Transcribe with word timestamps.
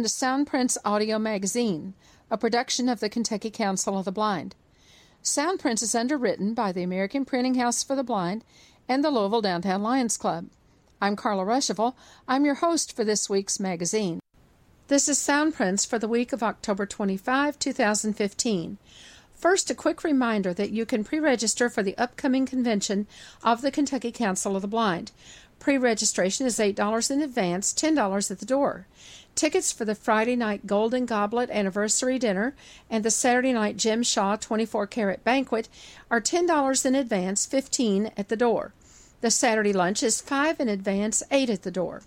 Welcome 0.00 0.08
to 0.08 0.56
Soundprints 0.56 0.78
Audio 0.82 1.18
Magazine, 1.18 1.92
a 2.30 2.38
production 2.38 2.88
of 2.88 3.00
the 3.00 3.10
Kentucky 3.10 3.50
Council 3.50 3.98
of 3.98 4.06
the 4.06 4.10
Blind. 4.10 4.54
Soundprints 5.22 5.82
is 5.82 5.94
underwritten 5.94 6.54
by 6.54 6.72
the 6.72 6.82
American 6.82 7.26
Printing 7.26 7.56
House 7.56 7.84
for 7.84 7.94
the 7.94 8.02
Blind 8.02 8.42
and 8.88 9.04
the 9.04 9.10
Louisville 9.10 9.42
Downtown 9.42 9.82
Lions 9.82 10.16
Club. 10.16 10.46
I'm 11.02 11.16
Carla 11.16 11.44
Ruschival. 11.44 11.96
I'm 12.26 12.46
your 12.46 12.54
host 12.54 12.96
for 12.96 13.04
this 13.04 13.28
week's 13.28 13.60
magazine. 13.60 14.20
This 14.88 15.06
is 15.06 15.18
Soundprints 15.18 15.86
for 15.86 15.98
the 15.98 16.08
week 16.08 16.32
of 16.32 16.42
October 16.42 16.86
25, 16.86 17.58
2015. 17.58 18.78
First, 19.34 19.70
a 19.70 19.74
quick 19.74 20.02
reminder 20.02 20.54
that 20.54 20.70
you 20.70 20.86
can 20.86 21.04
pre 21.04 21.18
register 21.18 21.68
for 21.68 21.82
the 21.82 21.96
upcoming 21.98 22.46
convention 22.46 23.06
of 23.44 23.60
the 23.60 23.70
Kentucky 23.70 24.12
Council 24.12 24.56
of 24.56 24.62
the 24.62 24.68
Blind. 24.68 25.12
Pre 25.58 25.76
registration 25.76 26.46
is 26.46 26.58
$8 26.58 27.10
in 27.10 27.20
advance, 27.20 27.74
$10 27.74 28.30
at 28.30 28.38
the 28.38 28.46
door. 28.46 28.86
Tickets 29.40 29.72
for 29.72 29.86
the 29.86 29.94
Friday 29.94 30.36
night 30.36 30.66
Golden 30.66 31.06
Goblet 31.06 31.48
anniversary 31.48 32.18
dinner 32.18 32.54
and 32.90 33.02
the 33.02 33.10
Saturday 33.10 33.54
night 33.54 33.78
Jim 33.78 34.02
Shaw 34.02 34.36
24 34.36 34.86
karat 34.88 35.24
banquet 35.24 35.66
are 36.10 36.20
$10 36.20 36.84
in 36.84 36.94
advance, 36.94 37.46
15 37.46 38.10
at 38.18 38.28
the 38.28 38.36
door. 38.36 38.74
The 39.22 39.30
Saturday 39.30 39.72
lunch 39.72 40.02
is 40.02 40.20
5 40.20 40.60
in 40.60 40.68
advance, 40.68 41.22
8 41.30 41.48
at 41.48 41.62
the 41.62 41.70
door. 41.70 42.02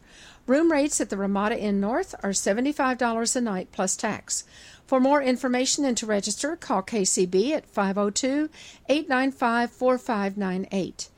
Room 0.45 0.71
rates 0.71 1.01
at 1.01 1.09
the 1.09 1.17
Ramada 1.17 1.59
Inn 1.59 1.79
North 1.79 2.13
are 2.21 2.33
$75 2.33 3.35
a 3.35 3.41
night 3.41 3.69
plus 3.71 3.95
tax. 3.95 4.43
For 4.85 4.99
more 4.99 5.23
information 5.23 5.85
and 5.85 5.97
to 5.97 6.05
register, 6.05 6.55
call 6.55 6.83
KCB 6.83 7.53
at 7.53 7.65
502 7.65 8.47
895 8.87 9.71
4598. 9.71 11.09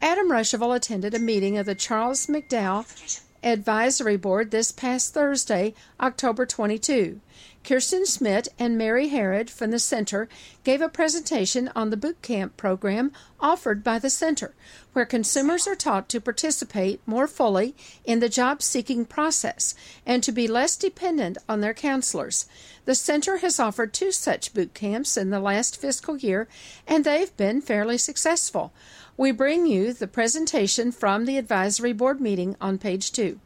Adam 0.00 0.28
Ruschival 0.28 0.74
attended 0.74 1.14
a 1.14 1.20
meeting 1.20 1.56
of 1.56 1.66
the 1.66 1.76
Charles 1.76 2.26
McDowell 2.26 3.22
Advisory 3.42 4.16
Board 4.16 4.50
this 4.50 4.70
past 4.70 5.14
Thursday, 5.14 5.74
October 6.00 6.46
22. 6.46 7.20
Kirsten 7.64 8.04
Schmidt 8.04 8.48
and 8.58 8.76
Mary 8.76 9.08
Harrod 9.08 9.48
from 9.48 9.70
the 9.70 9.78
Center 9.78 10.28
gave 10.64 10.80
a 10.80 10.88
presentation 10.88 11.70
on 11.76 11.90
the 11.90 11.96
boot 11.96 12.20
camp 12.20 12.56
program 12.56 13.12
offered 13.38 13.84
by 13.84 14.00
the 14.00 14.10
Center, 14.10 14.52
where 14.92 15.06
consumers 15.06 15.68
are 15.68 15.76
taught 15.76 16.08
to 16.08 16.20
participate 16.20 17.00
more 17.06 17.28
fully 17.28 17.76
in 18.04 18.18
the 18.18 18.28
job 18.28 18.62
seeking 18.62 19.04
process 19.04 19.76
and 20.04 20.24
to 20.24 20.32
be 20.32 20.48
less 20.48 20.76
dependent 20.76 21.38
on 21.48 21.60
their 21.60 21.72
counselors. 21.72 22.46
The 22.84 22.96
Center 22.96 23.36
has 23.38 23.60
offered 23.60 23.92
two 23.92 24.10
such 24.10 24.52
boot 24.52 24.74
camps 24.74 25.16
in 25.16 25.30
the 25.30 25.38
last 25.38 25.80
fiscal 25.80 26.16
year, 26.16 26.48
and 26.86 27.04
they've 27.04 27.36
been 27.36 27.60
fairly 27.60 27.96
successful. 27.96 28.72
We 29.16 29.30
bring 29.30 29.66
you 29.66 29.92
the 29.92 30.08
presentation 30.08 30.90
from 30.90 31.26
the 31.26 31.38
Advisory 31.38 31.92
Board 31.92 32.20
meeting 32.20 32.56
on 32.60 32.78
page 32.78 33.12
two. 33.12 33.38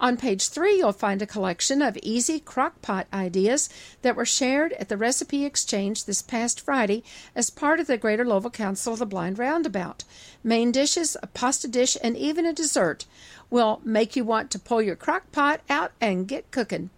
On 0.00 0.16
page 0.16 0.48
three, 0.48 0.78
you'll 0.78 0.92
find 0.92 1.20
a 1.20 1.26
collection 1.26 1.82
of 1.82 1.98
easy 1.98 2.40
crock 2.40 2.80
pot 2.80 3.06
ideas 3.12 3.68
that 4.00 4.16
were 4.16 4.24
shared 4.24 4.72
at 4.74 4.88
the 4.88 4.96
Recipe 4.96 5.44
Exchange 5.44 6.06
this 6.06 6.22
past 6.22 6.58
Friday 6.58 7.04
as 7.36 7.50
part 7.50 7.80
of 7.80 7.86
the 7.86 7.98
Greater 7.98 8.24
Louisville 8.26 8.50
Council 8.50 8.94
of 8.94 8.98
the 8.98 9.04
Blind 9.04 9.38
Roundabout. 9.38 10.04
Main 10.42 10.72
dishes, 10.72 11.18
a 11.22 11.26
pasta 11.26 11.68
dish, 11.68 11.98
and 12.02 12.16
even 12.16 12.46
a 12.46 12.52
dessert 12.54 13.04
will 13.50 13.82
make 13.84 14.16
you 14.16 14.24
want 14.24 14.50
to 14.52 14.58
pull 14.58 14.80
your 14.80 14.96
crock 14.96 15.30
pot 15.32 15.60
out 15.68 15.92
and 16.00 16.26
get 16.26 16.50
cooking. 16.50 16.88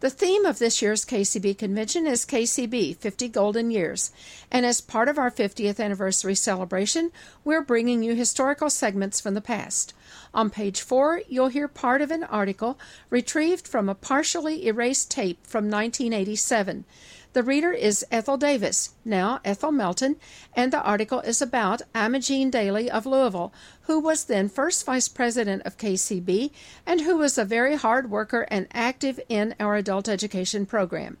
The 0.00 0.08
theme 0.08 0.46
of 0.46 0.58
this 0.58 0.80
year's 0.80 1.04
KCB 1.04 1.58
convention 1.58 2.06
is 2.06 2.24
KCB 2.24 2.96
50 2.96 3.28
Golden 3.28 3.70
Years, 3.70 4.12
and 4.50 4.64
as 4.64 4.80
part 4.80 5.10
of 5.10 5.18
our 5.18 5.30
50th 5.30 5.78
anniversary 5.78 6.34
celebration, 6.34 7.12
we're 7.44 7.60
bringing 7.60 8.02
you 8.02 8.14
historical 8.14 8.70
segments 8.70 9.20
from 9.20 9.34
the 9.34 9.42
past. 9.42 9.92
On 10.32 10.48
page 10.48 10.80
4, 10.80 11.20
you'll 11.28 11.48
hear 11.48 11.68
part 11.68 12.00
of 12.00 12.10
an 12.10 12.24
article 12.24 12.78
retrieved 13.10 13.68
from 13.68 13.90
a 13.90 13.94
partially 13.94 14.66
erased 14.66 15.10
tape 15.10 15.46
from 15.46 15.64
1987. 15.64 16.86
The 17.32 17.44
reader 17.44 17.70
is 17.70 18.04
Ethel 18.10 18.36
Davis, 18.36 18.94
now 19.04 19.38
Ethel 19.44 19.70
Melton, 19.70 20.16
and 20.54 20.72
the 20.72 20.82
article 20.82 21.20
is 21.20 21.40
about 21.40 21.82
Imogene 21.94 22.50
Daly 22.50 22.90
of 22.90 23.06
Louisville, 23.06 23.52
who 23.82 24.00
was 24.00 24.24
then 24.24 24.48
first 24.48 24.84
vice 24.84 25.06
president 25.06 25.62
of 25.64 25.78
KCB 25.78 26.50
and 26.84 27.02
who 27.02 27.16
was 27.16 27.38
a 27.38 27.44
very 27.44 27.76
hard 27.76 28.10
worker 28.10 28.48
and 28.50 28.66
active 28.72 29.20
in 29.28 29.54
our 29.60 29.76
adult 29.76 30.08
education 30.08 30.66
program. 30.66 31.18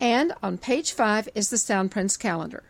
And 0.00 0.32
on 0.42 0.58
page 0.58 0.92
5 0.92 1.28
is 1.36 1.50
the 1.50 1.56
Soundprints 1.56 2.18
calendar. 2.18 2.64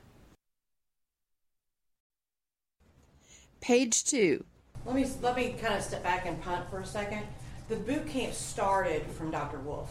Page 3.63 4.05
2. 4.05 4.45
Let 4.85 4.95
me 4.95 5.07
let 5.23 5.35
me 5.35 5.57
kind 5.61 5.75
of 5.75 5.83
step 5.83 6.03
back 6.03 6.27
and 6.27 6.41
punt 6.43 6.69
for 6.71 6.81
a 6.81 6.87
second. 6.87 7.23
The 7.69 7.77
boot 7.77 8.07
camp 8.07 8.35
started 8.35 9.07
from 9.07 9.31
Dr. 9.31 9.59
Wolf. 9.59 9.91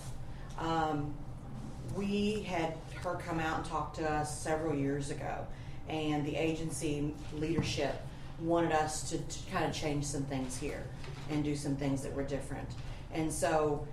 Um, 0.58 1.14
we 1.96 2.42
had 2.42 2.74
her 3.04 3.16
come 3.16 3.40
out 3.40 3.60
and 3.60 3.66
talk 3.66 3.94
to 3.96 4.12
us 4.12 4.38
several 4.38 4.76
years 4.76 5.10
ago, 5.12 5.46
and 5.88 6.26
the 6.26 6.36
agency 6.36 7.14
leadership 7.34 7.96
wanted 8.40 8.74
us 8.74 9.10
to, 9.10 9.18
to 9.18 9.52
kind 9.52 9.66
of 9.66 9.74
change 9.74 10.04
some 10.04 10.24
things 10.24 10.58
here 10.58 10.84
and 11.30 11.44
do 11.44 11.56
some 11.56 11.76
things 11.76 12.02
that 12.02 12.14
were 12.14 12.24
different. 12.24 12.68
And 13.14 13.32
so 13.32 13.88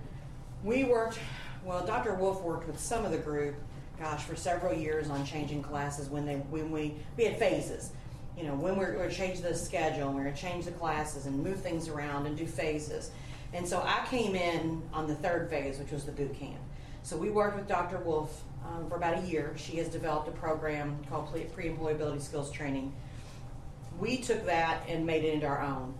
we 0.63 0.83
worked, 0.83 1.19
well, 1.63 1.85
Dr. 1.85 2.13
Wolf 2.15 2.41
worked 2.41 2.67
with 2.67 2.79
some 2.79 3.05
of 3.05 3.11
the 3.11 3.17
group, 3.17 3.55
gosh, 3.97 4.23
for 4.23 4.35
several 4.35 4.73
years 4.73 5.09
on 5.09 5.25
changing 5.25 5.63
classes 5.63 6.09
when 6.09 6.25
they 6.25 6.35
when 6.35 6.71
we 6.71 6.95
we 7.15 7.23
had 7.23 7.37
phases. 7.37 7.91
You 8.37 8.43
know, 8.43 8.55
when 8.55 8.73
we 8.73 8.79
we're 8.85 8.93
going 8.93 9.09
to 9.09 9.15
change 9.15 9.41
the 9.41 9.55
schedule, 9.55 10.07
and 10.07 10.15
we 10.15 10.15
we're 10.15 10.23
going 10.23 10.35
to 10.35 10.41
change 10.41 10.65
the 10.65 10.71
classes 10.71 11.27
and 11.27 11.41
move 11.41 11.61
things 11.61 11.87
around 11.87 12.25
and 12.25 12.35
do 12.35 12.47
phases. 12.47 13.11
And 13.53 13.67
so 13.67 13.81
I 13.85 14.03
came 14.09 14.35
in 14.35 14.81
on 14.91 15.07
the 15.07 15.13
third 15.15 15.49
phase, 15.49 15.77
which 15.77 15.91
was 15.91 16.03
the 16.05 16.11
boot 16.11 16.37
camp. 16.37 16.62
So 17.03 17.17
we 17.17 17.29
worked 17.29 17.57
with 17.57 17.67
Dr. 17.67 17.97
Wolf 17.97 18.43
um, 18.65 18.87
for 18.87 18.95
about 18.95 19.21
a 19.21 19.27
year. 19.27 19.53
She 19.57 19.75
has 19.75 19.89
developed 19.89 20.29
a 20.29 20.31
program 20.31 20.97
called 21.09 21.29
Pre 21.53 21.65
Employability 21.65 22.21
Skills 22.21 22.49
Training. 22.49 22.93
We 23.99 24.17
took 24.17 24.45
that 24.45 24.87
and 24.87 25.05
made 25.05 25.25
it 25.25 25.33
into 25.33 25.45
our 25.45 25.61
own. 25.61 25.93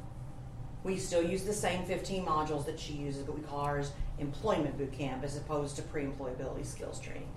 We 0.86 0.98
still 0.98 1.22
use 1.22 1.44
the 1.44 1.54
same 1.54 1.84
15 1.84 2.26
modules 2.26 2.66
that 2.66 2.80
she 2.80 2.94
uses, 2.94 3.24
but 3.24 3.36
we 3.36 3.42
call 3.42 3.60
ours 3.60 3.92
Employment 4.18 4.78
Boot 4.78 4.94
Camp 4.94 5.26
as 5.26 5.36
opposed 5.36 5.76
to 5.76 5.82
Pre 5.82 6.06
Employability 6.06 6.66
Skills 6.66 7.02
Training. 7.02 7.30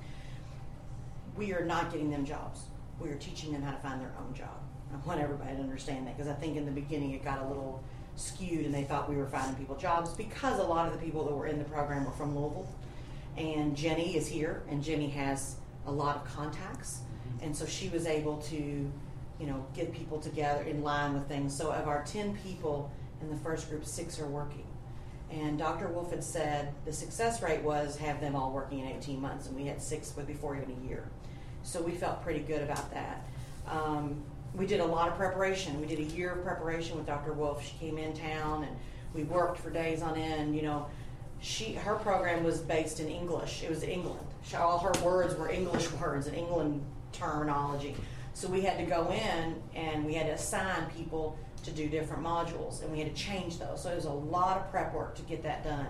We 1.36 1.52
are 1.52 1.64
not 1.64 1.90
getting 1.90 2.08
them 2.08 2.24
jobs. 2.24 2.60
We 3.00 3.10
are 3.10 3.16
teaching 3.16 3.52
them 3.52 3.62
how 3.62 3.72
to 3.72 3.78
find 3.78 4.00
their 4.00 4.12
own 4.20 4.32
job. 4.32 4.62
I 4.94 5.06
want 5.08 5.20
everybody 5.20 5.56
to 5.56 5.60
understand 5.60 6.06
that 6.06 6.16
because 6.16 6.30
I 6.30 6.34
think 6.34 6.56
in 6.56 6.66
the 6.66 6.72
beginning 6.72 7.10
it 7.10 7.24
got 7.24 7.42
a 7.42 7.48
little 7.48 7.82
skewed 8.14 8.64
and 8.64 8.72
they 8.72 8.84
thought 8.84 9.10
we 9.10 9.16
were 9.16 9.26
finding 9.26 9.56
people 9.56 9.74
jobs 9.74 10.14
because 10.14 10.60
a 10.60 10.62
lot 10.62 10.86
of 10.86 10.92
the 10.92 11.04
people 11.04 11.24
that 11.24 11.34
were 11.34 11.48
in 11.48 11.58
the 11.58 11.64
program 11.64 12.04
were 12.04 12.12
from 12.12 12.34
Louisville 12.34 12.68
and 13.36 13.76
Jenny 13.76 14.16
is 14.16 14.26
here, 14.26 14.62
and 14.68 14.82
Jenny 14.82 15.08
has 15.10 15.56
a 15.86 15.92
lot 15.92 16.16
of 16.16 16.24
contacts, 16.24 17.00
and 17.42 17.56
so 17.56 17.66
she 17.66 17.88
was 17.88 18.06
able 18.06 18.38
to, 18.38 18.56
you 18.56 19.46
know, 19.46 19.64
get 19.74 19.92
people 19.92 20.18
together 20.18 20.62
in 20.62 20.82
line 20.82 21.14
with 21.14 21.28
things. 21.28 21.56
So 21.56 21.70
of 21.70 21.88
our 21.88 22.04
ten 22.04 22.36
people 22.38 22.90
in 23.20 23.30
the 23.30 23.36
first 23.36 23.68
group, 23.68 23.84
six 23.84 24.20
are 24.20 24.26
working. 24.26 24.66
And 25.30 25.58
Dr. 25.58 25.88
Wolf 25.88 26.10
had 26.10 26.22
said 26.22 26.72
the 26.84 26.92
success 26.92 27.42
rate 27.42 27.62
was 27.62 27.96
have 27.96 28.20
them 28.20 28.36
all 28.36 28.52
working 28.52 28.80
in 28.80 28.86
18 28.86 29.20
months, 29.20 29.48
and 29.48 29.56
we 29.56 29.66
had 29.66 29.82
six 29.82 30.10
before 30.12 30.56
even 30.56 30.76
a 30.84 30.88
year. 30.88 31.08
So 31.62 31.82
we 31.82 31.92
felt 31.92 32.22
pretty 32.22 32.40
good 32.40 32.62
about 32.62 32.92
that. 32.92 33.26
Um, 33.66 34.22
we 34.54 34.66
did 34.66 34.80
a 34.80 34.84
lot 34.84 35.08
of 35.08 35.16
preparation. 35.16 35.80
We 35.80 35.86
did 35.86 35.98
a 35.98 36.04
year 36.04 36.30
of 36.32 36.44
preparation 36.44 36.96
with 36.96 37.06
Dr. 37.06 37.32
Wolf. 37.32 37.64
She 37.64 37.76
came 37.78 37.98
in 37.98 38.14
town, 38.14 38.62
and 38.62 38.76
we 39.14 39.24
worked 39.24 39.58
for 39.58 39.70
days 39.70 40.00
on 40.00 40.16
end. 40.16 40.54
You 40.54 40.62
know, 40.62 40.86
she 41.40 41.74
her 41.74 41.94
program 41.96 42.44
was 42.44 42.60
based 42.60 43.00
in 43.00 43.08
English. 43.08 43.62
It 43.62 43.70
was 43.70 43.82
England. 43.82 44.26
She, 44.42 44.56
all 44.56 44.78
her 44.78 44.92
words 45.04 45.34
were 45.34 45.50
English 45.50 45.90
words 45.92 46.26
and 46.26 46.36
England 46.36 46.84
terminology. 47.12 47.94
So 48.34 48.48
we 48.48 48.60
had 48.62 48.78
to 48.78 48.84
go 48.84 49.10
in 49.10 49.62
and 49.74 50.04
we 50.04 50.14
had 50.14 50.26
to 50.26 50.32
assign 50.32 50.86
people 50.96 51.38
to 51.64 51.70
do 51.70 51.88
different 51.88 52.22
modules, 52.22 52.82
and 52.82 52.92
we 52.92 53.00
had 53.00 53.14
to 53.14 53.22
change 53.22 53.58
those. 53.58 53.82
So 53.82 53.90
it 53.90 53.96
was 53.96 54.04
a 54.04 54.10
lot 54.10 54.58
of 54.58 54.70
prep 54.70 54.94
work 54.94 55.16
to 55.16 55.22
get 55.22 55.42
that 55.42 55.64
done. 55.64 55.88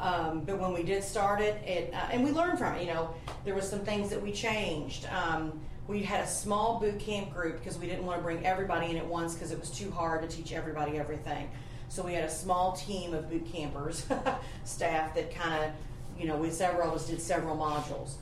Um, 0.00 0.40
but 0.44 0.58
when 0.58 0.72
we 0.72 0.82
did 0.82 1.04
start 1.04 1.40
it, 1.40 1.62
it 1.64 1.94
uh, 1.94 2.08
and 2.10 2.24
we 2.24 2.30
learned 2.30 2.58
from 2.58 2.74
it. 2.74 2.86
You 2.86 2.92
know, 2.92 3.14
there 3.44 3.54
was 3.54 3.68
some 3.68 3.80
things 3.80 4.10
that 4.10 4.20
we 4.20 4.32
changed. 4.32 5.06
Um, 5.06 5.60
we 5.86 6.02
had 6.02 6.20
a 6.20 6.26
small 6.26 6.80
boot 6.80 6.98
camp 6.98 7.32
group 7.32 7.58
because 7.58 7.78
we 7.78 7.86
didn't 7.86 8.06
want 8.06 8.18
to 8.18 8.22
bring 8.22 8.44
everybody 8.44 8.90
in 8.90 8.96
at 8.96 9.06
once 9.06 9.34
because 9.34 9.52
it 9.52 9.60
was 9.60 9.70
too 9.70 9.90
hard 9.90 10.28
to 10.28 10.36
teach 10.36 10.52
everybody 10.52 10.98
everything. 10.98 11.50
So 11.94 12.02
we 12.02 12.12
had 12.12 12.24
a 12.24 12.30
small 12.30 12.72
team 12.72 13.14
of 13.14 13.30
boot 13.30 13.46
campers, 13.52 14.04
staff 14.64 15.14
that 15.14 15.32
kind 15.32 15.62
of, 15.62 15.70
you 16.18 16.26
know, 16.26 16.34
we 16.36 16.50
several 16.50 16.88
of 16.88 16.96
us 16.96 17.06
did 17.06 17.20
several 17.20 17.56
modules. 17.56 18.14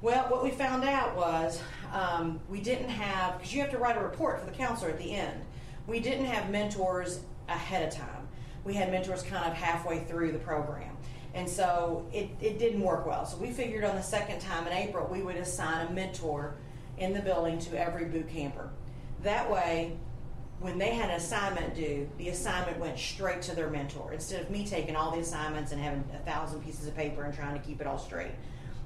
Well, 0.00 0.24
what 0.30 0.42
we 0.42 0.50
found 0.50 0.84
out 0.84 1.14
was 1.14 1.60
um, 1.92 2.40
we 2.48 2.62
didn't 2.62 2.88
have, 2.88 3.36
because 3.36 3.52
you 3.52 3.60
have 3.60 3.70
to 3.72 3.76
write 3.76 3.98
a 3.98 4.00
report 4.00 4.40
for 4.40 4.46
the 4.46 4.56
counselor 4.56 4.88
at 4.90 4.98
the 4.98 5.12
end. 5.12 5.38
We 5.86 6.00
didn't 6.00 6.24
have 6.24 6.48
mentors 6.48 7.20
ahead 7.50 7.86
of 7.86 7.94
time. 7.94 8.26
We 8.64 8.72
had 8.72 8.90
mentors 8.90 9.22
kind 9.22 9.44
of 9.44 9.52
halfway 9.52 10.04
through 10.04 10.32
the 10.32 10.38
program. 10.38 10.96
And 11.34 11.46
so 11.46 12.06
it, 12.10 12.30
it 12.40 12.58
didn't 12.58 12.80
work 12.80 13.04
well. 13.04 13.26
So 13.26 13.36
we 13.36 13.50
figured 13.50 13.84
on 13.84 13.96
the 13.96 14.02
second 14.02 14.40
time 14.40 14.66
in 14.66 14.72
April, 14.72 15.06
we 15.12 15.20
would 15.20 15.36
assign 15.36 15.88
a 15.88 15.90
mentor 15.90 16.54
in 16.96 17.12
the 17.12 17.20
building 17.20 17.58
to 17.58 17.78
every 17.78 18.06
boot 18.06 18.30
camper. 18.30 18.70
That 19.24 19.50
way, 19.50 19.98
when 20.60 20.76
they 20.76 20.90
had 20.90 21.10
an 21.10 21.16
assignment 21.16 21.74
due, 21.74 22.08
the 22.18 22.30
assignment 22.30 22.78
went 22.78 22.98
straight 22.98 23.42
to 23.42 23.54
their 23.54 23.70
mentor. 23.70 24.12
Instead 24.12 24.42
of 24.42 24.50
me 24.50 24.66
taking 24.66 24.96
all 24.96 25.12
the 25.12 25.20
assignments 25.20 25.70
and 25.70 25.80
having 25.80 26.04
a 26.14 26.18
thousand 26.18 26.64
pieces 26.64 26.88
of 26.88 26.96
paper 26.96 27.22
and 27.22 27.34
trying 27.34 27.58
to 27.58 27.64
keep 27.64 27.80
it 27.80 27.86
all 27.86 27.98
straight, 27.98 28.32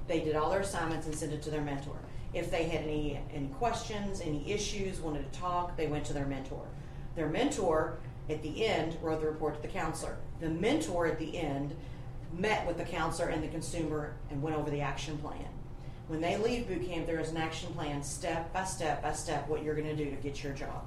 they 0.07 0.19
did 0.19 0.35
all 0.35 0.51
their 0.51 0.59
assignments 0.59 1.07
and 1.07 1.15
sent 1.15 1.33
it 1.33 1.41
to 1.41 1.49
their 1.49 1.61
mentor. 1.61 1.97
If 2.33 2.51
they 2.51 2.65
had 2.65 2.81
any 2.81 3.19
any 3.33 3.47
questions, 3.47 4.21
any 4.21 4.51
issues, 4.51 4.99
wanted 4.99 5.31
to 5.31 5.39
talk, 5.39 5.75
they 5.75 5.87
went 5.87 6.05
to 6.05 6.13
their 6.13 6.25
mentor. 6.25 6.65
Their 7.15 7.29
mentor 7.29 7.97
at 8.29 8.41
the 8.43 8.65
end 8.65 8.97
wrote 9.01 9.21
the 9.21 9.27
report 9.27 9.55
to 9.55 9.61
the 9.61 9.67
counselor. 9.67 10.17
The 10.41 10.49
mentor 10.49 11.07
at 11.07 11.19
the 11.19 11.37
end 11.37 11.75
met 12.31 12.65
with 12.67 12.77
the 12.77 12.85
counselor 12.85 13.29
and 13.29 13.43
the 13.43 13.47
consumer 13.47 14.15
and 14.29 14.41
went 14.41 14.55
over 14.55 14.69
the 14.69 14.81
action 14.81 15.17
plan. 15.19 15.47
When 16.07 16.21
they 16.21 16.37
leave 16.37 16.67
boot 16.67 16.87
camp, 16.87 17.07
there 17.07 17.19
is 17.19 17.29
an 17.29 17.37
action 17.37 17.73
plan, 17.73 18.03
step 18.03 18.51
by 18.53 18.65
step 18.65 19.01
by 19.01 19.13
step, 19.13 19.47
what 19.47 19.63
you're 19.63 19.75
going 19.75 19.95
to 19.95 19.95
do 19.95 20.09
to 20.09 20.17
get 20.17 20.43
your 20.43 20.53
job. 20.53 20.83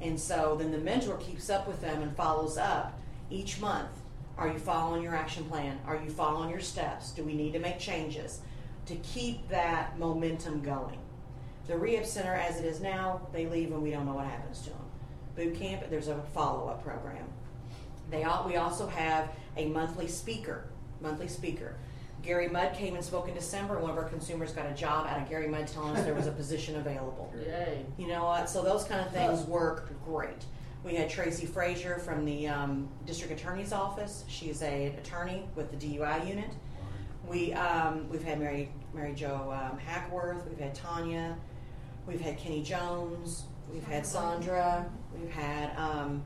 And 0.00 0.18
so 0.18 0.56
then 0.58 0.70
the 0.70 0.78
mentor 0.78 1.16
keeps 1.18 1.50
up 1.50 1.68
with 1.68 1.80
them 1.80 2.02
and 2.02 2.16
follows 2.16 2.56
up 2.56 2.98
each 3.30 3.60
month. 3.60 3.90
Are 4.38 4.48
you 4.48 4.58
following 4.58 5.02
your 5.02 5.14
action 5.14 5.44
plan? 5.44 5.78
Are 5.86 5.96
you 5.96 6.10
following 6.10 6.50
your 6.50 6.60
steps? 6.60 7.10
Do 7.10 7.22
we 7.22 7.34
need 7.34 7.52
to 7.52 7.58
make 7.58 7.78
changes? 7.78 8.40
to 8.90 8.96
keep 8.96 9.48
that 9.48 9.98
momentum 9.98 10.62
going. 10.62 10.98
The 11.68 11.78
rehab 11.78 12.04
center, 12.04 12.34
as 12.34 12.58
it 12.58 12.64
is 12.64 12.80
now, 12.80 13.28
they 13.32 13.46
leave 13.46 13.70
and 13.70 13.82
we 13.82 13.90
don't 13.92 14.04
know 14.04 14.14
what 14.14 14.26
happens 14.26 14.62
to 14.62 14.70
them. 14.70 14.78
Boot 15.36 15.54
camp, 15.54 15.84
there's 15.88 16.08
a 16.08 16.20
follow-up 16.34 16.82
program. 16.82 17.24
They 18.10 18.24
all, 18.24 18.46
we 18.48 18.56
also 18.56 18.88
have 18.88 19.28
a 19.56 19.66
monthly 19.66 20.08
speaker, 20.08 20.64
monthly 21.00 21.28
speaker. 21.28 21.76
Gary 22.22 22.48
Mudd 22.48 22.74
came 22.74 22.94
and 22.94 23.04
spoke 23.04 23.28
in 23.28 23.34
December. 23.34 23.78
One 23.78 23.90
of 23.90 23.96
our 23.96 24.04
consumers 24.04 24.52
got 24.52 24.66
a 24.66 24.74
job 24.74 25.06
out 25.06 25.20
of 25.20 25.28
Gary 25.28 25.48
Mudd 25.48 25.66
telling 25.66 25.96
us 25.96 26.04
there 26.04 26.14
was 26.14 26.26
a 26.26 26.32
position 26.32 26.76
available. 26.76 27.32
Yay. 27.46 27.84
You 27.98 28.08
know 28.08 28.24
what? 28.24 28.50
So 28.50 28.62
those 28.62 28.84
kind 28.84 29.00
of 29.00 29.12
things 29.12 29.42
work 29.42 29.90
great. 30.04 30.44
We 30.84 30.94
had 30.94 31.10
Tracy 31.10 31.46
Frazier 31.46 31.98
from 31.98 32.24
the 32.24 32.48
um, 32.48 32.88
district 33.06 33.38
attorney's 33.38 33.72
office. 33.72 34.24
She's 34.28 34.62
a 34.62 34.88
attorney 34.98 35.46
with 35.54 35.70
the 35.70 35.76
DUI 35.76 36.26
unit. 36.26 36.50
We 37.26 37.52
um, 37.52 38.08
we've 38.08 38.22
had 38.22 38.40
Mary 38.40 38.70
Mary 38.94 39.14
Jo 39.14 39.52
um, 39.52 39.78
Hackworth. 39.78 40.46
We've 40.48 40.58
had 40.58 40.74
Tanya. 40.74 41.36
We've 42.06 42.20
had 42.20 42.38
Kenny 42.38 42.62
Jones. 42.62 43.44
We've 43.70 43.84
had 43.84 44.06
Sandra. 44.06 44.90
We've 45.14 45.30
had 45.30 45.76
um, 45.76 46.22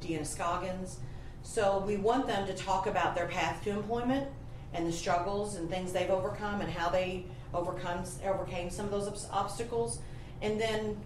Deanna 0.00 0.26
Scoggins. 0.26 0.98
So 1.42 1.82
we 1.86 1.96
want 1.96 2.26
them 2.26 2.46
to 2.46 2.54
talk 2.54 2.86
about 2.86 3.14
their 3.14 3.26
path 3.26 3.62
to 3.64 3.70
employment 3.70 4.28
and 4.74 4.86
the 4.86 4.92
struggles 4.92 5.56
and 5.56 5.68
things 5.68 5.92
they've 5.92 6.10
overcome 6.10 6.60
and 6.60 6.70
how 6.70 6.88
they 6.88 7.24
overcome 7.54 8.04
overcame 8.24 8.70
some 8.70 8.86
of 8.86 8.90
those 8.90 9.28
obstacles, 9.30 10.00
and 10.40 10.60
then 10.60 10.96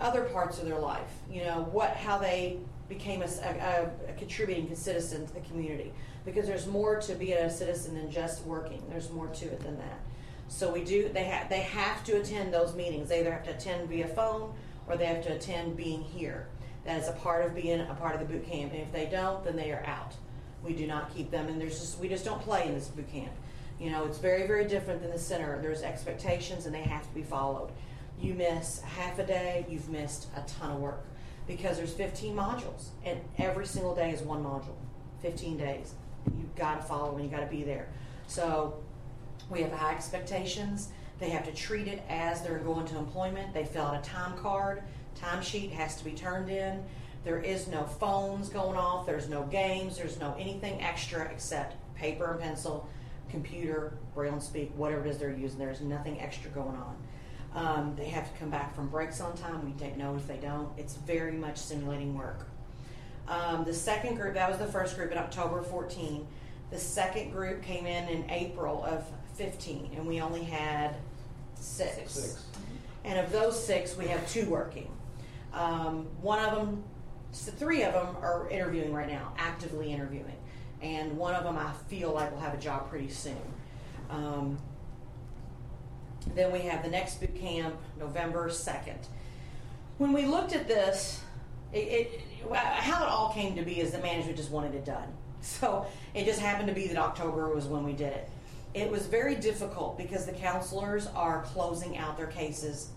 other 0.00 0.24
parts 0.24 0.58
of 0.58 0.66
their 0.66 0.78
life. 0.78 1.12
You 1.30 1.44
know 1.44 1.68
what 1.70 1.90
how 1.96 2.18
they 2.18 2.58
became 2.88 3.22
a, 3.22 3.26
a, 3.26 4.10
a 4.10 4.12
contributing 4.14 4.74
citizen 4.74 5.26
to 5.26 5.34
the 5.34 5.40
community 5.40 5.92
because 6.24 6.46
there's 6.46 6.66
more 6.66 7.00
to 7.00 7.14
being 7.14 7.38
a 7.38 7.50
citizen 7.50 7.94
than 7.94 8.10
just 8.10 8.44
working. 8.44 8.82
There's 8.88 9.10
more 9.10 9.28
to 9.28 9.46
it 9.46 9.60
than 9.60 9.78
that. 9.78 10.00
So 10.48 10.70
we 10.70 10.84
do. 10.84 11.08
They 11.08 11.24
have 11.24 11.48
they 11.48 11.60
have 11.60 12.04
to 12.04 12.20
attend 12.20 12.52
those 12.52 12.74
meetings. 12.74 13.08
They 13.08 13.20
either 13.20 13.32
have 13.32 13.44
to 13.44 13.54
attend 13.54 13.88
via 13.88 14.08
phone 14.08 14.52
or 14.86 14.96
they 14.96 15.06
have 15.06 15.22
to 15.24 15.32
attend 15.34 15.76
being 15.76 16.02
here. 16.02 16.48
That 16.84 17.00
is 17.00 17.08
a 17.08 17.12
part 17.12 17.44
of 17.44 17.54
being 17.54 17.80
a 17.80 17.94
part 17.94 18.14
of 18.14 18.20
the 18.20 18.26
boot 18.26 18.46
camp. 18.46 18.72
And 18.72 18.82
if 18.82 18.92
they 18.92 19.06
don't, 19.06 19.44
then 19.44 19.56
they 19.56 19.70
are 19.70 19.84
out. 19.86 20.14
We 20.64 20.72
do 20.72 20.86
not 20.86 21.14
keep 21.14 21.30
them, 21.30 21.48
and 21.48 21.60
there's 21.60 21.80
just 21.80 21.98
we 21.98 22.08
just 22.08 22.24
don't 22.24 22.40
play 22.40 22.66
in 22.66 22.74
this 22.74 22.88
boot 22.88 23.10
camp. 23.10 23.32
You 23.80 23.90
know, 23.90 24.04
it's 24.04 24.18
very 24.18 24.46
very 24.46 24.66
different 24.66 25.02
than 25.02 25.10
the 25.10 25.18
center. 25.18 25.60
There's 25.60 25.82
expectations, 25.82 26.66
and 26.66 26.74
they 26.74 26.82
have 26.82 27.02
to 27.02 27.14
be 27.14 27.22
followed. 27.22 27.70
You 28.20 28.34
miss 28.34 28.80
half 28.80 29.18
a 29.18 29.26
day, 29.26 29.66
you've 29.68 29.88
missed 29.88 30.28
a 30.36 30.42
ton 30.42 30.70
of 30.70 30.78
work 30.78 31.04
because 31.48 31.76
there's 31.76 31.92
15 31.92 32.36
modules, 32.36 32.90
and 33.04 33.20
every 33.38 33.66
single 33.66 33.94
day 33.96 34.10
is 34.10 34.22
one 34.22 34.44
module. 34.44 34.76
15 35.22 35.56
days 35.56 35.94
you've 36.36 36.54
got 36.54 36.80
to 36.80 36.82
follow 36.82 37.12
and 37.14 37.22
you've 37.22 37.32
got 37.32 37.40
to 37.40 37.46
be 37.46 37.62
there. 37.62 37.88
So 38.26 38.74
we 39.50 39.62
have 39.62 39.72
high 39.72 39.92
expectations. 39.94 40.88
They 41.18 41.30
have 41.30 41.44
to 41.44 41.52
treat 41.52 41.88
it 41.88 42.02
as 42.08 42.42
they're 42.42 42.58
going 42.58 42.86
to 42.86 42.98
employment. 42.98 43.54
They 43.54 43.64
fill 43.64 43.84
out 43.84 43.94
a 43.94 44.08
time 44.08 44.36
card. 44.38 44.82
Timesheet 45.20 45.70
has 45.72 45.96
to 45.96 46.04
be 46.04 46.12
turned 46.12 46.50
in. 46.50 46.82
There 47.24 47.40
is 47.40 47.68
no 47.68 47.84
phones 47.84 48.48
going 48.48 48.76
off. 48.76 49.06
There's 49.06 49.28
no 49.28 49.42
games. 49.44 49.96
There's 49.96 50.18
no 50.18 50.34
anything 50.38 50.82
extra 50.82 51.24
except 51.30 51.76
paper 51.94 52.32
and 52.32 52.40
pencil, 52.40 52.88
computer, 53.30 53.94
braille 54.14 54.32
and 54.32 54.42
speak, 54.42 54.72
whatever 54.76 55.04
it 55.06 55.10
is 55.10 55.18
they're 55.18 55.30
using. 55.30 55.58
There's 55.58 55.80
nothing 55.80 56.20
extra 56.20 56.50
going 56.50 56.76
on. 56.76 56.96
Um, 57.54 57.94
they 57.96 58.06
have 58.06 58.32
to 58.32 58.38
come 58.38 58.50
back 58.50 58.74
from 58.74 58.88
breaks 58.88 59.20
on 59.20 59.36
time. 59.36 59.64
We 59.64 59.72
take 59.78 59.96
note 59.96 60.16
if 60.16 60.26
they 60.26 60.38
don't. 60.38 60.70
It's 60.78 60.94
very 60.94 61.32
much 61.32 61.58
simulating 61.58 62.16
work. 62.16 62.46
Um, 63.28 63.64
the 63.64 63.74
second 63.74 64.16
group, 64.16 64.34
that 64.34 64.48
was 64.48 64.58
the 64.58 64.66
first 64.66 64.96
group 64.96 65.12
in 65.12 65.18
October 65.18 65.62
14. 65.62 66.26
The 66.70 66.78
second 66.78 67.30
group 67.30 67.62
came 67.62 67.86
in 67.86 68.08
in 68.08 68.28
April 68.30 68.84
of 68.84 69.04
15, 69.34 69.92
and 69.94 70.06
we 70.06 70.20
only 70.20 70.42
had 70.42 70.96
six. 71.54 72.12
Six. 72.12 72.44
And 73.04 73.18
of 73.18 73.30
those 73.30 73.62
six, 73.62 73.96
we 73.96 74.06
have 74.06 74.28
two 74.30 74.46
working. 74.46 74.90
Um, 75.52 76.06
one 76.20 76.38
of 76.38 76.54
them, 76.54 76.82
three 77.32 77.82
of 77.82 77.94
them 77.94 78.16
are 78.20 78.48
interviewing 78.50 78.92
right 78.92 79.08
now, 79.08 79.32
actively 79.38 79.92
interviewing. 79.92 80.36
And 80.80 81.16
one 81.16 81.34
of 81.34 81.44
them 81.44 81.56
I 81.56 81.72
feel 81.88 82.12
like 82.12 82.32
will 82.32 82.40
have 82.40 82.54
a 82.54 82.60
job 82.60 82.90
pretty 82.90 83.08
soon. 83.08 83.40
Um, 84.10 84.58
then 86.34 86.52
we 86.52 86.60
have 86.60 86.82
the 86.82 86.90
next 86.90 87.20
boot 87.20 87.34
camp, 87.34 87.76
November 87.98 88.48
2nd. 88.48 89.06
When 89.98 90.12
we 90.12 90.26
looked 90.26 90.54
at 90.54 90.68
this, 90.68 91.20
it, 91.72 91.78
it, 91.78 92.20
how 92.52 93.04
it 93.04 93.08
all 93.08 93.32
came 93.32 93.56
to 93.56 93.62
be 93.62 93.80
is 93.80 93.92
that 93.92 94.02
management 94.02 94.36
just 94.36 94.50
wanted 94.50 94.74
it 94.74 94.84
done. 94.84 95.08
So 95.44 95.86
it 96.14 96.24
just 96.24 96.38
happened 96.38 96.68
to 96.68 96.74
be 96.74 96.86
that 96.86 96.96
October 96.96 97.52
was 97.52 97.64
when 97.66 97.82
we 97.82 97.94
did 97.94 98.12
it. 98.12 98.30
It 98.74 98.88
was 98.88 99.06
very 99.06 99.34
difficult 99.34 99.98
because 99.98 100.24
the 100.24 100.30
counselors 100.30 101.08
are 101.16 101.42
closing 101.42 101.98
out 101.98 102.16
their 102.16 102.28
cases 102.28 102.90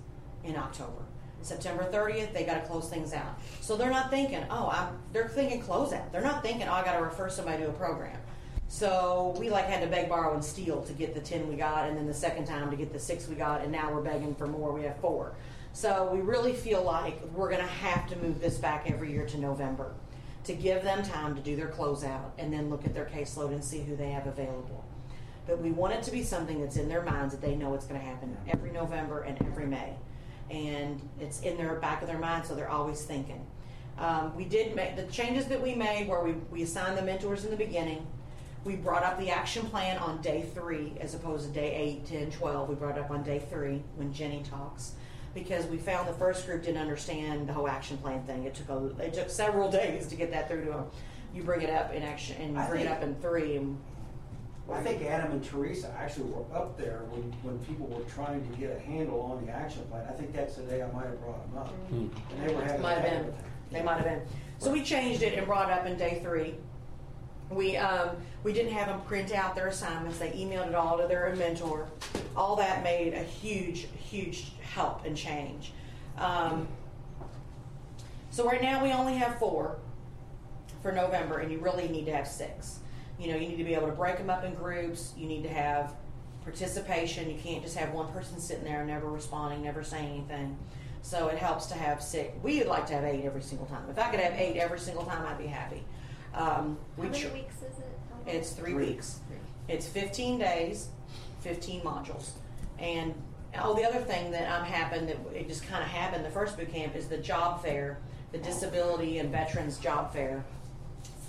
in 0.43 0.55
October. 0.55 1.01
September 1.45 1.87
30th, 1.91 2.33
they 2.33 2.43
got 2.43 2.55
to 2.55 2.67
close 2.67 2.89
things 2.89 3.13
out. 3.13 3.39
So 3.61 3.77
they're 3.77 3.89
not 3.89 4.09
thinking, 4.09 4.43
oh, 4.49 4.69
I'm, 4.73 4.97
they're 5.13 5.27
thinking 5.27 5.61
close 5.61 5.93
out. 5.93 6.11
They're 6.11 6.21
not 6.21 6.41
thinking, 6.41 6.67
oh, 6.67 6.73
I 6.73 6.83
got 6.83 6.97
to 6.97 7.03
refer 7.03 7.29
somebody 7.29 7.63
to 7.63 7.69
a 7.69 7.73
program. 7.73 8.17
So 8.67 9.35
we 9.39 9.49
like 9.49 9.65
had 9.65 9.81
to 9.81 9.87
beg, 9.87 10.09
borrow, 10.09 10.33
and 10.33 10.43
steal 10.43 10.81
to 10.83 10.93
get 10.93 11.13
the 11.13 11.21
10 11.21 11.47
we 11.47 11.55
got, 11.55 11.87
and 11.87 11.97
then 11.97 12.07
the 12.07 12.13
second 12.13 12.45
time 12.45 12.71
to 12.71 12.75
get 12.75 12.91
the 12.91 12.99
six 12.99 13.27
we 13.27 13.35
got, 13.35 13.61
and 13.61 13.71
now 13.71 13.93
we're 13.93 14.01
begging 14.01 14.33
for 14.35 14.47
more. 14.47 14.71
We 14.73 14.83
have 14.83 14.97
four. 14.97 15.35
So 15.73 16.09
we 16.11 16.21
really 16.21 16.53
feel 16.53 16.83
like 16.83 17.21
we're 17.33 17.49
going 17.49 17.61
to 17.61 17.67
have 17.67 18.07
to 18.09 18.17
move 18.17 18.41
this 18.41 18.57
back 18.57 18.89
every 18.89 19.11
year 19.11 19.25
to 19.27 19.37
November 19.37 19.93
to 20.45 20.53
give 20.53 20.83
them 20.83 21.03
time 21.03 21.35
to 21.35 21.41
do 21.41 21.55
their 21.55 21.67
closeout 21.67 22.31
and 22.37 22.51
then 22.51 22.69
look 22.69 22.85
at 22.85 22.93
their 22.93 23.05
caseload 23.05 23.49
and 23.49 23.63
see 23.63 23.81
who 23.81 23.95
they 23.95 24.11
have 24.11 24.25
available. 24.27 24.85
But 25.47 25.59
we 25.59 25.71
want 25.71 25.93
it 25.93 26.03
to 26.03 26.11
be 26.11 26.23
something 26.23 26.61
that's 26.61 26.77
in 26.77 26.87
their 26.87 27.01
minds 27.01 27.33
that 27.33 27.41
they 27.41 27.55
know 27.55 27.73
it's 27.73 27.85
going 27.85 27.99
to 27.99 28.05
happen 28.05 28.35
every 28.47 28.71
November 28.71 29.21
and 29.21 29.39
every 29.45 29.65
May. 29.65 29.93
And 30.49 31.01
it's 31.19 31.41
in 31.41 31.57
their 31.57 31.75
back 31.75 32.01
of 32.01 32.07
their 32.07 32.19
mind, 32.19 32.45
so 32.45 32.55
they're 32.55 32.69
always 32.69 33.03
thinking. 33.03 33.45
Um, 33.97 34.35
we 34.35 34.45
did 34.45 34.75
make 34.75 34.95
the 34.95 35.03
changes 35.03 35.45
that 35.45 35.61
we 35.61 35.73
made 35.73 36.07
where 36.07 36.21
we, 36.21 36.33
we 36.51 36.63
assigned 36.63 36.97
the 36.97 37.01
mentors 37.01 37.45
in 37.45 37.51
the 37.51 37.57
beginning. 37.57 38.05
We 38.63 38.75
brought 38.75 39.03
up 39.03 39.17
the 39.19 39.29
action 39.29 39.65
plan 39.67 39.97
on 39.99 40.21
day 40.21 40.43
three 40.53 40.93
as 40.99 41.13
opposed 41.13 41.47
to 41.47 41.53
day 41.53 41.75
8, 42.03 42.05
10, 42.05 42.31
12. 42.31 42.69
We 42.69 42.75
brought 42.75 42.97
it 42.97 43.01
up 43.01 43.11
on 43.11 43.23
day 43.23 43.39
three 43.49 43.83
when 43.95 44.11
Jenny 44.11 44.43
talks 44.43 44.93
because 45.35 45.65
we 45.67 45.77
found 45.77 46.07
the 46.07 46.13
first 46.13 46.45
group 46.47 46.63
didn't 46.63 46.81
understand 46.81 47.47
the 47.47 47.53
whole 47.53 47.67
action 47.67 47.97
plan 47.97 48.23
thing. 48.23 48.45
It 48.45 48.55
took 48.55 48.69
a 48.69 49.03
it 49.03 49.13
took 49.13 49.29
several 49.29 49.69
days 49.81 50.07
to 50.07 50.15
get 50.15 50.31
that 50.31 50.49
through 50.49 50.65
to 50.65 50.71
them. 50.71 50.85
You 51.33 51.43
bring 51.43 51.61
it 51.61 51.69
up 51.69 51.93
in 51.93 52.01
action 52.01 52.37
and 52.39 52.53
you 52.53 52.59
I 52.59 52.67
bring 52.67 52.85
it 52.85 52.87
up 52.87 53.03
in 53.03 53.13
three 53.15 53.57
and 53.57 53.77
I 54.71 54.81
think 54.81 55.03
Adam 55.03 55.31
and 55.31 55.43
Teresa 55.43 55.93
actually 55.97 56.31
were 56.31 56.43
up 56.55 56.77
there 56.77 57.03
when, 57.11 57.21
when 57.43 57.59
people 57.65 57.85
were 57.87 58.03
trying 58.09 58.41
to 58.49 58.57
get 58.57 58.75
a 58.75 58.79
handle 58.79 59.21
on 59.21 59.45
the 59.45 59.51
action 59.51 59.83
plan. 59.91 60.05
I 60.09 60.13
think 60.13 60.33
that's 60.33 60.55
the 60.55 60.63
day 60.63 60.81
I 60.81 60.91
might 60.91 61.05
have 61.05 61.21
brought 61.21 61.47
them 61.49 61.57
up. 61.59 61.73
And 61.91 62.11
they 62.43 62.53
were 62.53 62.63
having. 62.63 62.81
Might 62.81 62.95
have 62.95 63.03
been. 63.03 63.19
of 63.19 63.27
a 63.27 63.31
time. 63.31 63.41
They 63.71 63.83
might 63.83 63.95
have 63.97 64.05
been. 64.05 64.21
So 64.57 64.71
we 64.71 64.81
changed 64.81 65.21
it 65.21 65.37
and 65.37 65.45
brought 65.45 65.69
it 65.69 65.73
up 65.73 65.85
in 65.85 65.97
day 65.97 66.19
three. 66.23 66.55
We 67.51 67.77
um, 67.77 68.17
we 68.43 68.53
didn't 68.53 68.73
have 68.73 68.87
them 68.87 69.01
print 69.01 69.31
out 69.31 69.55
their 69.55 69.67
assignments. 69.67 70.17
They 70.17 70.31
emailed 70.31 70.69
it 70.69 70.75
all 70.75 70.97
to 70.97 71.07
their 71.07 71.33
mentor. 71.35 71.87
All 72.35 72.55
that 72.55 72.83
made 72.83 73.13
a 73.13 73.23
huge, 73.23 73.87
huge 73.99 74.53
help 74.61 75.05
and 75.05 75.15
change. 75.15 75.73
Um, 76.17 76.67
so 78.31 78.47
right 78.47 78.61
now 78.63 78.81
we 78.83 78.91
only 78.91 79.13
have 79.15 79.37
four 79.37 79.77
for 80.81 80.91
November, 80.91 81.37
and 81.37 81.51
you 81.51 81.59
really 81.59 81.87
need 81.87 82.05
to 82.05 82.15
have 82.15 82.27
six. 82.27 82.79
You 83.19 83.29
know, 83.29 83.35
you 83.35 83.47
need 83.47 83.57
to 83.57 83.63
be 83.63 83.73
able 83.73 83.87
to 83.87 83.93
break 83.93 84.17
them 84.17 84.29
up 84.29 84.43
in 84.43 84.53
groups. 84.55 85.13
You 85.17 85.27
need 85.27 85.43
to 85.43 85.49
have 85.49 85.93
participation. 86.43 87.29
You 87.29 87.37
can't 87.37 87.63
just 87.63 87.77
have 87.77 87.93
one 87.93 88.11
person 88.11 88.39
sitting 88.39 88.63
there 88.63 88.85
never 88.85 89.07
responding, 89.07 89.63
never 89.63 89.83
saying 89.83 90.25
anything. 90.29 90.57
So 91.01 91.27
it 91.27 91.37
helps 91.37 91.67
to 91.67 91.75
have 91.75 92.01
six. 92.01 92.31
We 92.43 92.57
would 92.59 92.67
like 92.67 92.87
to 92.87 92.93
have 92.93 93.03
eight 93.03 93.25
every 93.25 93.41
single 93.41 93.67
time. 93.67 93.83
If 93.89 93.97
I 93.99 94.09
could 94.09 94.19
have 94.19 94.33
eight 94.33 94.57
every 94.57 94.79
single 94.79 95.05
time, 95.05 95.25
I'd 95.25 95.37
be 95.37 95.47
happy. 95.47 95.83
Um, 96.33 96.77
How 96.97 97.03
we 97.03 97.09
many 97.09 97.21
tr- 97.23 97.33
weeks 97.33 97.55
is 97.57 97.77
it? 97.77 97.99
How? 98.25 98.31
It's 98.31 98.51
three 98.51 98.71
Three. 98.73 98.85
weeks. 98.87 99.19
It's 99.67 99.87
15 99.87 100.39
days, 100.39 100.89
15 101.41 101.81
modules. 101.81 102.31
And 102.79 103.13
oh, 103.59 103.73
the 103.75 103.83
other 103.83 103.99
thing 103.99 104.31
that 104.31 104.49
I'm 104.51 104.65
happened 104.65 105.09
that 105.09 105.17
it 105.33 105.47
just 105.47 105.65
kind 105.67 105.81
of 105.81 105.89
happened 105.89 106.25
the 106.25 106.29
first 106.29 106.57
boot 106.57 106.71
camp 106.71 106.95
is 106.95 107.07
the 107.07 107.17
job 107.17 107.63
fair 107.63 107.99
the 108.31 108.37
Disability 108.39 109.19
and 109.19 109.31
Veterans 109.31 109.77
Job 109.77 110.11
Fair 110.11 110.43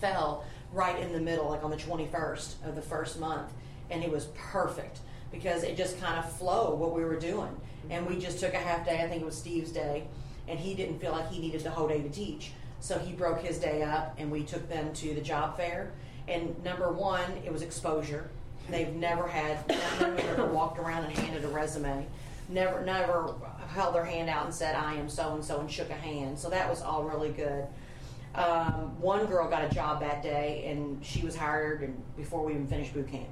fell 0.01 0.45
right 0.73 0.99
in 0.99 1.13
the 1.13 1.21
middle, 1.21 1.49
like 1.51 1.63
on 1.63 1.71
the 1.71 1.77
21st 1.77 2.67
of 2.67 2.75
the 2.75 2.83
first 2.83 3.19
month, 3.19 3.53
and 3.91 4.03
it 4.03 4.11
was 4.11 4.27
perfect 4.35 5.01
because 5.31 5.63
it 5.63 5.77
just 5.77 6.01
kind 6.01 6.19
of 6.19 6.31
flowed 6.33 6.79
what 6.79 6.95
we 6.95 7.05
were 7.05 7.19
doing. 7.19 7.55
And 7.91 8.07
we 8.07 8.19
just 8.19 8.41
took 8.41 8.55
a 8.55 8.59
half 8.59 8.85
day, 8.85 9.03
I 9.03 9.09
think 9.09 9.23
it 9.23 9.25
was 9.25 9.37
Steve's 9.37 9.71
day, 9.71 10.05
and 10.49 10.59
he 10.59 10.75
didn't 10.75 10.99
feel 10.99 11.13
like 11.13 11.31
he 11.31 11.41
needed 11.41 11.63
the 11.63 11.71
whole 11.71 11.89
day 11.89 12.03
to 12.03 12.09
teach. 12.09 12.53
So 12.81 12.99
he 12.99 13.13
broke 13.13 13.41
his 13.41 13.59
day 13.59 13.83
up, 13.83 14.15
and 14.19 14.31
we 14.31 14.43
took 14.43 14.69
them 14.69 14.93
to 14.95 15.15
the 15.15 15.21
job 15.21 15.57
fair. 15.57 15.93
And 16.29 16.63
number 16.65 16.91
one, 16.91 17.31
it 17.45 17.53
was 17.53 17.63
exposure. 17.63 18.31
They've 18.69 18.93
never 18.93 19.29
had, 19.29 19.69
never 20.01 20.47
walked 20.47 20.79
around 20.79 21.05
and 21.05 21.13
handed 21.17 21.45
a 21.45 21.49
resume, 21.49 22.07
never, 22.49 22.85
never 22.85 23.33
held 23.69 23.95
their 23.95 24.05
hand 24.05 24.29
out 24.29 24.45
and 24.45 24.55
said, 24.55 24.75
"I 24.75 24.95
am 24.95 25.09
so 25.09 25.35
and 25.35 25.45
so," 25.45 25.61
and 25.61 25.71
shook 25.71 25.91
a 25.91 25.95
hand. 25.95 26.39
So 26.39 26.51
that 26.51 26.69
was 26.69 26.83
all 26.83 27.05
really 27.05 27.31
good. 27.31 27.67
Um, 28.37 29.01
one 29.01 29.25
girl 29.27 29.49
got 29.49 29.65
a 29.65 29.75
job 29.75 30.01
that 30.01 30.23
day, 30.23 30.65
and 30.67 31.05
she 31.05 31.23
was 31.23 31.35
hired, 31.35 31.83
and 31.83 32.01
before 32.17 32.45
we 32.45 32.53
even 32.53 32.67
finished 32.67 32.93
boot 32.93 33.09
camp, 33.09 33.29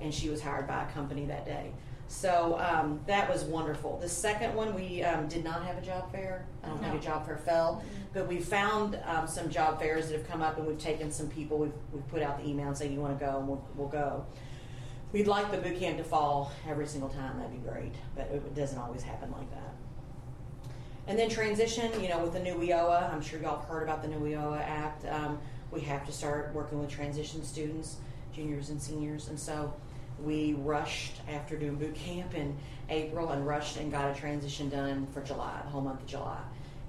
and 0.00 0.12
she 0.12 0.28
was 0.28 0.42
hired 0.42 0.66
by 0.66 0.82
a 0.82 0.92
company 0.92 1.26
that 1.26 1.46
day. 1.46 1.72
So 2.08 2.58
um, 2.58 3.00
that 3.06 3.30
was 3.30 3.44
wonderful. 3.44 3.98
The 3.98 4.08
second 4.08 4.54
one, 4.54 4.74
we 4.74 5.02
um, 5.04 5.28
did 5.28 5.44
not 5.44 5.62
have 5.64 5.76
a 5.76 5.82
job 5.82 6.10
fair. 6.10 6.46
I 6.64 6.68
don't 6.68 6.82
think 6.82 6.94
a 6.94 6.98
job 6.98 7.26
fair 7.26 7.36
fell, 7.36 7.84
but 8.14 8.26
we 8.26 8.40
found 8.40 8.98
um, 9.04 9.28
some 9.28 9.50
job 9.50 9.78
fairs 9.78 10.08
that 10.08 10.16
have 10.16 10.26
come 10.26 10.40
up, 10.40 10.56
and 10.56 10.66
we've 10.66 10.78
taken 10.78 11.12
some 11.12 11.28
people. 11.28 11.58
We've, 11.58 11.72
we've 11.92 12.08
put 12.08 12.22
out 12.22 12.42
the 12.42 12.48
email 12.48 12.68
and 12.68 12.76
say 12.76 12.88
you 12.88 13.00
want 13.00 13.18
to 13.18 13.24
go, 13.24 13.38
and 13.38 13.46
we'll, 13.46 13.64
we'll 13.76 13.88
go. 13.88 14.24
We'd 15.12 15.26
like 15.26 15.50
the 15.50 15.58
boot 15.58 15.78
camp 15.78 15.98
to 15.98 16.04
fall 16.04 16.50
every 16.68 16.86
single 16.86 17.10
time. 17.10 17.38
That'd 17.38 17.52
be 17.52 17.68
great, 17.68 17.94
but 18.16 18.26
it 18.32 18.54
doesn't 18.54 18.78
always 18.78 19.02
happen 19.02 19.30
like 19.30 19.50
that. 19.50 19.74
And 21.08 21.18
then 21.18 21.30
transition, 21.30 21.90
you 22.02 22.10
know, 22.10 22.18
with 22.18 22.34
the 22.34 22.40
new 22.40 22.54
WIOA, 22.54 23.10
I'm 23.10 23.22
sure 23.22 23.40
y'all 23.40 23.58
have 23.58 23.66
heard 23.66 23.82
about 23.82 24.02
the 24.02 24.08
new 24.08 24.18
WIOA 24.18 24.60
Act. 24.60 25.06
Um, 25.06 25.38
we 25.70 25.80
have 25.80 26.04
to 26.04 26.12
start 26.12 26.52
working 26.52 26.78
with 26.78 26.90
transition 26.90 27.42
students, 27.42 27.96
juniors 28.34 28.68
and 28.68 28.80
seniors, 28.80 29.28
and 29.28 29.40
so 29.40 29.72
we 30.22 30.52
rushed 30.52 31.14
after 31.26 31.56
doing 31.56 31.76
boot 31.76 31.94
camp 31.94 32.34
in 32.34 32.54
April 32.90 33.30
and 33.30 33.46
rushed 33.46 33.78
and 33.78 33.90
got 33.90 34.14
a 34.14 34.20
transition 34.20 34.68
done 34.68 35.06
for 35.14 35.22
July, 35.22 35.58
the 35.64 35.70
whole 35.70 35.80
month 35.80 36.02
of 36.02 36.06
July. 36.06 36.40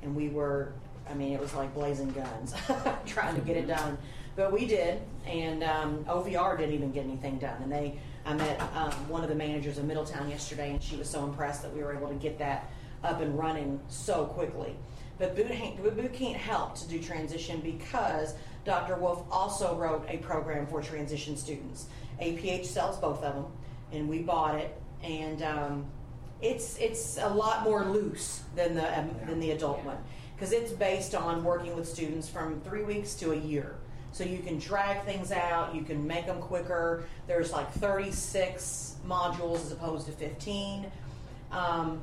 And 0.01 0.13
we 0.13 0.27
were, 0.27 0.73
I 1.09 1.13
mean, 1.13 1.31
it 1.31 1.39
was 1.39 1.53
like 1.53 1.73
blazing 1.73 2.11
guns 2.11 2.53
trying 3.05 3.35
to 3.35 3.41
get 3.41 3.55
it 3.55 3.67
done. 3.67 3.97
But 4.35 4.51
we 4.51 4.65
did, 4.65 5.01
and 5.25 5.63
um, 5.63 6.03
OVR 6.05 6.57
didn't 6.57 6.75
even 6.75 6.91
get 6.91 7.05
anything 7.05 7.38
done. 7.38 7.61
And 7.61 7.71
they, 7.71 7.97
I 8.25 8.33
met 8.33 8.59
um, 8.75 8.91
one 9.07 9.23
of 9.23 9.29
the 9.29 9.35
managers 9.35 9.77
of 9.77 9.85
Middletown 9.85 10.29
yesterday, 10.29 10.71
and 10.71 10.83
she 10.83 10.97
was 10.97 11.09
so 11.09 11.23
impressed 11.23 11.61
that 11.61 11.73
we 11.73 11.81
were 11.83 11.95
able 11.95 12.09
to 12.09 12.15
get 12.15 12.38
that 12.39 12.69
up 13.03 13.22
and 13.22 13.38
running 13.38 13.79
so 13.88 14.25
quickly. 14.25 14.75
But 15.18 15.36
boot, 15.36 15.48
boot 15.84 16.13
camp 16.13 16.38
helped 16.38 16.77
to 16.82 16.88
do 16.88 17.01
transition 17.01 17.60
because 17.60 18.36
Dr. 18.65 18.96
Wolf 18.96 19.25
also 19.32 19.75
wrote 19.75 20.06
a 20.08 20.18
program 20.18 20.65
for 20.68 20.82
transition 20.82 21.36
students. 21.36 21.88
APH 22.22 22.65
sells 22.65 22.98
both 22.98 23.24
of 23.24 23.36
them, 23.36 23.46
and 23.91 24.08
we 24.08 24.20
bought 24.20 24.56
it, 24.56 24.82
and 25.03 25.41
um, 25.41 25.86
it's 26.41 26.77
it's 26.77 27.18
a 27.18 27.29
lot 27.29 27.63
more 27.63 27.86
loose 27.86 28.44
than 28.56 28.75
the 28.75 29.00
um, 29.00 29.10
than 29.27 29.39
the 29.39 29.51
adult 29.51 29.84
one 29.84 29.98
because 30.39 30.53
it's 30.53 30.72
based 30.72 31.15
on 31.15 31.44
working 31.44 31.75
with 31.75 31.86
students 31.86 32.29
from 32.29 32.62
three 32.62 32.84
weeks 32.84 33.13
to 33.13 33.34
a 33.34 33.36
year. 33.36 33.75
So 34.13 34.24
you 34.24 34.39
can 34.39 34.58
drag 34.58 35.03
things 35.03 35.34
out, 35.34 35.75
you 35.75 35.82
can 35.82 36.08
make 36.08 36.25
them 36.25 36.39
quicker. 36.39 37.03
There's 37.27 37.51
like 37.51 37.70
36 37.74 38.96
modules 39.06 39.56
as 39.56 39.74
opposed 39.74 40.06
to 40.06 40.13
15. 40.13 40.89
Um, 41.51 42.01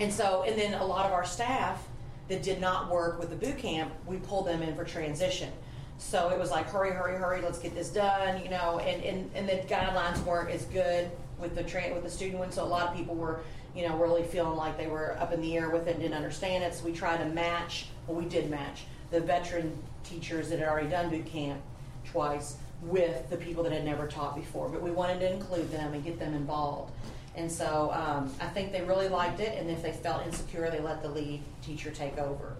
and 0.00 0.12
so, 0.12 0.44
and 0.44 0.58
then 0.58 0.74
a 0.74 0.84
lot 0.84 1.06
of 1.06 1.12
our 1.12 1.24
staff 1.24 1.86
that 2.28 2.42
did 2.42 2.60
not 2.60 2.90
work 2.90 3.18
with 3.18 3.30
the 3.30 3.36
boot 3.36 3.58
camp, 3.58 3.92
we 4.06 4.18
pulled 4.18 4.46
them 4.46 4.62
in 4.62 4.74
for 4.76 4.84
transition. 4.84 5.50
So 5.98 6.28
it 6.30 6.38
was 6.38 6.50
like, 6.50 6.70
hurry, 6.70 6.90
hurry, 6.90 7.16
hurry, 7.16 7.42
let's 7.42 7.58
get 7.58 7.74
this 7.74 7.88
done, 7.88 8.42
you 8.42 8.50
know, 8.50 8.78
and, 8.78 9.02
and, 9.02 9.30
and 9.34 9.48
the 9.48 9.54
guidelines 9.66 10.22
weren't 10.24 10.50
as 10.50 10.64
good 10.66 11.10
with 11.40 11.56
the 11.56 11.64
train 11.64 11.94
with 11.94 12.04
the 12.04 12.10
student 12.10 12.38
one. 12.38 12.52
So 12.52 12.62
a 12.62 12.66
lot 12.66 12.88
of 12.88 12.96
people 12.96 13.16
were, 13.16 13.40
you 13.74 13.88
know, 13.88 13.96
really 13.96 14.22
feeling 14.22 14.56
like 14.56 14.78
they 14.78 14.86
were 14.86 15.16
up 15.18 15.32
in 15.32 15.40
the 15.40 15.56
air 15.56 15.70
with 15.70 15.88
it 15.88 15.92
and 15.92 16.00
didn't 16.00 16.16
understand 16.16 16.62
it. 16.62 16.74
So 16.74 16.84
we 16.84 16.92
tried 16.92 17.18
to 17.18 17.24
match, 17.26 17.86
well, 18.06 18.16
we 18.16 18.26
did 18.26 18.48
match 18.48 18.84
the 19.10 19.20
veteran 19.20 19.76
teachers 20.04 20.50
that 20.50 20.60
had 20.60 20.68
already 20.68 20.88
done 20.88 21.10
boot 21.10 21.26
camp 21.26 21.60
twice 22.04 22.56
with 22.82 23.28
the 23.30 23.36
people 23.36 23.64
that 23.64 23.72
had 23.72 23.84
never 23.84 24.06
taught 24.06 24.36
before. 24.36 24.68
But 24.68 24.82
we 24.82 24.90
wanted 24.90 25.18
to 25.20 25.32
include 25.32 25.70
them 25.72 25.94
and 25.94 26.04
get 26.04 26.18
them 26.18 26.34
involved. 26.34 26.92
And 27.38 27.50
so 27.50 27.92
um, 27.92 28.32
I 28.40 28.46
think 28.48 28.72
they 28.72 28.82
really 28.82 29.08
liked 29.08 29.38
it, 29.38 29.56
and 29.56 29.70
if 29.70 29.80
they 29.80 29.92
felt 29.92 30.26
insecure, 30.26 30.68
they 30.72 30.80
let 30.80 31.02
the 31.02 31.08
lead 31.08 31.40
teacher 31.62 31.92
take 31.92 32.18
over. 32.18 32.56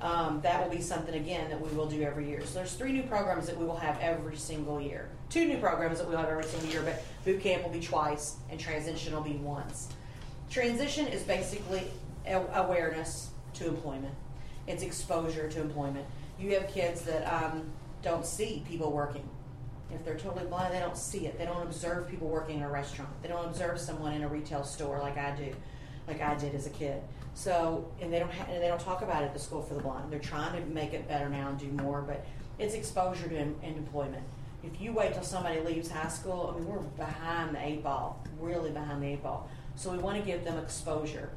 Um, 0.00 0.40
that 0.42 0.62
will 0.62 0.72
be 0.72 0.80
something 0.80 1.14
again 1.16 1.50
that 1.50 1.60
we 1.60 1.76
will 1.76 1.86
do 1.86 2.02
every 2.02 2.28
year. 2.28 2.40
So 2.46 2.54
there's 2.54 2.74
three 2.74 2.92
new 2.92 3.02
programs 3.02 3.46
that 3.46 3.56
we 3.56 3.64
will 3.64 3.76
have 3.76 3.98
every 4.00 4.36
single 4.36 4.80
year. 4.80 5.08
Two 5.28 5.46
new 5.46 5.58
programs 5.58 5.98
that 5.98 6.08
we'll 6.08 6.18
have 6.18 6.28
every 6.28 6.44
single 6.44 6.70
year, 6.70 6.82
but 6.82 7.04
boot 7.24 7.40
camp 7.40 7.64
will 7.64 7.70
be 7.70 7.80
twice 7.80 8.36
and 8.48 8.60
transition 8.60 9.12
will 9.12 9.22
be 9.22 9.34
once. 9.34 9.88
Transition 10.50 11.08
is 11.08 11.24
basically 11.24 11.88
awareness 12.54 13.30
to 13.54 13.66
employment. 13.66 14.14
It's 14.68 14.84
exposure 14.84 15.48
to 15.48 15.60
employment. 15.60 16.06
You 16.38 16.54
have 16.54 16.68
kids 16.68 17.02
that 17.02 17.24
um, 17.26 17.64
don't 18.02 18.24
see 18.24 18.62
people 18.68 18.92
working 18.92 19.28
if 19.94 20.04
they're 20.04 20.18
totally 20.18 20.46
blind, 20.46 20.74
they 20.74 20.80
don't 20.80 20.96
see 20.96 21.26
it. 21.26 21.38
They 21.38 21.44
don't 21.44 21.62
observe 21.62 22.08
people 22.08 22.28
working 22.28 22.58
in 22.58 22.62
a 22.62 22.70
restaurant. 22.70 23.10
They 23.22 23.28
don't 23.28 23.44
observe 23.44 23.78
someone 23.78 24.12
in 24.12 24.22
a 24.22 24.28
retail 24.28 24.64
store 24.64 24.98
like 24.98 25.18
I 25.18 25.34
do, 25.36 25.52
like 26.08 26.20
I 26.20 26.34
did 26.34 26.54
as 26.54 26.66
a 26.66 26.70
kid. 26.70 27.02
So, 27.34 27.90
and 28.00 28.12
they 28.12 28.18
don't 28.18 28.32
ha- 28.32 28.46
and 28.50 28.62
they 28.62 28.68
don't 28.68 28.80
talk 28.80 29.02
about 29.02 29.22
it 29.22 29.26
at 29.26 29.34
the 29.34 29.40
School 29.40 29.62
for 29.62 29.74
the 29.74 29.80
Blind. 29.80 30.12
They're 30.12 30.18
trying 30.18 30.60
to 30.60 30.68
make 30.68 30.92
it 30.92 31.08
better 31.08 31.28
now 31.28 31.48
and 31.48 31.58
do 31.58 31.66
more, 31.82 32.02
but 32.02 32.24
it's 32.58 32.74
exposure 32.74 33.28
to 33.28 33.36
employment. 33.36 34.22
If 34.62 34.80
you 34.80 34.92
wait 34.92 35.14
till 35.14 35.22
somebody 35.22 35.60
leaves 35.60 35.90
high 35.90 36.08
school, 36.08 36.52
I 36.54 36.58
mean, 36.58 36.68
we're 36.68 36.78
behind 36.78 37.54
the 37.54 37.66
eight 37.66 37.82
ball, 37.82 38.22
really 38.38 38.70
behind 38.70 39.02
the 39.02 39.06
eight 39.08 39.22
ball. 39.22 39.48
So 39.74 39.90
we 39.90 39.98
want 39.98 40.18
to 40.18 40.24
give 40.24 40.44
them 40.44 40.58
exposure. 40.58 41.30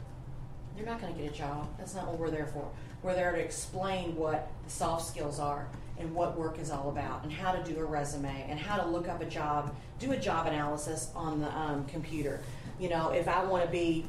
They're 0.75 0.85
not 0.85 1.01
going 1.01 1.15
to 1.15 1.21
get 1.21 1.31
a 1.31 1.35
job. 1.35 1.69
That's 1.77 1.95
not 1.95 2.07
what 2.07 2.19
we're 2.19 2.29
there 2.29 2.47
for. 2.47 2.69
We're 3.01 3.15
there 3.15 3.31
to 3.31 3.39
explain 3.39 4.15
what 4.15 4.51
the 4.65 4.69
soft 4.69 5.07
skills 5.07 5.39
are 5.39 5.67
and 5.99 6.13
what 6.13 6.37
work 6.37 6.59
is 6.59 6.71
all 6.71 6.89
about 6.89 7.23
and 7.23 7.31
how 7.31 7.51
to 7.51 7.63
do 7.63 7.79
a 7.79 7.85
resume 7.85 8.45
and 8.49 8.59
how 8.59 8.77
to 8.77 8.85
look 8.85 9.07
up 9.07 9.21
a 9.21 9.25
job, 9.25 9.75
do 9.99 10.11
a 10.11 10.17
job 10.17 10.47
analysis 10.47 11.09
on 11.15 11.39
the 11.39 11.57
um, 11.57 11.85
computer. 11.85 12.41
You 12.79 12.89
know, 12.89 13.09
if 13.11 13.27
I 13.27 13.43
want 13.43 13.63
to 13.63 13.69
be 13.69 14.05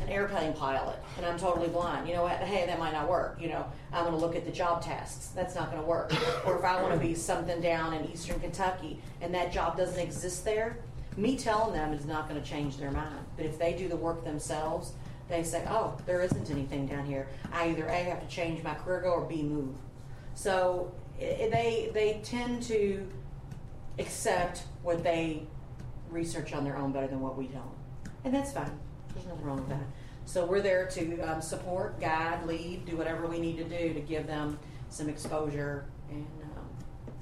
an 0.00 0.08
airplane 0.08 0.54
pilot 0.54 0.98
and 1.16 1.26
I'm 1.26 1.38
totally 1.38 1.68
blind, 1.68 2.08
you 2.08 2.14
know 2.14 2.22
what? 2.22 2.38
Hey, 2.38 2.64
that 2.66 2.78
might 2.78 2.92
not 2.92 3.08
work. 3.08 3.38
You 3.40 3.48
know, 3.48 3.66
I'm 3.92 4.04
going 4.04 4.18
to 4.18 4.20
look 4.20 4.36
at 4.36 4.44
the 4.44 4.52
job 4.52 4.82
tasks. 4.82 5.28
That's 5.28 5.54
not 5.54 5.70
going 5.70 5.82
to 5.82 5.88
work. 5.88 6.12
or 6.46 6.58
if 6.58 6.64
I 6.64 6.80
want 6.80 6.94
to 6.94 7.06
be 7.06 7.14
something 7.14 7.60
down 7.60 7.92
in 7.92 8.10
eastern 8.10 8.40
Kentucky 8.40 9.00
and 9.20 9.34
that 9.34 9.52
job 9.52 9.76
doesn't 9.76 9.98
exist 9.98 10.44
there, 10.44 10.78
me 11.16 11.36
telling 11.36 11.74
them 11.74 11.92
is 11.92 12.06
not 12.06 12.28
going 12.28 12.40
to 12.40 12.48
change 12.48 12.78
their 12.78 12.90
mind. 12.90 13.26
But 13.36 13.44
if 13.44 13.58
they 13.58 13.74
do 13.74 13.88
the 13.88 13.96
work 13.96 14.24
themselves, 14.24 14.92
they 15.28 15.42
say, 15.42 15.64
oh, 15.68 15.96
there 16.06 16.22
isn't 16.22 16.50
anything 16.50 16.86
down 16.86 17.04
here. 17.04 17.28
I 17.52 17.68
either 17.70 17.86
A, 17.86 17.94
have 17.94 18.20
to 18.20 18.26
change 18.26 18.62
my 18.62 18.74
career 18.74 19.02
goal 19.02 19.12
or 19.12 19.24
B, 19.24 19.42
move. 19.42 19.74
So 20.34 20.92
they 21.18 21.90
they 21.92 22.20
tend 22.22 22.62
to 22.64 23.06
accept 23.98 24.62
what 24.82 25.02
they 25.02 25.42
research 26.10 26.52
on 26.52 26.64
their 26.64 26.76
own 26.76 26.92
better 26.92 27.06
than 27.06 27.20
what 27.20 27.36
we 27.36 27.46
don't, 27.46 27.74
and 28.24 28.34
that's 28.34 28.52
fine. 28.52 28.78
There's 29.14 29.26
nothing 29.26 29.44
wrong 29.44 29.56
with 29.58 29.68
that. 29.68 29.84
So 30.24 30.44
we're 30.44 30.60
there 30.60 30.86
to 30.86 31.20
um, 31.22 31.42
support, 31.42 32.00
guide, 32.00 32.46
lead, 32.46 32.86
do 32.86 32.96
whatever 32.96 33.26
we 33.26 33.40
need 33.40 33.56
to 33.56 33.64
do 33.64 33.92
to 33.92 34.00
give 34.00 34.26
them 34.26 34.58
some 34.88 35.08
exposure 35.08 35.86
and 36.08 36.26
um, 36.56 37.14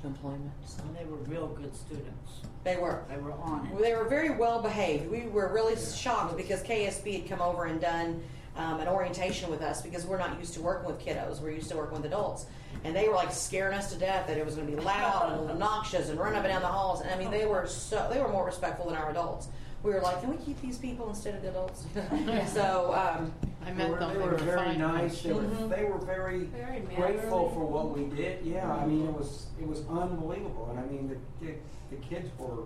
to 0.00 0.06
employment. 0.08 0.50
So 0.66 0.82
they 0.98 1.04
were 1.04 1.18
real 1.18 1.48
good 1.48 1.74
students. 1.76 2.40
They 2.64 2.76
were. 2.76 3.04
They 3.08 3.16
were 3.16 3.32
on 3.32 3.66
it. 3.66 3.80
They 3.80 3.94
were 3.94 4.08
very 4.08 4.30
well 4.30 4.60
behaved. 4.60 5.08
We 5.08 5.28
were 5.28 5.52
really 5.52 5.76
shocked 5.76 6.36
because 6.36 6.62
KSB 6.62 7.20
had 7.20 7.28
come 7.28 7.40
over 7.40 7.66
and 7.66 7.80
done 7.80 8.22
um, 8.58 8.80
an 8.80 8.88
orientation 8.88 9.50
with 9.50 9.62
us 9.62 9.80
because 9.80 10.04
we're 10.04 10.18
not 10.18 10.38
used 10.38 10.52
to 10.54 10.60
working 10.60 10.86
with 10.90 10.98
kiddos. 10.98 11.40
We're 11.40 11.52
used 11.52 11.70
to 11.70 11.76
working 11.76 11.96
with 11.96 12.06
adults. 12.06 12.46
And 12.84 12.94
they 12.94 13.08
were 13.08 13.14
like 13.14 13.32
scaring 13.32 13.74
us 13.74 13.92
to 13.92 13.98
death 13.98 14.26
that 14.26 14.36
it 14.36 14.44
was 14.44 14.56
going 14.56 14.66
to 14.68 14.76
be 14.76 14.80
loud 14.82 15.32
and 15.40 15.50
obnoxious 15.52 16.10
and 16.10 16.18
run 16.18 16.34
up 16.34 16.44
and 16.44 16.52
down 16.52 16.62
the 16.62 16.68
halls. 16.68 17.00
And 17.00 17.10
I 17.10 17.16
mean, 17.16 17.30
they 17.30 17.46
were 17.46 17.66
so 17.66 18.08
they 18.12 18.20
were 18.20 18.28
more 18.28 18.44
respectful 18.44 18.86
than 18.86 18.96
our 18.96 19.10
adults. 19.10 19.48
We 19.84 19.92
were 19.92 20.00
like, 20.00 20.20
can 20.20 20.30
we 20.30 20.36
keep 20.38 20.60
these 20.60 20.76
people 20.76 21.08
instead 21.08 21.36
of 21.36 21.42
the 21.42 21.50
adults? 21.50 21.86
so 22.52 22.92
um, 22.94 23.32
I 23.64 23.70
They 23.70 23.76
met 23.76 23.90
were, 23.90 23.98
them. 24.00 24.18
they 24.18 24.24
were 24.24 24.36
very 24.36 24.76
nice. 24.76 25.22
They 25.22 25.32
were, 25.32 25.42
Mhm. 25.42 25.68
they 25.70 25.84
were 25.84 25.98
very, 25.98 26.40
Very 26.46 26.80
grateful 26.96 27.50
for 27.50 27.64
what 27.64 27.96
we 27.96 28.06
did. 28.16 28.44
Yeah, 28.44 28.70
I 28.72 28.84
mean, 28.86 29.06
it 29.06 29.12
was 29.12 29.46
it 29.60 29.66
was 29.68 29.80
unbelievable, 29.88 30.66
and 30.70 30.80
I 30.80 30.82
mean, 30.86 31.08
the 31.08 31.46
the, 31.46 31.54
the 31.90 31.96
kids 32.02 32.28
were. 32.38 32.64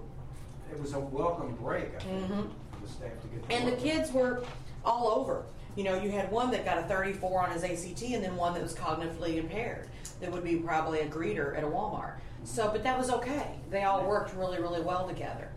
It 0.72 0.80
was 0.80 0.94
a 0.94 1.00
welcome 1.00 1.54
break. 1.62 1.94
I 1.96 1.98
think 2.00 2.30
Mhm. 2.30 2.48
for 2.70 2.80
the 2.86 2.88
staff 2.90 3.10
to 3.20 3.26
get. 3.28 3.46
To 3.46 3.54
And 3.54 3.68
the 3.68 3.72
work. 3.72 3.80
kids 3.82 4.10
were 4.10 4.42
all 4.86 5.08
over. 5.08 5.42
You 5.76 5.84
know, 5.84 5.94
you 6.00 6.10
had 6.10 6.30
one 6.30 6.50
that 6.50 6.64
got 6.64 6.78
a 6.78 6.82
34 6.82 7.42
on 7.44 7.50
his 7.50 7.64
ACT, 7.64 8.02
and 8.02 8.22
then 8.22 8.36
one 8.36 8.52
that 8.54 8.62
was 8.62 8.74
cognitively 8.74 9.36
impaired. 9.36 9.88
That 10.20 10.30
would 10.30 10.44
be 10.44 10.56
probably 10.56 11.00
a 11.00 11.06
greeter 11.08 11.56
at 11.56 11.64
a 11.64 11.66
Walmart. 11.66 12.16
So, 12.44 12.68
but 12.70 12.82
that 12.82 12.98
was 12.98 13.10
okay. 13.10 13.54
They 13.70 13.84
all 13.84 14.04
worked 14.06 14.34
really, 14.34 14.60
really 14.60 14.82
well 14.82 15.06
together, 15.08 15.50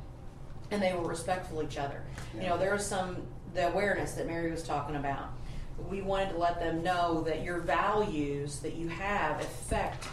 and 0.72 0.81
they 0.81 0.93
were 0.93 1.07
respectful 1.07 1.60
of 1.60 1.69
each 1.72 1.77
other. 1.77 2.03
You 2.34 2.41
know, 2.41 2.45
Yeah. 2.53 2.57
there 2.57 2.74
was 2.74 2.86
some 2.86 3.17
the 3.53 3.67
awareness 3.69 4.13
that 4.13 4.27
Mary 4.27 4.51
was 4.51 4.63
talking 4.63 4.95
about. 4.98 5.29
we 5.89 6.01
wanted 6.01 6.29
to 6.29 6.38
let 6.38 6.57
them 6.60 6.81
know 6.84 7.22
that 7.24 7.43
your 7.43 7.60
values 7.60 8.60
that 8.60 8.75
you 8.75 8.88
have 8.88 9.41
affect 9.41 10.07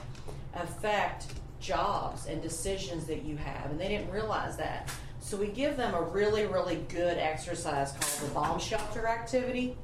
affect 0.54 1.26
jobs 1.61 2.26
and 2.26 2.42
decisions 2.42 3.06
that 3.06 3.23
you 3.23 3.37
have, 3.37 3.71
and 3.71 3.80
they 3.80 3.87
didn't 3.88 4.11
realize 4.11 4.56
that. 4.56 4.90
So 5.21 5.37
we 5.37 5.47
give 5.47 5.76
them 5.76 5.94
a 5.94 6.02
really, 6.02 6.47
really 6.47 6.85
good 6.88 7.16
exercise 7.16 7.92
called 7.92 8.28
the 8.28 8.35
bomb 8.35 8.59
shelter 8.59 9.06
activity. 9.06 9.76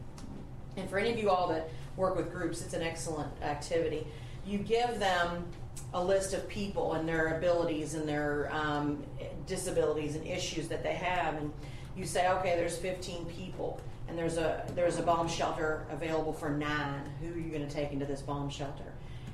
And 0.78 0.88
for 0.88 0.98
any 0.98 1.10
of 1.10 1.18
you 1.18 1.30
all 1.30 1.48
that 1.48 1.68
work 1.96 2.16
with 2.16 2.32
groups, 2.32 2.62
it's 2.62 2.74
an 2.74 2.82
excellent 2.82 3.30
activity. 3.42 4.06
You 4.46 4.58
give 4.58 4.98
them 4.98 5.44
a 5.92 6.02
list 6.02 6.34
of 6.34 6.48
people 6.48 6.94
and 6.94 7.08
their 7.08 7.36
abilities 7.36 7.94
and 7.94 8.08
their 8.08 8.48
um, 8.52 9.02
disabilities 9.46 10.14
and 10.14 10.26
issues 10.26 10.68
that 10.68 10.82
they 10.82 10.94
have, 10.94 11.34
and 11.34 11.52
you 11.96 12.04
say, 12.06 12.28
okay, 12.28 12.56
there's 12.56 12.76
15 12.76 13.26
people, 13.26 13.80
and 14.06 14.16
there's 14.16 14.36
a 14.36 14.64
there's 14.74 14.98
a 14.98 15.02
bomb 15.02 15.28
shelter 15.28 15.84
available 15.90 16.32
for 16.32 16.50
nine. 16.50 17.02
Who 17.20 17.34
are 17.34 17.38
you 17.38 17.50
going 17.50 17.66
to 17.66 17.74
take 17.74 17.92
into 17.92 18.06
this 18.06 18.22
bomb 18.22 18.48
shelter? 18.48 18.92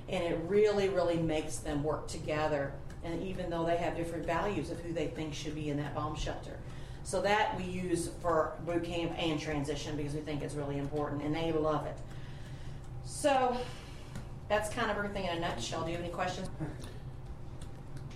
And 0.08 0.22
it 0.22 0.38
really, 0.46 0.88
really 0.88 1.18
makes 1.18 1.58
them 1.58 1.82
work 1.82 2.08
together. 2.08 2.72
And 3.04 3.22
even 3.22 3.50
though 3.50 3.64
they 3.64 3.76
have 3.76 3.96
different 3.96 4.24
values 4.24 4.70
of 4.70 4.80
who 4.80 4.92
they 4.92 5.08
think 5.08 5.34
should 5.34 5.54
be 5.54 5.68
in 5.68 5.76
that 5.76 5.94
bomb 5.94 6.16
shelter. 6.16 6.58
So 7.04 7.20
that 7.20 7.56
we 7.58 7.64
use 7.64 8.08
for 8.22 8.54
boot 8.64 8.82
camp 8.84 9.12
and 9.18 9.38
transition 9.38 9.94
because 9.96 10.14
we 10.14 10.20
think 10.20 10.42
it's 10.42 10.54
really 10.54 10.78
important 10.78 11.22
and 11.22 11.34
they 11.34 11.52
love 11.52 11.84
it. 11.86 11.96
So 13.04 13.56
that's 14.48 14.70
kind 14.70 14.90
of 14.90 14.96
everything 14.96 15.26
in 15.26 15.36
a 15.36 15.40
nutshell. 15.40 15.82
Do 15.82 15.90
you 15.90 15.96
have 15.96 16.04
any 16.04 16.12
questions? 16.12 16.48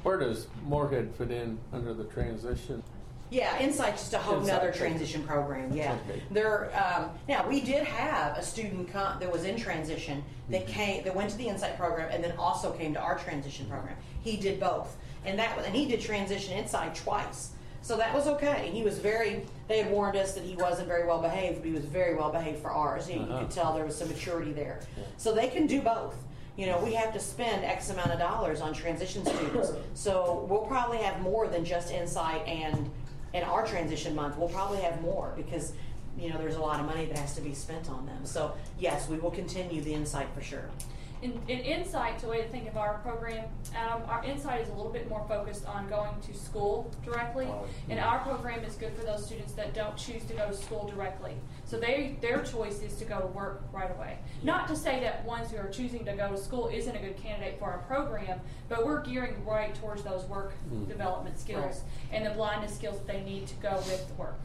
Where 0.02 0.18
does 0.18 0.47
Moorhead 0.66 1.14
fit 1.16 1.30
in 1.30 1.59
under 1.73 1.92
the 1.92 2.04
transition? 2.04 2.83
Yeah, 3.30 3.59
Insight's 3.59 4.00
just 4.00 4.14
a 4.14 4.18
whole 4.18 4.38
Insight, 4.40 4.54
nother 4.54 4.73
transition 4.73 5.23
program. 5.23 5.71
Yeah, 5.71 5.99
Okay. 6.09 6.23
they're 6.30 6.71
um, 6.75 7.11
now 7.28 7.47
we 7.47 7.61
did 7.61 7.85
have 7.85 8.38
a 8.38 8.42
student 8.42 8.90
come, 8.90 9.21
that 9.21 9.30
was 9.30 9.45
in 9.45 9.59
transition 9.59 10.25
that 10.49 10.62
Mm-hmm. 10.64 10.73
came 10.73 11.04
that 11.04 11.14
went 11.14 11.28
to 11.30 11.37
the 11.37 11.47
Insight 11.47 11.76
program 11.76 12.09
and 12.11 12.25
then 12.25 12.33
also 12.38 12.73
came 12.73 12.95
to 12.95 13.00
our 13.00 13.18
transition 13.18 13.66
program. 13.66 13.97
He 14.23 14.38
did 14.38 14.59
both, 14.59 14.97
and 15.26 15.38
that 15.38 15.59
and 15.62 15.75
he 15.76 15.85
did 15.85 16.00
transition 16.00 16.54
Insight 16.57 16.95
twice. 16.95 17.50
So 17.82 17.97
that 17.97 18.12
was 18.14 18.26
okay. 18.26 18.70
He 18.73 18.82
was 18.82 18.99
very. 18.99 19.47
They 19.68 19.78
had 19.82 19.90
warned 19.90 20.16
us 20.16 20.32
that 20.35 20.44
he 20.44 20.54
wasn't 20.56 20.88
very 20.88 21.06
well 21.06 21.20
behaved, 21.23 21.56
but 21.61 21.66
he 21.66 21.73
was 21.73 21.85
very 21.85 22.14
well 22.14 22.30
behaved 22.30 22.61
for 22.61 22.70
ours. 22.70 23.08
You, 23.08 23.16
you 23.16 23.23
Uh-huh. 23.23 23.38
could 23.40 23.50
tell 23.50 23.75
there 23.75 23.85
was 23.85 23.97
some 23.97 24.08
maturity 24.08 24.52
there. 24.52 24.80
Yeah. 24.97 25.04
So 25.16 25.35
they 25.35 25.49
can 25.49 25.66
do 25.66 25.80
both. 25.80 26.14
You 26.56 26.66
know, 26.66 26.78
we 26.85 26.92
have 26.94 27.12
to 27.12 27.20
spend 27.20 27.64
X 27.64 27.88
amount 27.90 28.11
of 28.11 28.18
dollars 28.18 28.61
on 28.61 28.73
transition 28.75 29.25
students. 29.25 29.73
So 29.94 30.47
we'll 30.50 30.66
probably 30.66 30.99
have 30.99 31.20
more 31.20 31.47
than 31.49 31.64
just 31.64 31.90
Insight 31.92 32.47
and 32.47 32.90
in 33.32 33.42
our 33.44 33.64
transition 33.66 34.14
month. 34.14 34.37
We'll 34.37 34.49
probably 34.49 34.78
have 34.80 35.00
more 35.00 35.32
because 35.37 35.73
you 36.18 36.30
know 36.30 36.37
there's 36.38 36.56
a 36.56 36.61
lot 36.61 36.80
of 36.80 36.87
money 36.87 37.04
that 37.06 37.16
has 37.18 37.35
to 37.37 37.40
be 37.40 37.54
spent 37.54 37.88
on 37.88 38.06
them. 38.06 38.26
So 38.26 38.54
yes, 38.78 39.08
we 39.08 39.18
will 39.18 39.30
continue 39.30 39.80
the 39.82 39.94
Insight 39.94 40.26
for 40.35 40.40
sure. 40.42 40.68
In, 41.20 41.32
in 41.48 41.58
Insight, 41.58 42.20
the 42.20 42.28
way 42.28 42.42
to 42.42 42.48
think 42.48 42.68
of 42.68 42.76
our 42.76 42.98
program, 42.98 43.44
um, 43.76 44.02
our 44.08 44.25
Insight 44.25 44.60
is 44.60 44.68
a 44.68 44.72
little 44.72 44.92
bit 44.92 45.08
more 45.08 45.25
focused 45.26 45.66
on 45.66 45.88
going 45.88 46.14
to 46.20 46.32
school 46.32 46.92
directly, 47.04 47.48
and 47.88 47.98
our 47.98 48.20
program 48.20 48.62
is 48.62 48.76
good 48.76 48.94
for 48.94 49.02
those 49.04 49.26
students 49.26 49.52
that 49.54 49.75
don't 49.75 49.96
choose 49.96 50.22
to 50.26 50.32
go 50.34 50.46
to 50.48 50.54
school 50.54 50.87
directly. 50.88 51.34
So 51.64 51.76
they, 51.76 52.16
their 52.20 52.42
choice 52.42 52.82
is 52.82 52.94
to 52.98 53.04
go 53.04 53.18
to 53.20 53.26
work 53.26 53.62
right 53.72 53.90
away. 53.90 54.18
Not 54.44 54.68
to 54.68 54.76
say 54.76 55.00
that 55.00 55.24
ones 55.24 55.50
who 55.50 55.57
are 55.57 55.68
choosing 55.68 56.04
to 56.04 56.12
go 56.12 56.31
to 56.31 56.38
school 56.38 56.68
isn't 56.68 56.94
a 56.94 57.00
good 57.00 57.16
candidate 57.16 57.59
for 57.59 57.64
our 57.64 57.78
program, 57.78 58.40
but 58.68 58.87
we're 58.87 59.02
gearing 59.02 59.44
right 59.44 59.74
towards 59.74 60.04
those 60.04 60.24
work 60.26 60.52
development 60.88 61.38
skills 61.40 61.83
and 62.12 62.24
the 62.24 62.31
blindness 62.31 62.74
skills 62.76 62.96
that 62.98 63.09
they 63.09 63.22
need 63.22 63.48
to 63.48 63.54
go 63.57 63.74
with 63.78 64.07
the 64.07 64.14
work. 64.14 64.38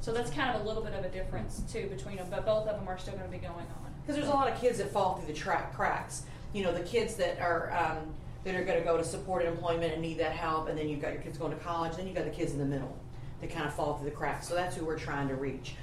So 0.00 0.12
that's 0.14 0.30
kind 0.30 0.54
of 0.56 0.62
a 0.62 0.64
little 0.66 0.82
bit 0.82 0.94
of 0.94 1.04
a 1.04 1.10
difference 1.10 1.60
too 1.70 1.88
between 1.88 2.16
them, 2.16 2.28
but 2.30 2.46
both 2.46 2.66
of 2.66 2.78
them 2.78 2.88
are 2.88 2.96
still 2.96 3.14
going 3.14 3.26
to 3.26 3.30
be 3.30 3.38
going 3.38 3.54
on. 3.54 3.85
Because 4.06 4.20
there's 4.20 4.28
a 4.32 4.34
lot 4.34 4.48
of 4.48 4.60
kids 4.60 4.78
that 4.78 4.92
fall 4.92 5.16
through 5.16 5.26
the 5.26 5.38
track 5.38 5.74
cracks. 5.74 6.22
You 6.52 6.62
know, 6.62 6.72
the 6.72 6.84
kids 6.84 7.16
that 7.16 7.40
are 7.40 7.72
um, 7.72 8.14
that 8.44 8.54
are 8.54 8.64
going 8.64 8.78
to 8.78 8.84
go 8.84 8.96
to 8.96 9.02
supported 9.02 9.48
employment 9.48 9.92
and 9.94 10.00
need 10.00 10.18
that 10.18 10.30
help, 10.32 10.68
and 10.68 10.78
then 10.78 10.88
you've 10.88 11.00
got 11.02 11.12
your 11.12 11.22
kids 11.22 11.36
going 11.38 11.50
to 11.52 11.58
college. 11.58 11.96
Then 11.96 12.06
you've 12.06 12.14
got 12.14 12.24
the 12.24 12.30
kids 12.30 12.52
in 12.52 12.58
the 12.58 12.64
middle 12.64 12.96
that 13.40 13.50
kind 13.50 13.66
of 13.66 13.74
fall 13.74 13.96
through 13.98 14.08
the 14.08 14.14
cracks. 14.16 14.46
So 14.48 14.54
that's 14.54 14.76
who 14.76 14.84
we're 14.84 14.98
trying 14.98 15.26
to 15.28 15.34
reach. 15.34 15.74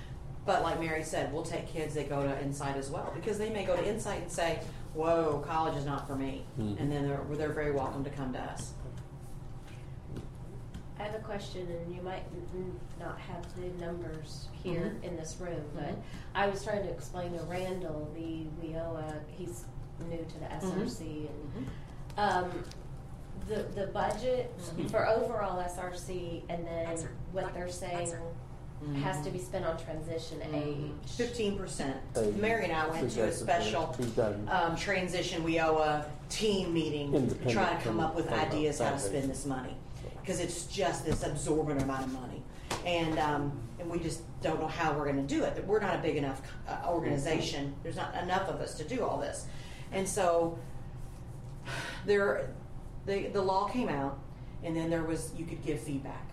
But 0.46 0.64
like 0.64 0.80
Mary 0.80 1.04
said, 1.04 1.34
we'll 1.34 1.44
take 1.44 1.68
kids 1.68 1.96
that 1.96 2.10
go 2.10 2.24
to 2.24 2.42
Insight 2.42 2.78
as 2.78 2.90
well 2.90 3.12
because 3.16 3.38
they 3.38 3.50
may 3.50 3.66
go 3.66 3.76
to 3.76 3.86
Insight 3.86 4.22
and 4.22 4.32
say, 4.32 4.60
"Whoa, 4.94 5.44
college 5.46 5.76
is 5.76 5.86
not 5.86 6.08
for 6.08 6.16
me," 6.16 6.46
Mhm. 6.58 6.80
and 6.80 6.90
then 6.92 7.06
they're 7.08 7.22
they're 7.38 7.54
very 7.54 7.72
welcome 7.74 8.04
to 8.06 8.10
come 8.10 8.32
to 8.34 8.40
us. 8.40 8.72
I 11.00 11.04
have 11.04 11.16
a 11.16 11.20
question, 11.20 11.68
and 11.70 11.96
you 11.96 12.02
might 12.02 12.24
n- 12.34 12.48
n- 12.54 12.80
not 13.00 13.18
have 13.20 13.44
the 13.56 13.84
numbers 13.84 14.48
here 14.64 14.96
Mhm. 15.02 15.04
in 15.04 15.16
this 15.18 15.36
room, 15.40 15.64
but 15.74 15.86
Mhm. 15.90 15.96
I 16.36 16.48
was 16.48 16.64
trying 16.64 16.84
to 16.84 16.90
explain 16.90 17.34
to 17.38 17.44
Randall, 17.46 18.10
the 18.16 18.46
WIOA, 18.62 19.16
he's 19.28 19.66
new 20.10 20.24
to 20.24 20.40
the 20.40 20.52
SRC, 20.54 21.28
and 21.30 21.68
um, 22.18 22.64
the 23.48 23.64
the 23.76 23.88
budget 23.88 24.52
Mhm. 24.78 24.90
for 24.92 25.08
overall 25.08 25.60
SRC, 25.60 26.44
and 26.50 26.66
then 26.66 26.96
what 27.32 27.54
they're 27.54 27.70
saying 27.70 28.14
has 29.02 29.24
to 29.24 29.32
be 29.32 29.40
spent 29.40 29.66
on 29.66 29.78
transition 29.78 30.42
age. 30.54 30.92
Fifteen 31.10 31.58
percent. 31.58 31.98
Mary 32.38 32.66
and 32.66 32.74
I 32.74 32.88
went 32.88 33.10
to 33.12 33.24
a 33.24 33.32
special 33.32 33.88
that. 33.88 33.98
We've 34.00 34.16
done- 34.16 34.48
um, 34.52 34.76
transition 34.76 35.44
WIOA 35.44 36.06
team 36.30 36.74
meeting 36.74 37.12
to 37.30 37.36
try 37.50 37.74
to 37.76 37.82
come 37.82 38.00
up 38.00 38.14
with 38.16 38.32
ideas 38.32 38.80
how 38.80 38.92
to 38.92 39.00
spend 39.00 39.30
this 39.30 39.46
money 39.46 39.76
because 40.24 40.40
it's 40.40 40.66
just 40.68 41.06
this 41.06 41.24
absorbent 41.24 41.82
amount 41.82 42.06
of 42.06 42.14
money, 42.14 42.42
and 42.86 43.20
um, 43.20 43.52
and 43.80 43.90
we 43.90 44.00
just 44.00 44.22
don't 44.42 44.60
know 44.60 44.68
how 44.68 44.94
we're 44.94 45.04
going 45.04 45.28
to 45.28 45.36
do 45.36 45.44
it. 45.44 45.56
That 45.56 45.68
We're 45.68 45.82
not 45.82 45.96
a 45.96 46.00
big 46.00 46.16
enough 46.16 46.42
uh, 46.68 46.88
organization. 46.88 47.76
There's 47.84 47.98
not 47.98 48.16
enough 48.16 48.48
of 48.48 48.62
us 48.62 48.76
to 48.76 48.84
do 48.86 49.04
all 49.04 49.20
this, 49.20 49.46
and 49.92 50.08
so 50.08 50.58
there, 52.06 52.50
the 53.06 53.28
the 53.28 53.42
law 53.42 53.68
came 53.68 53.90
out, 53.90 54.18
and 54.64 54.76
then 54.76 54.90
there 54.90 55.04
was 55.04 55.32
you 55.38 55.46
could 55.46 55.64
give 55.64 55.82
feedback, 55.82 56.30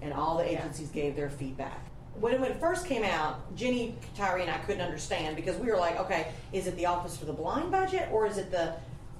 and 0.00 0.14
all 0.14 0.38
the 0.38 0.50
agencies 0.50 0.88
gave 0.88 1.14
their 1.14 1.30
feedback. 1.30 1.82
When, 2.18 2.40
when 2.40 2.50
it 2.50 2.58
first 2.58 2.86
came 2.86 3.04
out, 3.04 3.54
Jenny, 3.54 3.94
Tyree, 4.16 4.40
and 4.40 4.50
I 4.50 4.56
couldn't 4.58 4.80
understand 4.80 5.36
because 5.36 5.56
we 5.56 5.70
were 5.70 5.76
like, 5.76 6.00
okay, 6.00 6.28
is 6.50 6.66
it 6.66 6.74
the 6.76 6.86
Office 6.86 7.14
for 7.14 7.26
the 7.26 7.32
Blind 7.34 7.70
budget 7.70 8.08
or 8.10 8.26
is 8.26 8.38
it 8.38 8.50
the 8.50 8.74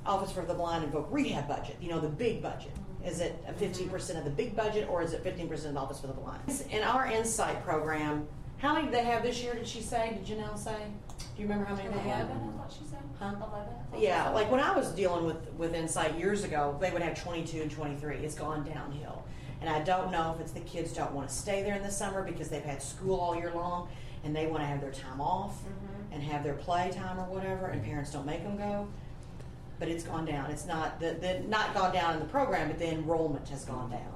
Office 0.07 0.33
for 0.33 0.41
the 0.41 0.55
Blind 0.55 0.85
and 0.85 0.91
Voc 0.95 1.07
Rehab 1.11 1.47
budget? 1.47 1.77
You 1.79 1.91
know, 1.91 2.01
the 2.01 2.09
big 2.09 2.41
budget. 2.41 2.73
Is 3.07 3.21
it 3.21 3.43
fifteen 3.57 3.89
percent 3.89 4.19
of 4.19 4.25
the 4.25 4.31
big 4.31 4.57
budget 4.57 4.89
or 4.91 5.03
is 5.03 5.13
it 5.13 5.23
fifteen 5.23 5.49
percent 5.49 5.69
of 5.69 5.75
the 5.75 5.81
Office 5.81 6.01
for 6.01 6.09
the 6.09 6.13
Blind? 6.13 6.41
In 6.71 6.83
our 6.83 7.07
Insight 7.07 7.65
program, 7.65 8.27
how 8.59 8.75
many 8.75 8.87
did 8.87 8.95
they 8.95 9.05
have 9.05 9.23
this 9.23 9.43
year? 9.43 9.55
Did 9.55 9.67
she 9.67 9.81
say? 9.81 10.19
Did 10.19 10.39
Janelle 10.39 10.59
say? 10.59 10.77
Do 11.19 11.43
you 11.43 11.49
remember 11.49 11.67
how 11.67 11.77
many 11.77 11.89
they 11.89 11.99
had? 12.01 12.27
Eleven, 12.27 12.55
I 12.55 12.63
thought 12.63 12.73
she 12.73 12.85
said. 12.89 12.99
Huh? 13.19 13.35
Eleven. 13.37 14.03
Yeah, 14.03 14.31
like 14.31 14.51
when 14.51 14.61
I 14.61 14.75
was 14.75 14.91
dealing 14.91 15.25
with, 15.25 15.53
with 15.53 15.75
Insight 15.75 16.19
years 16.19 16.45
ago, 16.45 16.77
they 16.81 16.91
would 16.91 17.03
have 17.03 17.23
22 17.23 17.63
and 17.63 17.71
23. 17.71 18.17
It's 18.17 18.35
gone 18.35 18.65
downhill. 18.65 19.25
And 19.61 19.71
I 19.71 19.81
don't 19.81 20.11
know 20.11 20.35
if 20.35 20.41
it's 20.41 20.53
the 20.53 20.61
kids 20.61 20.93
don't 20.93 21.13
want 21.13 21.29
to 21.29 21.35
stay 21.35 21.63
there 21.63 21.75
in 21.75 21.83
the 21.83 21.91
summer 21.91 22.23
because 22.23 22.49
they've 22.49 22.65
had 22.65 22.83
school 22.83 23.19
all 23.19 23.37
year 23.37 23.53
long 23.55 23.89
and 24.25 24.35
they 24.35 24.47
want 24.47 24.63
to 24.63 24.67
have 24.67 24.81
their 24.81 24.91
time 24.91 25.21
off 25.21 25.61
mm-hmm. 25.61 26.13
and 26.13 26.23
have 26.23 26.43
their 26.43 26.55
play 26.55 26.91
time 26.91 27.19
or 27.19 27.25
whatever, 27.25 27.67
and 27.67 27.83
parents 27.83 28.11
don't 28.11 28.27
make 28.27 28.43
them 28.43 28.57
go. 28.57 28.89
But 29.79 29.89
it's 29.89 30.05
gone 30.05 30.25
down. 30.25 30.51
It's 30.51 30.67
not 30.67 31.01
the, 31.01 31.13
the 31.21 31.41
not 31.49 31.75
gone 31.75 31.93
down 31.93 32.15
in 32.15 32.21
the 32.21 32.27
program, 32.27 32.69
but 32.69 32.79
the 32.79 32.91
enrollment 32.91 33.49
has 33.51 33.65
gone 33.65 33.91
down. 33.91 34.13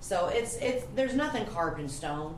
So 0.00 0.26
it's 0.28 0.56
it's 0.56 0.84
there's 0.94 1.14
nothing 1.14 1.46
carved 1.46 1.80
in 1.80 1.88
stone. 1.88 2.36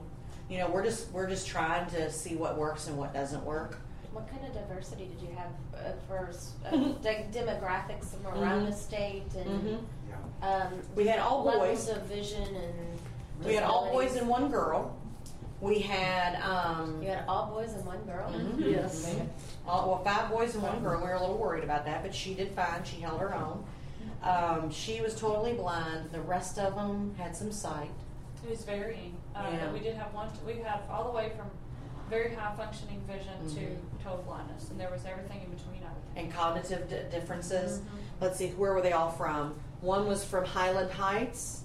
You 0.49 0.59
know, 0.59 0.69
we're 0.69 0.85
just 0.85 1.11
we're 1.13 1.29
just 1.29 1.47
trying 1.49 1.89
to 1.91 2.11
see 2.11 2.37
what 2.37 2.57
works 2.57 2.87
and 2.87 2.97
what 2.97 3.13
doesn't 3.13 3.45
work. 3.45 3.79
What 4.13 4.29
kind 4.31 4.45
of 4.47 4.53
diversity 4.53 5.07
did 5.07 5.23
you 5.23 5.35
have 5.35 5.49
uh, 5.75 5.93
for 6.07 6.31
uh, 6.67 6.71
de- 7.03 7.27
demographics 7.33 8.15
from 8.23 8.27
around 8.41 8.63
Mhm. 8.63 8.67
the 8.67 8.73
state 8.73 9.25
and 9.37 9.63
Mhm. 9.63 9.79
Um, 10.43 10.73
We 10.95 11.07
had 11.07 11.19
all 11.21 11.45
levels 11.45 11.87
boys. 11.87 11.97
of 11.97 12.03
vision 12.03 12.43
and 12.43 12.99
We 13.45 13.55
had 13.55 13.63
all 13.65 13.91
boys 13.91 14.17
and 14.17 14.29
one 14.29 14.51
girl. 14.51 14.95
We 15.63 15.79
had 15.79 16.35
um, 16.43 17.01
You 17.01 17.11
had 17.11 17.25
all 17.29 17.47
boys 17.47 17.73
and 17.75 17.87
one 17.87 18.03
girl. 18.05 18.29
Mhm. 18.33 18.59
Yes. 18.59 19.15
all, 19.67 19.89
well 19.91 20.03
five 20.03 20.29
boys 20.29 20.55
and 20.55 20.63
one 20.65 20.81
girl. 20.83 20.99
We 21.01 21.07
were 21.07 21.15
a 21.15 21.21
little 21.21 21.39
worried 21.39 21.63
about 21.63 21.85
that, 21.85 22.03
but 22.03 22.13
she 22.13 22.35
did 22.35 22.51
fine. 22.51 22.83
She 22.85 23.01
held 23.01 23.21
her 23.21 23.33
own. 23.33 23.65
Um, 24.25 24.71
she 24.73 25.01
was 25.01 25.15
totally 25.15 25.53
blind. 25.53 26.11
The 26.11 26.21
rest 26.21 26.59
of 26.59 26.75
them 26.75 27.15
had 27.17 27.37
some 27.37 27.53
sight. 27.53 27.91
It 28.45 28.51
was 28.51 28.65
varying. 28.65 29.17
Um, 29.37 29.47
Yeah. 29.55 29.65
but 29.67 29.73
we 29.73 29.79
did 29.81 29.95
have 29.95 30.13
one. 30.13 30.29
We 30.45 30.55
had 30.55 30.81
all 30.91 31.05
the 31.05 31.17
way 31.17 31.31
from 31.37 31.49
very 32.11 32.35
high 32.35 32.55
functioning 32.57 33.01
vision 33.07 33.33
Mhm. 33.45 33.55
to 33.55 34.05
total 34.05 34.25
blindness, 34.25 34.69
and 34.71 34.81
there 34.81 34.91
was 34.91 35.05
everything 35.07 35.43
in 35.43 35.51
between. 35.51 35.81
I 35.85 35.93
would 35.95 36.15
think. 36.15 36.27
and 36.27 36.33
cognitive 36.35 36.89
d- 36.91 36.97
differences. 37.17 37.79
Mhm. 37.79 37.85
Let's 38.21 38.37
see, 38.37 38.51
where 38.51 38.75
were 38.75 38.83
they 38.83 38.93
all 38.93 39.11
from? 39.11 39.55
One 39.81 40.07
was 40.09 40.25
from 40.25 40.45
Highland 40.45 40.91
Heights. 40.91 41.63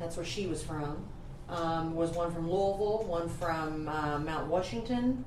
That's 0.00 0.16
where 0.16 0.24
she 0.26 0.46
was 0.46 0.62
from. 0.62 1.04
Um, 1.48 1.94
was 1.94 2.10
one 2.10 2.30
from 2.32 2.44
Louisville, 2.50 3.04
one 3.06 3.28
from 3.28 3.88
uh, 3.88 4.18
Mount 4.18 4.48
Washington, 4.48 5.24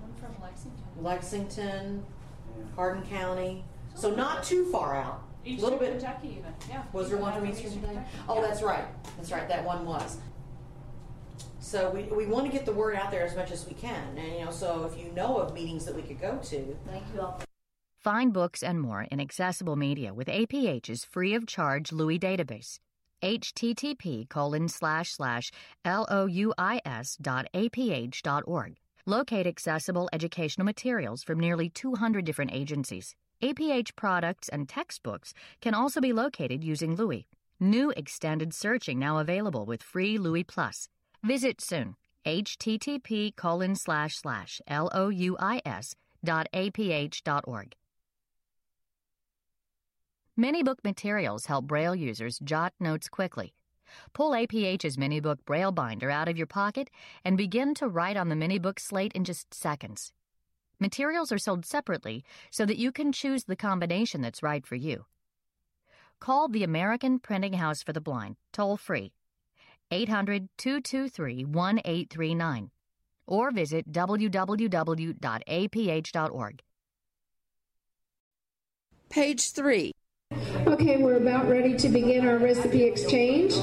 One 0.00 0.14
from 0.18 0.42
Lexington. 0.42 0.84
Lexington, 1.02 2.04
Yeah. 2.56 2.64
Hardin 2.74 3.02
County. 3.04 3.62
So 3.94 4.14
not 4.14 4.42
too 4.42 4.64
far 4.72 4.96
out. 4.96 5.22
A 5.44 5.48
Eastern 5.50 5.64
little 5.64 5.78
bit. 5.78 5.90
Kentucky, 5.98 6.28
even. 6.38 6.52
Yeah. 6.68 6.82
Was 6.92 7.08
there 7.10 7.18
one 7.18 7.32
from 7.34 7.42
from 7.42 7.50
Eastern 7.50 7.66
Eastern 7.66 7.82
Kentucky? 7.82 8.06
Kentucky. 8.10 8.24
Oh, 8.28 8.34
Yeah. 8.40 8.48
that's 8.48 8.62
right. 8.62 8.84
That's 9.18 9.30
right. 9.32 9.48
That 9.48 9.64
one 9.64 9.84
was. 9.84 10.16
So 11.60 11.90
we, 11.90 12.04
we 12.04 12.26
want 12.26 12.46
to 12.46 12.52
get 12.52 12.64
the 12.64 12.72
word 12.72 12.96
out 12.96 13.10
there 13.10 13.24
as 13.24 13.34
much 13.36 13.50
as 13.50 13.66
we 13.66 13.74
can. 13.74 14.16
And, 14.16 14.38
you 14.38 14.44
know, 14.44 14.50
so 14.50 14.90
if 14.90 14.98
you 14.98 15.10
know 15.12 15.36
of 15.38 15.52
meetings 15.52 15.84
that 15.84 15.94
we 15.94 16.02
could 16.02 16.20
go 16.20 16.38
to, 16.44 16.76
Thank 16.88 17.04
you 17.14 17.20
all. 17.20 17.40
Find 17.98 18.32
books 18.32 18.62
and 18.62 18.80
more 18.80 19.02
in 19.10 19.20
accessible 19.20 19.74
media 19.76 20.14
with 20.14 20.28
APH's 20.28 21.04
free 21.04 21.34
of 21.34 21.46
charge 21.46 21.90
Louis 21.92 22.18
database. 22.20 22.78
Http 23.22 24.28
colon 24.28 24.68
slash 24.68 25.12
slash 25.12 25.50
louis 25.84 27.16
dot 27.20 27.46
aph 27.54 28.22
dot 28.22 28.42
org. 28.46 28.76
Locate 29.06 29.46
accessible 29.46 30.08
educational 30.12 30.64
materials 30.64 31.22
from 31.22 31.38
nearly 31.38 31.68
200 31.68 32.24
different 32.24 32.52
agencies. 32.52 33.14
APH 33.42 33.94
products 33.94 34.48
and 34.48 34.68
textbooks 34.68 35.32
can 35.60 35.74
also 35.74 36.00
be 36.00 36.12
located 36.12 36.64
using 36.64 36.96
Louis. 36.96 37.28
New 37.60 37.92
extended 37.96 38.52
searching 38.52 38.98
now 38.98 39.18
available 39.18 39.64
with 39.64 39.82
free 39.82 40.18
Louis 40.18 40.44
Plus. 40.44 40.88
Visit 41.22 41.60
soon. 41.60 41.96
http 42.24 43.36
colon 43.36 43.76
slash 43.76 44.16
slash 44.16 44.60
louis 44.68 45.94
dot 46.24 46.48
aph 46.52 47.22
dot 47.22 47.44
org. 47.46 47.74
Manybook 50.38 50.84
materials 50.84 51.46
help 51.46 51.66
Braille 51.66 51.94
users 51.94 52.38
jot 52.40 52.74
notes 52.78 53.08
quickly. 53.08 53.54
Pull 54.12 54.34
APH's 54.34 54.98
Manybook 54.98 55.38
Braille 55.46 55.72
binder 55.72 56.10
out 56.10 56.28
of 56.28 56.36
your 56.36 56.46
pocket 56.46 56.90
and 57.24 57.38
begin 57.38 57.72
to 57.74 57.88
write 57.88 58.18
on 58.18 58.28
the 58.28 58.34
Manybook 58.34 58.78
slate 58.78 59.12
in 59.14 59.24
just 59.24 59.54
seconds. 59.54 60.12
Materials 60.78 61.32
are 61.32 61.38
sold 61.38 61.64
separately 61.64 62.22
so 62.50 62.66
that 62.66 62.76
you 62.76 62.92
can 62.92 63.12
choose 63.12 63.44
the 63.44 63.56
combination 63.56 64.20
that's 64.20 64.42
right 64.42 64.66
for 64.66 64.74
you. 64.74 65.06
Call 66.20 66.48
the 66.48 66.64
American 66.64 67.18
Printing 67.18 67.54
House 67.54 67.82
for 67.82 67.94
the 67.94 68.00
Blind, 68.02 68.36
toll 68.52 68.76
free, 68.76 69.14
800 69.90 70.50
223 70.58 71.46
1839, 71.46 72.70
or 73.26 73.50
visit 73.50 73.90
www.aph.org. 73.90 75.12
Page 79.08 79.52
3. 79.52 79.92
Okay, 80.66 80.96
we're 80.96 81.18
about 81.18 81.48
ready 81.48 81.76
to 81.76 81.88
begin 81.88 82.26
our 82.26 82.38
recipe 82.38 82.82
exchange. 82.82 83.54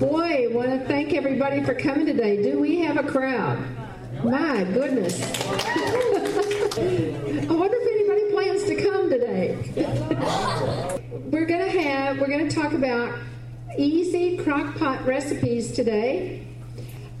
Boy, 0.00 0.48
want 0.50 0.70
to 0.70 0.84
thank 0.88 1.12
everybody 1.12 1.62
for 1.62 1.72
coming 1.72 2.04
today. 2.04 2.42
Do 2.42 2.58
we 2.58 2.80
have 2.80 2.96
a 2.96 3.04
crowd? 3.04 3.64
My 4.24 4.64
goodness. 4.64 5.22
I 5.22 5.28
wonder 7.52 7.76
if 7.78 7.86
anybody 7.94 8.32
plans 8.32 8.64
to 8.64 8.74
come 8.82 9.08
today. 9.08 9.56
we're 11.30 11.46
going 11.46 11.72
to 11.72 11.80
have, 11.80 12.18
we're 12.18 12.26
going 12.26 12.48
to 12.48 12.54
talk 12.54 12.72
about 12.72 13.16
easy 13.78 14.36
crock 14.38 14.76
pot 14.76 15.06
recipes 15.06 15.70
today. 15.70 16.44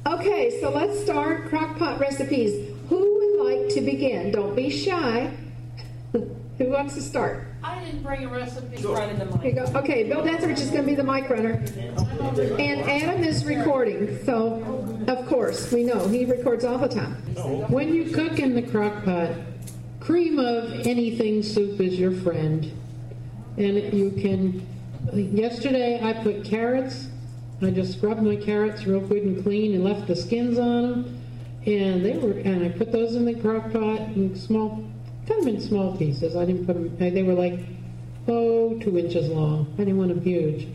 Okay, 0.04 0.60
so 0.60 0.70
let's 0.70 1.00
start 1.00 1.48
crock 1.48 1.78
pot 1.78 2.00
recipes. 2.00 2.74
Who 2.88 2.98
would 2.98 3.38
like 3.46 3.68
to 3.74 3.80
begin? 3.80 4.32
Don't 4.32 4.56
be 4.56 4.68
shy. 4.68 5.30
Who 6.12 6.26
wants 6.58 6.96
to 6.96 7.02
start? 7.02 7.49
I 7.62 7.84
didn't 7.84 8.02
bring 8.02 8.24
a 8.24 8.28
recipe. 8.28 8.82
Right 8.82 9.10
in 9.10 9.18
the 9.18 9.38
Here 9.38 9.50
you 9.50 9.56
go. 9.56 9.78
Okay, 9.78 10.08
Bill 10.08 10.24
Dethridge 10.24 10.60
is 10.60 10.70
going 10.70 10.82
to 10.82 10.86
be 10.86 10.94
the 10.94 11.04
mic 11.04 11.28
runner. 11.28 11.62
And 12.58 12.80
Adam 12.90 13.22
is 13.22 13.44
recording, 13.44 14.24
so 14.24 14.62
of 15.06 15.26
course, 15.26 15.70
we 15.70 15.84
know 15.84 16.08
he 16.08 16.24
records 16.24 16.64
all 16.64 16.78
the 16.78 16.88
time. 16.88 17.14
When 17.70 17.94
you 17.94 18.10
cook 18.10 18.38
in 18.38 18.54
the 18.54 18.62
crock 18.62 19.04
pot, 19.04 19.30
cream 19.98 20.38
of 20.38 20.86
anything 20.86 21.42
soup 21.42 21.80
is 21.80 21.98
your 21.98 22.12
friend. 22.12 22.72
And 23.56 23.92
you 23.92 24.10
can. 24.12 24.66
Yesterday 25.12 26.00
I 26.02 26.12
put 26.22 26.44
carrots. 26.44 27.08
I 27.62 27.70
just 27.70 27.98
scrubbed 27.98 28.22
my 28.22 28.36
carrots 28.36 28.86
real 28.86 29.00
good 29.00 29.22
and 29.22 29.42
clean 29.42 29.74
and 29.74 29.84
left 29.84 30.06
the 30.06 30.16
skins 30.16 30.58
on 30.58 30.82
them. 30.82 31.20
And 31.66 32.02
they 32.04 32.16
were, 32.16 32.32
and 32.32 32.64
I 32.64 32.70
put 32.70 32.90
those 32.90 33.16
in 33.16 33.26
the 33.26 33.34
crock 33.34 33.70
pot 33.70 34.00
and 34.00 34.36
small, 34.36 34.82
kind 35.30 35.48
of 35.48 35.54
in 35.54 35.60
small 35.60 35.96
pieces. 35.96 36.36
I 36.36 36.44
didn't 36.44 36.66
put 36.66 36.74
them. 36.74 36.96
They 36.98 37.22
were 37.22 37.34
like, 37.34 37.60
oh, 38.28 38.78
two 38.80 38.98
inches 38.98 39.28
long. 39.28 39.72
I 39.74 39.84
didn't 39.84 39.98
want 39.98 40.10
them 40.10 40.22
huge. 40.22 40.66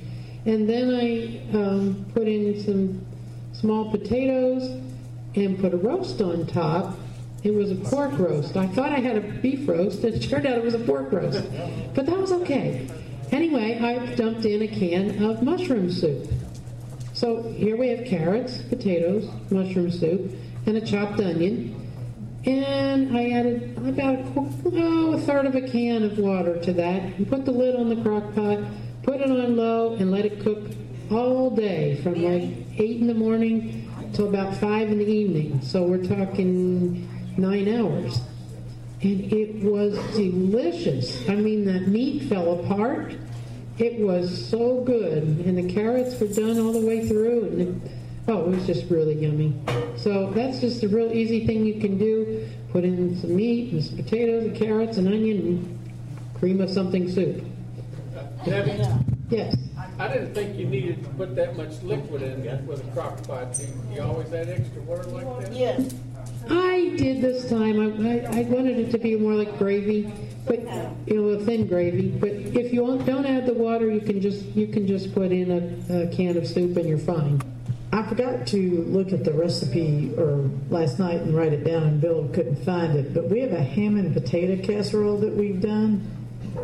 And 0.46 0.70
then 0.70 0.94
I 0.94 1.58
um, 1.58 2.06
put 2.14 2.28
in 2.28 2.64
some 2.64 3.06
small 3.54 3.92
potatoes 3.92 4.64
and 5.36 5.60
put 5.60 5.74
a 5.74 5.78
roast 5.78 6.22
on 6.22 6.46
top. 6.48 6.98
It 7.44 7.54
was 7.54 7.72
a 7.72 7.76
pork 7.76 8.18
roast. 8.18 8.58
I 8.58 8.68
thought 8.68 8.92
I 8.92 9.00
had 9.00 9.18
a 9.18 9.22
beef 9.22 9.68
roast, 9.68 10.04
and 10.04 10.16
it 10.16 10.28
turned 10.28 10.48
out 10.48 10.58
it 10.58 10.64
was 10.64 10.74
a 10.74 10.80
pork 10.80 11.12
roast. 11.12 11.44
But 11.94 12.06
that 12.06 12.18
was 12.18 12.32
okay. 12.32 12.88
Anyway, 13.32 13.80
I 13.80 14.16
dumped 14.16 14.46
in 14.46 14.62
a 14.62 14.68
can 14.68 15.24
of 15.24 15.44
mushroom 15.44 15.92
soup. 15.92 16.28
So 17.14 17.44
here 17.44 17.78
we 17.78 17.90
have 17.90 18.06
carrots, 18.06 18.62
potatoes, 18.64 19.30
mushroom 19.52 19.92
soup, 19.92 20.32
and 20.66 20.78
a 20.78 20.82
chopped 20.82 21.20
onion. 21.20 21.85
And 22.46 23.18
I 23.18 23.32
added 23.32 23.76
about 23.78 24.20
oh, 24.36 25.14
a 25.14 25.20
third 25.20 25.48
of 25.48 25.56
a 25.56 25.68
can 25.68 26.04
of 26.04 26.20
water 26.20 26.62
to 26.62 26.74
that. 26.74 27.02
And 27.02 27.28
put 27.28 27.44
the 27.46 27.52
lid 27.52 27.76
on 27.76 27.90
the 27.90 28.02
crock 28.04 28.36
pot, 28.36 28.60
put 29.02 29.20
it 29.20 29.32
on 29.32 29.56
low, 29.56 29.96
and 29.96 30.12
let 30.12 30.26
it 30.26 30.42
cook 30.42 30.60
all 31.10 31.50
day 31.50 32.00
from 32.04 32.14
like 32.22 32.52
8 32.78 33.02
in 33.02 33.08
the 33.08 33.16
morning 33.16 33.92
till 34.14 34.28
about 34.30 34.56
5 34.58 34.90
in 34.90 35.00
the 35.00 35.06
evening. 35.06 35.62
So 35.62 35.84
we're 35.84 36.06
talking 36.06 37.10
nine 37.38 37.68
hours. 37.68 38.22
And 39.02 39.34
it 39.34 39.64
was 39.64 39.96
delicious. 40.16 41.28
I 41.28 41.36
mean, 41.36 41.66
the 41.66 41.82
meat 41.82 42.30
fell 42.30 42.60
apart. 42.60 43.16
It 43.78 44.00
was 44.00 44.50
so 44.50 44.84
good. 44.84 45.24
And 45.24 45.58
the 45.58 45.74
carrots 45.74 46.20
were 46.20 46.28
done 46.28 46.60
all 46.60 46.72
the 46.72 46.86
way 46.86 47.08
through. 47.08 47.44
And 47.60 47.90
oh, 48.28 48.46
it 48.46 48.48
was 48.48 48.66
just 48.66 48.90
really 48.90 49.16
yummy. 49.16 49.54
So 49.98 50.32
that's 50.32 50.60
just 50.60 50.84
a 50.84 50.88
real 50.88 51.12
easy 51.12 51.46
thing 51.46 51.66
you 51.66 51.80
can 51.80 51.98
do. 51.98 52.48
Put 52.72 52.84
in 52.84 53.20
some 53.20 53.36
meat 53.36 53.72
and 53.72 53.84
some 53.84 53.96
potatoes 53.98 54.46
and 54.46 54.56
carrots 54.56 54.98
and 54.98 55.08
onion 55.08 55.38
and 55.38 55.80
cream 56.40 56.62
of 56.62 56.70
something 56.70 57.10
soup. 57.10 57.44
Debbie, 58.46 58.84
Yes. 59.30 59.56
I 59.98 60.10
didn't 60.10 60.34
think 60.34 60.58
you 60.58 60.68
needed 60.68 61.04
to 61.04 61.10
put 61.12 61.36
that 61.36 61.56
much 61.56 61.82
liquid 61.82 62.22
in 62.22 62.68
with 62.68 62.86
a 62.86 62.92
crock 62.92 63.26
pot. 63.26 63.58
You, 63.60 63.96
you 63.96 64.02
always 64.02 64.32
add 64.34 64.50
extra 64.50 64.82
water 64.82 65.04
like 65.04 65.42
that? 65.42 65.54
Yes. 65.54 65.96
I 66.50 66.94
did 66.98 67.22
this 67.22 67.50
time. 67.50 67.80
I, 67.80 68.10
I, 68.10 68.40
I 68.40 68.42
wanted 68.44 68.78
it 68.78 68.92
to 68.92 68.98
be 68.98 69.16
more 69.16 69.34
like 69.34 69.58
gravy, 69.58 70.12
but 70.46 70.60
you 71.08 71.16
know, 71.16 71.28
a 71.30 71.40
thin 71.46 71.66
gravy. 71.66 72.10
But 72.10 72.32
if 72.32 72.74
you 72.74 72.86
don't 73.06 73.26
add 73.26 73.46
the 73.46 73.54
water, 73.54 73.90
you 73.90 74.02
can 74.02 74.20
just 74.20 74.44
you 74.48 74.68
can 74.68 74.86
just 74.86 75.14
put 75.14 75.32
in 75.32 75.50
a, 75.90 76.04
a 76.04 76.08
can 76.08 76.38
of 76.38 76.46
soup 76.46 76.76
and 76.76 76.88
you're 76.88 76.98
fine. 76.98 77.42
I 77.96 78.04
forgot 78.04 78.46
to 78.48 78.84
look 78.90 79.14
at 79.14 79.24
the 79.24 79.32
recipe 79.32 80.14
or 80.18 80.50
last 80.70 81.00
night 81.00 81.22
and 81.22 81.34
write 81.34 81.54
it 81.54 81.64
down, 81.64 81.84
and 81.84 82.02
Bill 82.02 82.28
couldn't 82.34 82.58
find 82.66 82.94
it. 82.98 83.14
But 83.14 83.30
we 83.30 83.40
have 83.40 83.54
a 83.54 83.64
ham 83.64 83.96
and 83.96 84.14
potato 84.14 84.62
casserole 84.62 85.18
that 85.20 85.34
we've 85.34 85.62
done, 85.62 86.06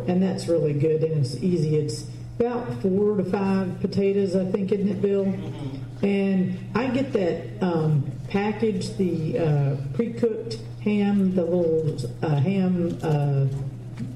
and 0.06 0.22
that's 0.22 0.46
really 0.46 0.74
good 0.74 1.02
and 1.02 1.24
it's 1.24 1.36
easy. 1.36 1.76
It's 1.76 2.04
about 2.38 2.82
four 2.82 3.16
to 3.16 3.24
five 3.24 3.80
potatoes, 3.80 4.36
I 4.36 4.44
think, 4.44 4.72
isn't 4.72 4.88
it, 4.88 5.00
Bill? 5.00 5.24
And 6.02 6.58
I 6.74 6.88
get 6.88 7.14
that 7.14 7.66
um, 7.66 8.12
package, 8.28 8.94
the 8.98 9.38
uh, 9.38 9.76
pre-cooked 9.94 10.58
ham, 10.84 11.34
the 11.34 11.44
little 11.44 11.96
uh, 12.22 12.36
ham. 12.36 12.98
Uh, 13.02 13.46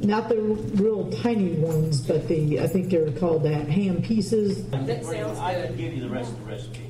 not 0.00 0.28
the 0.28 0.36
real 0.36 1.10
tiny 1.22 1.52
ones, 1.54 2.00
but 2.00 2.28
the 2.28 2.60
I 2.60 2.66
think 2.66 2.90
they're 2.90 3.10
called 3.12 3.44
that 3.44 3.68
ham 3.68 4.02
pieces. 4.02 4.68
That 4.70 5.04
sounds 5.04 5.38
I 5.38 5.54
good. 5.54 5.68
can 5.68 5.76
give 5.76 5.94
you 5.94 6.00
the 6.00 6.10
rest 6.10 6.32
of 6.32 6.40
the 6.40 6.50
recipe. 6.50 6.85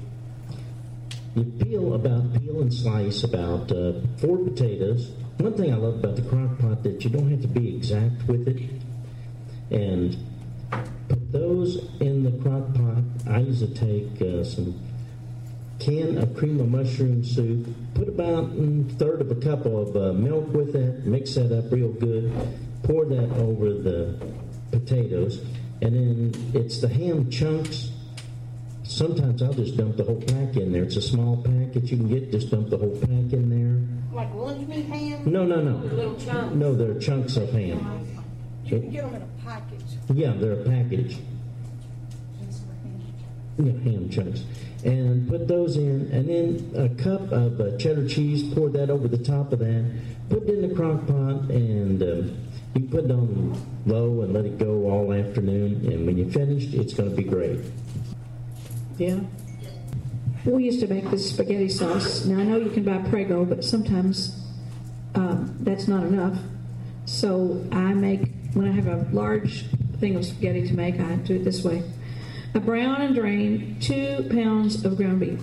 You 1.36 1.44
peel 1.44 1.94
about 1.94 2.32
peel 2.40 2.62
and 2.62 2.72
slice 2.72 3.22
about 3.22 3.70
uh, 3.70 3.92
four 4.16 4.38
potatoes. 4.38 5.10
One 5.36 5.52
thing 5.52 5.70
I 5.70 5.76
love 5.76 5.96
about 5.96 6.16
the 6.16 6.22
crock 6.22 6.58
pot 6.58 6.82
that 6.82 7.04
you 7.04 7.10
don't 7.10 7.30
have 7.30 7.42
to 7.42 7.48
be 7.48 7.76
exact 7.76 8.22
with 8.26 8.48
it, 8.48 8.70
and 9.70 10.16
put 11.10 11.32
those 11.32 11.90
in 12.00 12.24
the 12.24 12.30
crock 12.42 12.72
pot. 12.74 13.04
I 13.28 13.40
usually 13.40 13.74
take 13.74 14.22
uh, 14.22 14.44
some 14.44 14.80
can 15.78 16.16
of 16.16 16.34
cream 16.34 16.58
of 16.58 16.70
mushroom 16.70 17.22
soup, 17.22 17.68
put 17.92 18.08
about 18.08 18.44
a 18.44 18.84
third 18.94 19.20
of 19.20 19.30
a 19.30 19.34
cup 19.34 19.66
of 19.66 19.94
uh, 19.94 20.14
milk 20.14 20.50
with 20.54 20.74
it, 20.74 21.04
mix 21.04 21.34
that 21.34 21.52
up 21.52 21.70
real 21.70 21.92
good, 21.92 22.32
pour 22.82 23.04
that 23.04 23.30
over 23.36 23.74
the 23.74 24.18
potatoes, 24.70 25.44
and 25.82 25.94
then 25.94 26.52
it's 26.54 26.80
the 26.80 26.88
ham 26.88 27.30
chunks. 27.30 27.90
Sometimes 28.88 29.42
I'll 29.42 29.52
just 29.52 29.76
dump 29.76 29.96
the 29.96 30.04
whole 30.04 30.20
pack 30.22 30.56
in 30.56 30.72
there. 30.72 30.84
It's 30.84 30.96
a 30.96 31.02
small 31.02 31.36
pack 31.42 31.72
that 31.74 31.90
you 31.90 31.96
can 31.96 32.08
get. 32.08 32.30
Just 32.30 32.50
dump 32.50 32.70
the 32.70 32.78
whole 32.78 32.96
pack 33.00 33.32
in 33.32 33.50
there. 33.50 34.16
Like 34.16 34.32
lunch 34.34 34.66
meat 34.68 34.86
ham? 34.86 35.30
No, 35.30 35.44
no, 35.44 35.60
no. 35.60 35.76
Little 35.94 36.14
chunks. 36.16 36.54
No, 36.54 36.74
they're 36.74 36.98
chunks 36.98 37.36
of 37.36 37.50
ham. 37.52 38.06
You 38.64 38.80
can 38.80 38.90
get 38.90 39.02
them 39.02 39.14
in 39.16 39.22
a 39.22 39.44
package. 39.44 39.84
Yeah, 40.14 40.32
they're 40.32 40.60
a 40.60 40.64
package. 40.64 41.18
Yeah, 43.58 43.72
ham 43.72 44.08
chunks. 44.08 44.44
And 44.84 45.28
put 45.28 45.48
those 45.48 45.76
in, 45.76 46.10
and 46.12 46.28
then 46.28 46.72
a 46.76 46.88
cup 47.02 47.32
of 47.32 47.60
uh, 47.60 47.76
cheddar 47.78 48.08
cheese, 48.08 48.54
pour 48.54 48.68
that 48.70 48.88
over 48.88 49.08
the 49.08 49.18
top 49.18 49.52
of 49.52 49.58
that. 49.58 50.00
Put 50.28 50.44
it 50.44 50.50
in 50.50 50.68
the 50.68 50.74
crock 50.74 51.06
pot, 51.06 51.50
and 51.50 52.02
um, 52.02 52.38
you 52.74 52.82
put 52.88 53.04
it 53.04 53.10
on 53.10 53.60
low 53.86 54.22
and 54.22 54.32
let 54.32 54.44
it 54.44 54.58
go 54.58 54.88
all 54.90 55.12
afternoon. 55.12 55.90
And 55.90 56.06
when 56.06 56.16
you're 56.18 56.30
finished, 56.30 56.72
it's 56.74 56.94
going 56.94 57.10
to 57.10 57.16
be 57.16 57.24
great. 57.24 57.60
Yeah. 58.98 59.20
we 60.44 60.64
used 60.64 60.80
to 60.80 60.86
make 60.86 61.10
this 61.10 61.30
spaghetti 61.30 61.68
sauce. 61.68 62.24
Now 62.24 62.38
I 62.38 62.44
know 62.44 62.56
you 62.56 62.70
can 62.70 62.82
buy 62.82 62.98
Prego, 63.08 63.44
but 63.44 63.64
sometimes 63.64 64.42
um, 65.14 65.56
that's 65.60 65.86
not 65.86 66.04
enough. 66.04 66.38
So 67.04 67.64
I 67.72 67.92
make 67.94 68.30
when 68.54 68.68
I 68.68 68.72
have 68.72 68.86
a 68.86 69.06
large 69.12 69.66
thing 70.00 70.16
of 70.16 70.24
spaghetti 70.24 70.66
to 70.68 70.74
make, 70.74 70.98
I 70.98 71.16
do 71.16 71.36
it 71.36 71.44
this 71.44 71.62
way: 71.62 71.82
I 72.54 72.58
brown 72.58 73.02
and 73.02 73.14
drain 73.14 73.76
two 73.80 74.26
pounds 74.30 74.84
of 74.84 74.96
ground 74.96 75.20
beef 75.20 75.40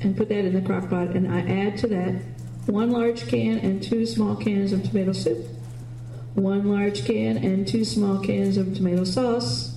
and 0.00 0.16
put 0.16 0.28
that 0.28 0.44
in 0.44 0.54
the 0.54 0.62
crock 0.62 0.88
pot, 0.88 1.08
and 1.08 1.30
I 1.32 1.40
add 1.40 1.76
to 1.78 1.88
that 1.88 2.22
one 2.66 2.90
large 2.90 3.26
can 3.26 3.58
and 3.58 3.82
two 3.82 4.06
small 4.06 4.36
cans 4.36 4.72
of 4.72 4.82
tomato 4.84 5.12
soup, 5.12 5.44
one 6.34 6.68
large 6.68 7.04
can 7.04 7.36
and 7.38 7.66
two 7.66 7.84
small 7.84 8.20
cans 8.20 8.56
of 8.56 8.74
tomato 8.74 9.04
sauce, 9.04 9.69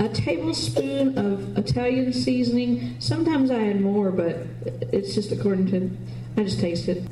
a 0.00 0.08
tablespoon 0.08 1.18
of 1.18 1.58
Italian 1.58 2.12
seasoning. 2.12 2.96
Sometimes 3.00 3.50
I 3.50 3.68
add 3.68 3.82
more, 3.82 4.10
but 4.10 4.38
it's 4.92 5.14
just 5.14 5.30
according 5.30 5.70
to, 5.72 5.90
I 6.38 6.44
just 6.44 6.58
taste 6.58 6.88
it. 6.88 7.06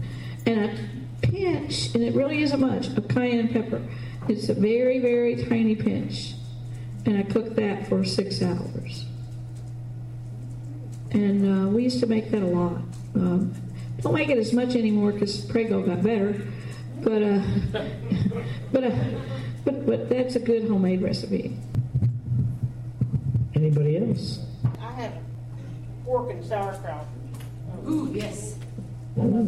And 0.47 0.65
a 0.65 1.27
pinch, 1.27 1.95
and 1.95 2.03
it 2.03 2.15
really 2.15 2.43
isn't 2.43 2.59
much, 2.59 2.89
of 2.97 3.07
cayenne 3.07 3.49
pepper. 3.49 3.83
It's 4.27 4.49
a 4.49 4.55
very, 4.55 5.01
very 5.01 5.45
tiny 5.45 5.77
pinch. 5.77 6.33
And 7.05 7.19
I 7.19 7.23
cook 7.25 7.55
that 7.57 7.87
for 7.89 8.05
six 8.05 8.43
hours. 8.43 9.05
And 11.11 11.67
uh, 11.67 11.69
we 11.69 11.85
used 11.85 12.01
to 12.01 12.07
make 12.07 12.31
that 12.31 12.43
a 12.43 12.47
lot. 12.47 12.81
Um, 13.15 13.55
don't 14.01 14.15
make 14.15 14.31
it 14.31 14.39
as 14.39 14.55
much 14.55 14.77
anymore 14.77 15.13
because 15.13 15.43
Prego 15.43 15.83
got 15.83 16.03
better. 16.03 16.43
But, 17.03 17.23
uh, 17.23 17.43
but, 18.73 18.85
uh, 18.85 18.97
but, 19.65 19.87
but 19.87 20.09
that's 20.09 20.37
a 20.37 20.41
good 20.41 20.69
homemade 20.69 21.03
recipe. 21.03 21.55
Anybody 23.59 23.99
else? 23.99 24.39
I 24.81 24.93
have 24.93 25.13
pork 26.05 26.31
and 26.31 26.45
sauerkraut. 26.45 27.05
Ooh, 27.89 28.09
yes. 28.15 28.55
Oh, 29.17 29.23
no. 29.25 29.43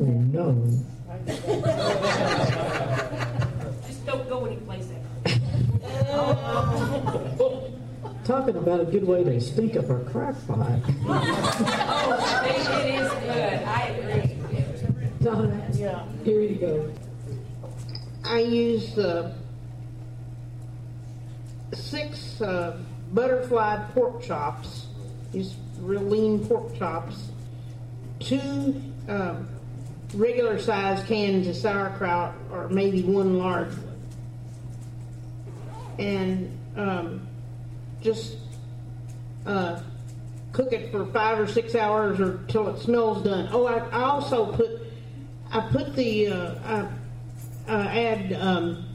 Just 3.87 4.05
don't 4.07 4.29
go 4.29 4.47
anyplace 4.47 4.89
Talking 8.25 8.57
about 8.57 8.81
a 8.81 8.85
good 8.85 9.07
way 9.07 9.23
to 9.23 9.41
stink 9.41 9.77
up 9.77 9.89
our 9.89 10.01
crock 10.01 10.35
pot. 10.49 10.81
Oh, 11.07 12.43
it 12.45 12.85
it 12.85 12.95
is 13.01 13.13
good. 13.13 13.63
I 13.63 13.83
agree. 13.95 14.35
Donna, 15.23 15.69
Yeah. 15.75 16.05
here 16.25 16.41
you 16.41 16.57
go. 16.57 16.91
I 18.25 18.41
use 18.41 18.99
uh, 18.99 19.33
six 21.75 22.41
uh, 22.41 22.77
butterfly 23.13 23.85
pork 23.95 24.23
chops, 24.23 24.87
these 25.33 25.55
real 25.81 26.03
lean 26.03 26.47
pork 26.47 26.77
chops, 26.77 27.31
two 28.19 28.83
um, 29.09 29.49
regular 30.15 30.59
sized 30.59 31.07
cans 31.07 31.47
of 31.47 31.57
sauerkraut, 31.57 32.35
or 32.53 32.69
maybe 32.69 33.03
one 33.03 33.39
large 33.39 33.73
one, 33.73 34.01
and 35.99 36.59
um, 36.77 37.27
just 38.01 38.37
uh, 39.47 39.81
cook 40.53 40.73
it 40.73 40.91
for 40.91 41.07
five 41.07 41.39
or 41.39 41.47
six 41.47 41.75
hours 41.75 42.21
or 42.21 42.41
till 42.49 42.69
it 42.69 42.79
smells 42.81 43.23
done. 43.25 43.49
Oh, 43.53 43.67
I, 43.67 43.79
I 43.89 44.03
also 44.03 44.53
put 44.53 44.81
I 45.53 45.61
put 45.61 45.95
the 45.97 46.29
uh, 46.29 46.89
I 47.67 47.73
uh, 47.73 47.89
add 47.89 48.33
um, 48.33 48.87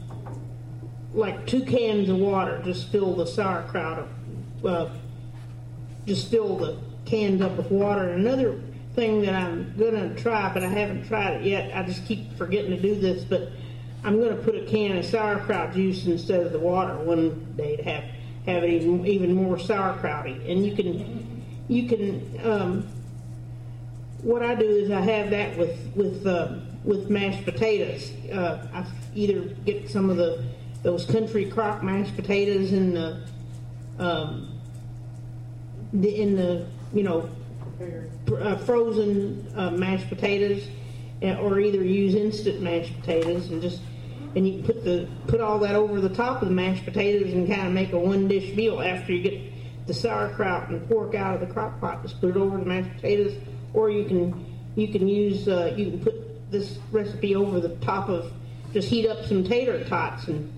like 1.16 1.46
two 1.46 1.64
cans 1.64 2.08
of 2.08 2.18
water. 2.18 2.60
Just 2.64 2.88
fill 2.88 3.14
the 3.14 3.26
sauerkraut 3.26 3.98
up. 4.00 4.08
Uh, 4.64 4.88
just 6.06 6.30
fill 6.30 6.56
the 6.56 6.78
cans 7.06 7.40
up 7.40 7.56
with 7.56 7.70
water. 7.70 8.10
And 8.10 8.26
Another 8.26 8.60
thing 8.94 9.22
that 9.22 9.34
I'm 9.34 9.74
gonna 9.78 10.14
try, 10.14 10.52
but 10.52 10.62
I 10.62 10.68
haven't 10.68 11.06
tried 11.06 11.40
it 11.40 11.44
yet. 11.44 11.76
I 11.76 11.82
just 11.82 12.06
keep 12.06 12.36
forgetting 12.36 12.70
to 12.70 12.80
do 12.80 12.98
this, 12.98 13.24
but 13.24 13.50
I'm 14.04 14.20
gonna 14.20 14.36
put 14.36 14.54
a 14.54 14.64
can 14.64 14.96
of 14.96 15.04
sauerkraut 15.04 15.74
juice 15.74 16.06
instead 16.06 16.40
of 16.40 16.52
the 16.52 16.58
water 16.58 16.96
one 16.96 17.54
day 17.56 17.76
to 17.76 17.82
have 17.82 18.04
have 18.46 18.62
it 18.62 18.70
even 18.70 19.06
even 19.06 19.34
more 19.34 19.56
sauerkrauty. 19.56 20.50
And 20.50 20.64
you 20.64 20.74
can 20.74 21.44
you 21.68 21.88
can 21.88 22.40
um, 22.44 22.88
what 24.22 24.42
I 24.42 24.54
do 24.54 24.66
is 24.66 24.90
I 24.90 25.00
have 25.00 25.30
that 25.30 25.58
with 25.58 25.78
with 25.94 26.26
uh, 26.26 26.56
with 26.84 27.10
mashed 27.10 27.44
potatoes. 27.44 28.12
Uh, 28.32 28.66
I 28.72 28.86
either 29.14 29.42
get 29.64 29.90
some 29.90 30.08
of 30.08 30.16
the 30.16 30.42
those 30.86 31.04
country 31.04 31.46
crock 31.46 31.82
mashed 31.82 32.14
potatoes 32.14 32.72
in 32.72 32.94
the 32.94 33.20
um, 33.98 34.56
the, 35.92 36.20
in 36.20 36.36
the 36.36 36.64
you 36.94 37.02
know 37.02 37.28
uh, 38.38 38.56
frozen 38.58 39.52
uh, 39.56 39.72
mashed 39.72 40.08
potatoes, 40.08 40.68
uh, 41.24 41.34
or 41.38 41.58
either 41.58 41.82
use 41.82 42.14
instant 42.14 42.62
mashed 42.62 42.94
potatoes 43.00 43.50
and 43.50 43.60
just 43.60 43.80
and 44.36 44.46
you 44.46 44.62
put 44.62 44.84
the 44.84 45.08
put 45.26 45.40
all 45.40 45.58
that 45.58 45.74
over 45.74 46.00
the 46.00 46.14
top 46.14 46.40
of 46.40 46.46
the 46.46 46.54
mashed 46.54 46.84
potatoes 46.84 47.32
and 47.32 47.48
kind 47.48 47.66
of 47.66 47.72
make 47.72 47.92
a 47.92 47.98
one 47.98 48.28
dish 48.28 48.54
meal 48.54 48.80
after 48.80 49.12
you 49.12 49.22
get 49.24 49.86
the 49.88 49.94
sauerkraut 49.94 50.68
and 50.68 50.88
pork 50.88 51.16
out 51.16 51.34
of 51.34 51.40
the 51.40 51.52
crock 51.52 51.80
pot. 51.80 52.00
Just 52.02 52.20
put 52.20 52.30
it 52.30 52.36
over 52.36 52.58
the 52.58 52.64
mashed 52.64 52.94
potatoes, 52.94 53.34
or 53.74 53.90
you 53.90 54.04
can 54.04 54.54
you 54.76 54.86
can 54.86 55.08
use 55.08 55.48
uh, 55.48 55.74
you 55.76 55.90
can 55.90 56.00
put 56.04 56.52
this 56.52 56.78
recipe 56.92 57.34
over 57.34 57.58
the 57.58 57.74
top 57.76 58.08
of 58.08 58.32
just 58.72 58.88
heat 58.88 59.08
up 59.08 59.24
some 59.24 59.42
tater 59.42 59.82
tots 59.88 60.28
and 60.28 60.55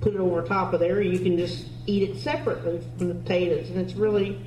put 0.00 0.14
it 0.14 0.20
over 0.20 0.42
top 0.42 0.72
of 0.72 0.80
there. 0.80 1.00
You 1.00 1.18
can 1.18 1.36
just 1.36 1.66
eat 1.86 2.08
it 2.08 2.16
separately 2.18 2.80
from 2.96 3.08
the 3.08 3.14
potatoes, 3.14 3.70
and 3.70 3.78
it's 3.78 3.94
really 3.94 4.40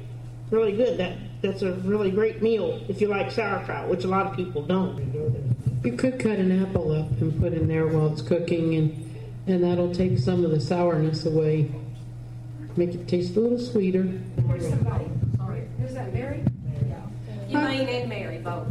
really 0.50 0.74
good. 0.74 0.98
That 0.98 1.18
that's 1.42 1.62
a 1.64 1.74
really 1.74 2.12
great 2.12 2.42
meal 2.42 2.82
if 2.88 3.02
you 3.02 3.08
like 3.08 3.32
sauerkraut, 3.32 3.90
which 3.90 4.04
a 4.04 4.08
lot 4.08 4.28
of 4.28 4.36
people 4.36 4.62
don't. 4.62 4.98
You 5.84 5.94
could 5.94 6.20
cut 6.20 6.38
an 6.38 6.64
apple 6.64 6.92
up 6.92 7.10
and 7.22 7.40
put 7.40 7.54
in 7.54 7.68
there 7.68 7.88
while 7.88 8.12
it's 8.12 8.22
cooking, 8.22 8.76
and 8.76 9.16
and 9.48 9.64
that'll 9.64 9.94
take 9.94 10.20
some 10.20 10.46
of 10.46 10.52
the 10.52 10.62
sourness 10.62 11.26
away, 11.26 11.72
make 12.78 12.94
it 12.94 13.08
taste 13.08 13.36
a 13.36 13.40
little 13.40 13.60
sweeter. 13.60 14.20
Somebody, 14.60 15.08
Sorry. 15.38 15.64
Who's 15.80 15.94
that, 15.94 16.14
Mary? 16.14 16.44
Mary, 16.64 16.96
Elaine 17.50 17.90
and 17.90 18.10
Mary 18.10 18.38
both. 18.38 18.68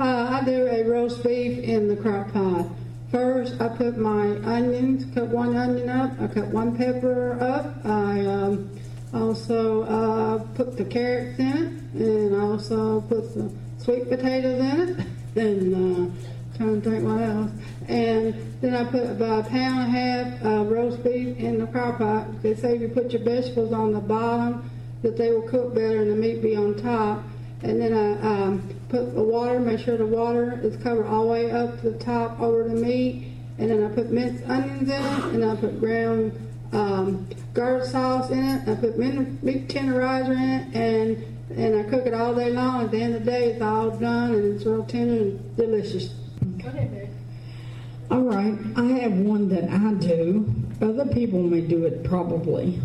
Uh, 0.00 0.40
I 0.40 0.44
do 0.44 0.66
a 0.66 0.82
roast 0.82 1.22
beef 1.22 1.58
in 1.58 1.86
the 1.86 1.96
crock 1.96 2.32
pot. 2.32 2.66
First, 3.14 3.60
I 3.60 3.68
put 3.68 3.96
my 3.96 4.38
onions, 4.38 5.04
cut 5.14 5.28
one 5.28 5.56
onion 5.56 5.88
up, 5.88 6.20
I 6.20 6.26
cut 6.26 6.48
one 6.48 6.76
pepper 6.76 7.40
up. 7.40 7.86
I 7.86 8.26
um, 8.26 8.68
also 9.12 9.84
uh, 9.84 10.38
put 10.56 10.76
the 10.76 10.84
carrots 10.84 11.38
in 11.38 11.46
it, 11.94 12.00
and 12.00 12.34
also 12.34 13.02
put 13.02 13.32
the 13.32 13.52
sweet 13.78 14.08
potatoes 14.08 14.58
in 14.58 14.98
it, 14.98 15.06
and 15.36 15.74
uh, 16.10 16.56
trying 16.56 16.82
to 16.82 16.90
think 16.90 17.04
what 17.04 17.22
else. 17.22 17.52
And 17.86 18.34
then 18.60 18.74
I 18.74 18.82
put 18.82 19.08
about 19.08 19.46
a 19.46 19.48
pound 19.48 19.78
and 19.78 19.96
a 19.96 20.00
half 20.00 20.42
of 20.42 20.72
roast 20.72 21.04
beef 21.04 21.38
in 21.38 21.60
the 21.60 21.68
crock 21.68 21.98
pot. 21.98 22.42
They 22.42 22.56
say 22.56 22.74
if 22.74 22.80
you 22.80 22.88
put 22.88 23.12
your 23.12 23.22
vegetables 23.22 23.72
on 23.72 23.92
the 23.92 24.00
bottom, 24.00 24.68
that 25.02 25.16
they 25.16 25.30
will 25.30 25.48
cook 25.48 25.72
better 25.72 26.02
and 26.02 26.10
the 26.10 26.16
meat 26.16 26.42
be 26.42 26.56
on 26.56 26.74
top. 26.82 27.22
And 27.62 27.80
then 27.80 27.94
I 27.94 28.42
um, 28.42 28.73
put 28.88 29.14
the 29.14 29.22
water, 29.22 29.58
make 29.60 29.80
sure 29.80 29.96
the 29.96 30.06
water 30.06 30.58
is 30.62 30.76
covered 30.82 31.06
all 31.06 31.24
the 31.24 31.30
way 31.32 31.50
up 31.50 31.80
to 31.80 31.90
the 31.90 31.98
top 31.98 32.40
over 32.40 32.68
the 32.68 32.74
meat. 32.74 33.28
And 33.58 33.70
then 33.70 33.84
I 33.84 33.94
put 33.94 34.10
minced 34.10 34.44
onions 34.48 34.88
in 34.88 34.90
it, 34.90 35.24
and 35.34 35.44
I 35.44 35.56
put 35.56 35.78
ground 35.78 36.32
um, 36.72 37.28
garlic 37.52 37.84
sauce 37.84 38.30
in 38.30 38.42
it. 38.44 38.68
I 38.68 38.74
put 38.74 38.98
min- 38.98 39.38
meat 39.42 39.68
tenderizer 39.68 40.32
in 40.36 40.50
it, 40.50 40.74
and 40.74 41.24
and 41.56 41.76
I 41.78 41.88
cook 41.88 42.06
it 42.06 42.14
all 42.14 42.34
day 42.34 42.50
long. 42.50 42.84
At 42.84 42.90
the 42.90 43.00
end 43.00 43.14
of 43.14 43.24
the 43.24 43.30
day, 43.30 43.52
it's 43.52 43.62
all 43.62 43.90
done, 43.90 44.34
and 44.34 44.54
it's 44.54 44.64
real 44.66 44.84
tender 44.84 45.22
and 45.22 45.56
delicious. 45.56 46.08
Go 46.58 46.68
ahead, 46.68 46.92
Mary. 46.92 47.08
All 48.10 48.22
right, 48.22 48.58
I 48.76 48.84
have 49.00 49.12
one 49.12 49.48
that 49.50 49.70
I 49.70 49.92
do. 49.94 50.52
Other 50.80 51.06
people 51.06 51.42
may 51.42 51.60
do 51.60 51.84
it 51.84 52.02
probably, 52.02 52.80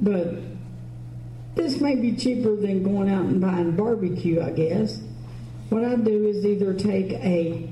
but 0.00 0.34
this 1.56 1.80
may 1.80 1.96
be 1.96 2.14
cheaper 2.14 2.54
than 2.54 2.82
going 2.82 3.10
out 3.10 3.24
and 3.24 3.40
buying 3.40 3.74
barbecue, 3.74 4.42
I 4.42 4.50
guess. 4.50 5.00
What 5.70 5.84
I 5.84 5.96
do 5.96 6.26
is 6.26 6.44
either 6.44 6.74
take 6.74 7.12
a 7.12 7.68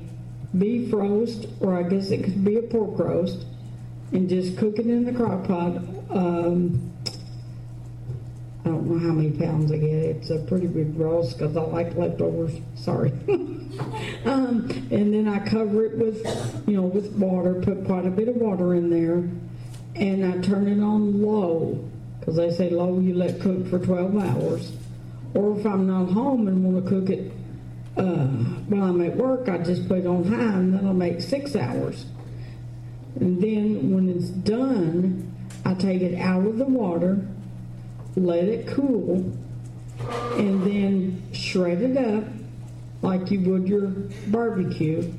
beef 0.57 0.91
roast, 0.91 1.47
or 1.59 1.77
I 1.77 1.83
guess 1.83 2.09
it 2.09 2.23
could 2.23 2.43
be 2.43 2.57
a 2.57 2.63
pork 2.63 2.99
roast, 2.99 3.45
and 4.11 4.27
just 4.27 4.57
cook 4.57 4.79
it 4.79 4.87
in 4.87 5.05
the 5.05 5.13
crock 5.13 5.47
pot. 5.47 5.77
Um, 6.09 6.91
I 8.65 8.69
don't 8.69 8.87
know 8.89 8.97
how 8.97 9.13
many 9.13 9.31
pounds 9.31 9.71
I 9.71 9.77
get. 9.77 9.87
It's 9.87 10.29
a 10.31 10.39
pretty 10.39 10.65
big 10.65 10.97
roast 10.97 11.37
because 11.37 11.55
I 11.55 11.61
like 11.61 11.95
leftovers. 11.95 12.59
Sorry. 12.75 13.11
um, 14.25 14.67
and 14.89 15.13
then 15.13 15.27
I 15.27 15.47
cover 15.47 15.85
it 15.85 15.97
with, 15.97 16.25
you 16.67 16.75
know, 16.75 16.87
with 16.87 17.11
water. 17.13 17.61
Put 17.61 17.85
quite 17.85 18.07
a 18.07 18.09
bit 18.09 18.27
of 18.29 18.37
water 18.37 18.73
in 18.73 18.89
there, 18.89 19.29
and 19.95 20.25
I 20.25 20.39
turn 20.39 20.67
it 20.67 20.81
on 20.81 21.21
low 21.21 21.87
because 22.25 22.37
they 22.37 22.49
say 22.49 22.71
low 22.71 22.99
you 22.99 23.13
let 23.13 23.39
cook 23.39 23.67
for 23.67 23.77
12 23.77 24.17
hours. 24.17 24.71
Or 25.35 25.59
if 25.59 25.65
I'm 25.65 25.85
not 25.85 26.11
home 26.11 26.47
and 26.47 26.63
want 26.63 26.83
to 26.83 26.89
cook 26.89 27.09
it 27.11 27.31
uh, 27.97 28.25
while 28.67 28.89
I'm 28.89 29.01
at 29.01 29.15
work, 29.15 29.47
I 29.47 29.59
just 29.59 29.87
put 29.87 29.99
it 29.99 30.07
on 30.07 30.23
high, 30.23 30.57
and 30.57 30.73
that'll 30.73 30.93
make 30.95 31.21
six 31.21 31.55
hours. 31.55 32.07
And 33.19 33.39
then 33.41 33.93
when 33.93 34.09
it's 34.09 34.29
done, 34.29 35.31
I 35.65 35.75
take 35.75 36.01
it 36.01 36.19
out 36.19 36.47
of 36.47 36.57
the 36.57 36.65
water, 36.65 37.27
let 38.15 38.45
it 38.45 38.67
cool, 38.69 39.31
and 40.33 40.63
then 40.63 41.21
shred 41.31 41.81
it 41.81 41.95
up 41.95 42.23
like 43.03 43.29
you 43.29 43.41
would 43.41 43.67
your 43.67 43.87
barbecue, 44.27 45.13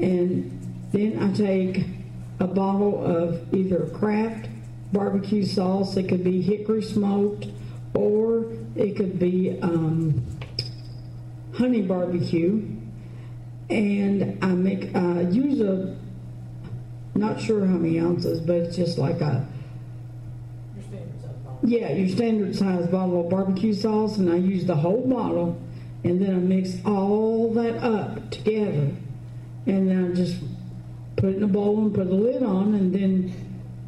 and 0.00 0.50
then 0.92 1.22
I 1.22 1.32
take 1.32 1.86
a 2.40 2.46
bottle 2.46 3.04
of 3.04 3.54
either 3.54 3.86
Kraft 3.86 4.48
barbecue 4.94 5.44
sauce. 5.44 5.96
It 5.98 6.08
could 6.08 6.24
be 6.24 6.40
hickory 6.40 6.82
smoked, 6.82 7.48
or 7.92 8.46
it 8.74 8.96
could 8.96 9.18
be 9.18 9.58
um, 9.60 10.24
honey 11.52 11.82
barbecue, 11.82 12.66
and 13.68 14.42
I 14.42 14.48
make 14.48 14.94
uh, 14.94 15.28
use 15.30 15.60
a 15.60 15.96
not 17.14 17.40
sure 17.40 17.66
how 17.66 17.74
many 17.74 18.00
ounces, 18.00 18.40
but 18.40 18.56
it's 18.56 18.76
just 18.76 18.96
like 18.96 19.20
a 19.20 19.46
yeah, 21.62 21.92
your 21.92 22.08
standard 22.08 22.54
size 22.54 22.86
bottle 22.88 23.24
of 23.24 23.30
barbecue 23.30 23.72
sauce, 23.72 24.18
and 24.18 24.30
I 24.30 24.36
use 24.36 24.66
the 24.66 24.76
whole 24.76 25.06
bottle, 25.06 25.60
and 26.02 26.20
then 26.20 26.30
I 26.30 26.38
mix 26.38 26.76
all 26.84 27.52
that 27.54 27.82
up 27.82 28.30
together, 28.30 28.90
and 29.66 29.88
then 29.88 30.10
I 30.10 30.14
just 30.14 30.36
put 31.16 31.30
it 31.30 31.36
in 31.36 31.42
a 31.42 31.48
bowl 31.48 31.78
and 31.78 31.94
put 31.94 32.08
the 32.08 32.14
lid 32.14 32.42
on, 32.42 32.74
and 32.74 32.94
then 32.94 33.43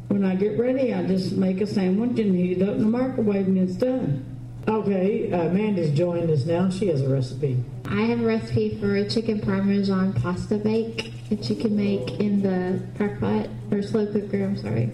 when 0.07 0.23
I 0.23 0.35
get 0.35 0.57
ready, 0.57 0.93
I 0.93 1.05
just 1.05 1.33
make 1.33 1.61
a 1.61 1.67
sandwich 1.67 2.19
and 2.19 2.35
heat 2.35 2.61
it 2.61 2.69
up 2.69 2.75
in 2.75 2.79
the 2.79 2.97
microwave, 2.97 3.47
and 3.47 3.57
it's 3.57 3.75
done. 3.75 4.25
Okay, 4.67 5.31
uh, 5.31 5.47
Amanda's 5.47 5.91
joined 5.91 6.29
us 6.29 6.45
now. 6.45 6.69
She 6.69 6.87
has 6.87 7.01
a 7.01 7.09
recipe. 7.09 7.63
I 7.85 8.01
have 8.01 8.21
a 8.21 8.25
recipe 8.25 8.77
for 8.79 8.95
a 8.95 9.09
chicken 9.09 9.39
parmesan 9.39 10.13
pasta 10.13 10.57
bake 10.57 11.13
that 11.29 11.49
you 11.49 11.55
can 11.55 11.75
make 11.75 12.19
in 12.19 12.41
the 12.41 12.81
crock 12.97 13.19
pot 13.19 13.47
or 13.71 13.81
slow 13.81 14.05
cooker. 14.07 14.43
I'm 14.43 14.57
sorry. 14.57 14.91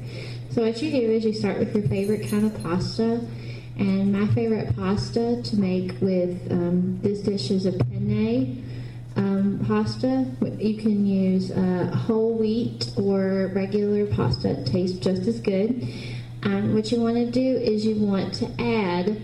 So 0.52 0.62
what 0.62 0.80
you 0.82 0.92
do 0.92 0.98
is 0.98 1.26
you 1.26 1.34
start 1.34 1.58
with 1.58 1.74
your 1.74 1.88
favorite 1.88 2.30
kind 2.30 2.46
of 2.46 2.62
pasta, 2.62 3.26
and 3.78 4.14
my 4.14 4.28
favorite 4.36 4.76
pasta 4.76 5.42
to 5.42 5.56
make 5.56 6.00
with 6.02 6.52
um, 6.52 7.00
this 7.02 7.22
dish 7.22 7.50
is 7.50 7.66
a 7.66 7.72
penne 7.72 8.64
um, 9.16 9.64
pasta. 9.68 10.26
You 10.58 10.76
can 10.78 11.06
use 11.06 11.52
uh, 11.52 11.96
whole 11.96 12.34
wheat 12.34 12.92
or 12.98 13.52
regular 13.54 14.06
pasta; 14.08 14.60
it 14.60 14.68
tastes 14.68 15.00
just 15.00 15.28
as 15.28 15.40
good. 15.40 15.88
Um, 16.44 16.74
what 16.74 16.92
you 16.92 17.00
want 17.00 17.16
to 17.16 17.32
do 17.32 17.58
is 17.58 17.86
you 17.86 17.96
want 17.96 18.34
to 18.36 18.46
add, 18.62 19.22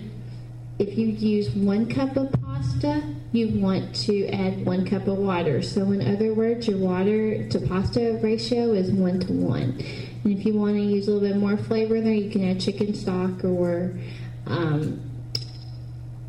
if 0.78 0.98
you 0.98 1.08
use 1.08 1.50
one 1.50 1.86
cup 1.88 2.16
of 2.16 2.32
pasta, 2.32 3.04
you 3.34 3.60
want 3.60 3.94
to 3.94 4.28
add 4.30 4.66
one 4.66 4.86
cup 4.86 5.08
of 5.08 5.18
water. 5.18 5.62
So, 5.62 5.92
in 5.92 6.02
other 6.14 6.34
words, 6.34 6.68
your 6.68 6.78
water 6.78 7.48
to 7.50 7.60
pasta 7.60 8.20
ratio 8.24 8.72
is 8.72 8.92
one 8.92 9.20
to 9.20 9.34
one. 9.34 9.84
And 10.24 10.38
if 10.38 10.46
you 10.46 10.54
want 10.54 10.76
to 10.76 10.82
use 10.82 11.08
a 11.08 11.12
little 11.12 11.28
bit 11.28 11.38
more 11.38 11.58
flavor 11.58 11.98
in 11.98 12.06
there, 12.06 12.14
you 12.14 12.30
can 12.30 12.50
add 12.50 12.62
chicken 12.62 12.94
stock 12.94 13.44
or, 13.44 13.94
um, 14.46 15.02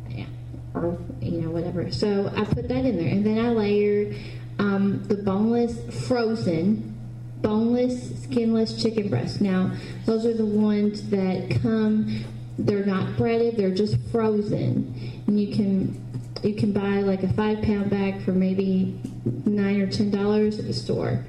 yeah, 0.09 0.25
or 0.73 0.97
you 1.21 1.41
know 1.41 1.51
whatever. 1.71 1.91
So 1.91 2.31
I 2.35 2.43
put 2.45 2.67
that 2.67 2.85
in 2.85 2.97
there, 2.97 3.09
and 3.09 3.25
then 3.25 3.43
I 3.43 3.49
layer 3.49 4.13
um, 4.59 5.03
the 5.07 5.15
boneless 5.15 6.07
frozen, 6.07 6.97
boneless 7.41 8.23
skinless 8.23 8.81
chicken 8.81 9.09
breast. 9.09 9.41
Now 9.41 9.71
those 10.05 10.25
are 10.25 10.33
the 10.33 10.45
ones 10.45 11.09
that 11.09 11.59
come. 11.61 12.23
They're 12.57 12.85
not 12.85 13.17
breaded; 13.17 13.57
they're 13.57 13.73
just 13.73 13.97
frozen, 14.11 15.23
and 15.27 15.39
you 15.39 15.55
can 15.55 15.99
you 16.43 16.55
can 16.55 16.73
buy 16.73 17.01
like 17.01 17.23
a 17.23 17.33
five 17.33 17.61
pound 17.61 17.89
bag 17.89 18.21
for 18.23 18.31
maybe 18.31 18.99
nine 19.45 19.81
or 19.81 19.87
ten 19.87 20.11
dollars 20.11 20.59
at 20.59 20.67
the 20.67 20.73
store, 20.73 21.25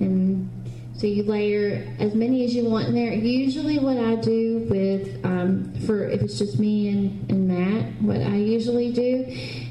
and 0.00 0.48
so 0.94 1.06
you 1.06 1.22
layer 1.22 1.86
as 2.00 2.14
many 2.14 2.44
as 2.44 2.54
you 2.54 2.64
want 2.64 2.88
in 2.88 2.94
there. 2.94 3.12
Usually, 3.12 3.78
what 3.78 3.98
I 3.98 4.16
do 4.16 4.66
with 4.68 5.24
um, 5.24 5.72
for 5.86 6.04
if 6.08 6.22
it's 6.22 6.38
just 6.38 6.58
me 6.58 6.88
and, 6.88 7.30
and 7.30 7.48
Matt, 7.48 8.02
what 8.02 8.20
I 8.20 8.36
usually 8.36 8.92
do 8.92 9.24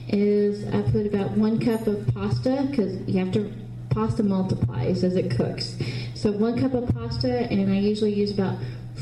is 0.08 0.68
I 0.68 0.82
put 0.92 1.06
about 1.06 1.32
one 1.32 1.60
cup 1.60 1.88
of 1.88 2.08
pasta 2.14 2.68
because 2.70 3.02
you 3.08 3.20
have 3.20 3.32
to 3.34 3.52
pasta 3.90 4.24
multiplies 4.24 5.04
as 5.04 5.16
it 5.16 5.32
cooks. 5.32 5.76
So 6.14 6.32
one 6.32 6.60
cup 6.60 6.74
of 6.74 6.88
pasta, 6.94 7.52
and 7.52 7.72
I 7.72 7.80
usually 7.80 8.14
use 8.14 8.32
about 8.32 8.58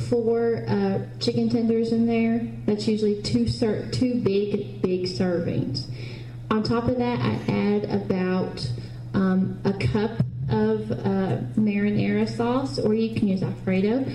four 0.10 0.66
uh, 0.68 1.06
chicken 1.20 1.50
tenders 1.50 1.92
in 1.92 2.06
there. 2.06 2.48
That's 2.66 2.88
usually 2.88 3.22
two 3.22 3.48
ser- 3.48 3.90
two 3.92 4.22
big 4.22 4.82
big 4.82 5.04
servings. 5.04 5.90
On 6.52 6.64
top 6.64 6.88
of 6.88 6.98
that, 6.98 7.20
I 7.20 7.52
add 7.52 7.86
about 7.86 8.70
um, 9.14 9.60
a 9.66 9.74
cup 9.74 10.12
of 10.50 10.92
uh, 10.92 11.42
marinara 11.58 12.30
sauce, 12.30 12.78
or 12.80 12.94
you 12.94 13.16
can 13.16 13.28
use 13.28 13.42
Alfredo. 13.42 14.06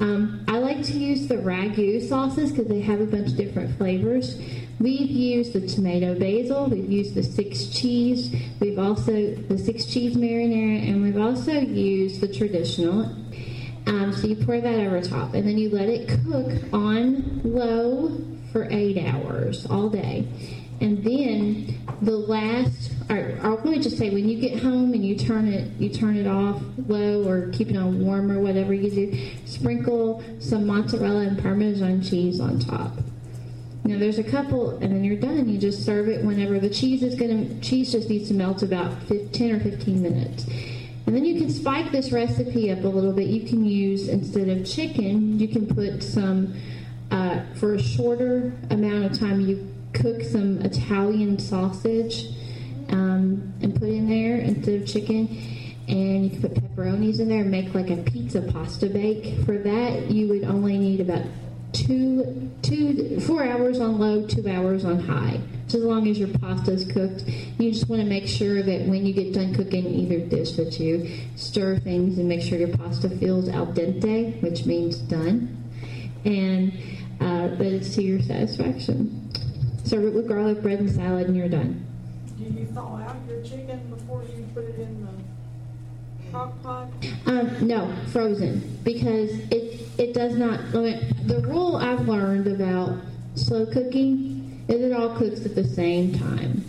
Um, 0.00 0.44
I 0.48 0.58
like 0.58 0.82
to 0.84 0.98
use 0.98 1.28
the 1.28 1.36
ragu 1.36 2.06
sauces 2.08 2.50
because 2.50 2.66
they 2.66 2.80
have 2.80 3.00
a 3.00 3.06
bunch 3.06 3.28
of 3.28 3.36
different 3.36 3.76
flavors. 3.78 4.38
We've 4.80 5.10
used 5.10 5.52
the 5.52 5.66
tomato 5.66 6.18
basil, 6.18 6.66
we've 6.66 6.90
used 6.90 7.14
the 7.14 7.22
six 7.22 7.66
cheese, 7.66 8.34
we've 8.60 8.78
also 8.78 9.34
the 9.34 9.56
six 9.56 9.86
cheese 9.86 10.16
marinara, 10.16 10.88
and 10.88 11.02
we've 11.02 11.18
also 11.18 11.52
used 11.52 12.20
the 12.20 12.28
traditional. 12.28 13.04
Um, 13.86 14.12
so 14.12 14.26
you 14.26 14.36
pour 14.36 14.60
that 14.60 14.80
over 14.80 15.00
top, 15.00 15.34
and 15.34 15.46
then 15.46 15.58
you 15.58 15.70
let 15.70 15.88
it 15.88 16.08
cook 16.08 16.72
on 16.72 17.40
low 17.44 18.20
for 18.52 18.66
eight 18.70 18.98
hours 18.98 19.66
all 19.66 19.88
day. 19.88 20.26
And 20.80 21.04
then 21.04 21.80
the 22.02 22.16
last, 22.16 22.92
or, 23.08 23.38
or 23.42 23.54
let 23.54 23.64
me 23.64 23.78
just 23.78 23.96
say, 23.96 24.10
when 24.10 24.28
you 24.28 24.40
get 24.40 24.58
home 24.60 24.92
and 24.92 25.04
you 25.04 25.16
turn 25.16 25.46
it, 25.46 25.70
you 25.78 25.88
turn 25.88 26.16
it 26.16 26.26
off 26.26 26.60
low 26.88 27.26
or 27.28 27.50
keep 27.50 27.70
it 27.70 27.76
on 27.76 28.04
warm 28.04 28.30
or 28.30 28.40
whatever 28.40 28.74
you 28.74 28.90
do, 28.90 29.30
sprinkle 29.44 30.22
some 30.40 30.66
mozzarella 30.66 31.20
and 31.20 31.40
Parmesan 31.40 32.02
cheese 32.02 32.40
on 32.40 32.58
top. 32.58 32.92
Now 33.84 33.98
there's 33.98 34.18
a 34.18 34.24
couple, 34.24 34.70
and 34.70 34.90
then 34.90 35.04
you're 35.04 35.16
done. 35.16 35.46
You 35.46 35.58
just 35.58 35.84
serve 35.84 36.08
it 36.08 36.24
whenever 36.24 36.58
the 36.58 36.70
cheese 36.70 37.02
is 37.02 37.14
gonna. 37.14 37.60
Cheese 37.60 37.92
just 37.92 38.08
needs 38.08 38.28
to 38.28 38.34
melt 38.34 38.62
about 38.62 39.02
15 39.02 39.54
or 39.54 39.60
15 39.60 40.02
minutes. 40.02 40.46
And 41.06 41.14
then 41.14 41.26
you 41.26 41.38
can 41.38 41.50
spike 41.50 41.92
this 41.92 42.10
recipe 42.10 42.70
up 42.70 42.82
a 42.82 42.88
little 42.88 43.12
bit. 43.12 43.26
You 43.26 43.46
can 43.46 43.62
use 43.62 44.08
instead 44.08 44.48
of 44.48 44.66
chicken, 44.66 45.38
you 45.38 45.48
can 45.48 45.66
put 45.66 46.02
some 46.02 46.54
uh, 47.10 47.42
for 47.56 47.74
a 47.74 47.82
shorter 47.82 48.54
amount 48.70 49.04
of 49.04 49.18
time. 49.18 49.42
You 49.42 49.70
cook 49.92 50.22
some 50.22 50.62
Italian 50.62 51.38
sausage 51.38 52.28
um, 52.88 53.52
and 53.60 53.74
put 53.74 53.90
in 53.90 54.08
there 54.08 54.38
instead 54.38 54.80
of 54.80 54.88
chicken. 54.88 55.28
And 55.88 56.24
you 56.24 56.30
can 56.30 56.40
put 56.40 56.54
pepperonis 56.54 57.20
in 57.20 57.28
there 57.28 57.42
and 57.42 57.50
make 57.50 57.74
like 57.74 57.90
a 57.90 57.98
pizza 57.98 58.40
pasta 58.40 58.86
bake. 58.86 59.44
For 59.44 59.58
that, 59.58 60.10
you 60.10 60.28
would 60.28 60.44
only 60.44 60.78
need 60.78 61.00
about 61.00 61.26
two, 61.74 62.50
two, 62.62 63.20
four 63.20 63.44
hours 63.44 63.80
on 63.80 63.98
low, 63.98 64.26
two 64.26 64.48
hours 64.48 64.84
on 64.84 65.00
high. 65.00 65.40
So 65.66 65.78
as 65.78 65.84
long 65.84 66.06
as 66.08 66.18
your 66.18 66.28
pasta 66.38 66.72
is 66.72 66.84
cooked, 66.84 67.24
you 67.58 67.72
just 67.72 67.88
want 67.88 68.00
to 68.00 68.08
make 68.08 68.28
sure 68.28 68.62
that 68.62 68.86
when 68.86 69.04
you 69.04 69.12
get 69.12 69.32
done 69.32 69.54
cooking 69.54 69.86
either 69.86 70.20
dish 70.20 70.52
that 70.52 70.78
you 70.78 71.10
stir 71.36 71.78
things 71.78 72.18
and 72.18 72.28
make 72.28 72.42
sure 72.42 72.58
your 72.58 72.76
pasta 72.76 73.10
feels 73.10 73.48
al 73.48 73.66
dente, 73.66 74.40
which 74.42 74.66
means 74.66 74.98
done, 74.98 75.64
and 76.24 76.72
uh, 77.20 77.48
that 77.56 77.72
it's 77.72 77.94
to 77.96 78.02
your 78.02 78.22
satisfaction. 78.22 79.30
Serve 79.84 80.04
it 80.04 80.14
with 80.14 80.28
garlic 80.28 80.62
bread 80.62 80.80
and 80.80 80.90
salad, 80.90 81.26
and 81.26 81.36
you're 81.36 81.48
done. 81.48 81.84
Do 82.38 82.44
you 82.44 82.66
thaw 82.66 82.96
out 82.98 83.16
your 83.28 83.42
chicken 83.42 83.80
before 83.90 84.22
you 84.22 84.46
put 84.54 84.64
it 84.64 84.78
in 84.78 85.06
the 85.06 86.30
crock 86.30 86.62
pot? 86.62 86.88
Um, 87.26 87.66
no, 87.66 87.94
frozen 88.12 88.78
because 88.82 89.30
it 89.50 89.83
it 89.98 90.14
does 90.14 90.36
not. 90.36 90.60
I 90.60 90.78
mean, 90.78 91.12
the 91.26 91.40
rule 91.40 91.76
I've 91.76 92.08
learned 92.08 92.46
about 92.48 92.98
slow 93.34 93.66
cooking 93.66 94.64
is 94.68 94.80
it 94.80 94.92
all 94.92 95.16
cooks 95.16 95.44
at 95.44 95.54
the 95.54 95.64
same 95.64 96.18
time. 96.18 96.64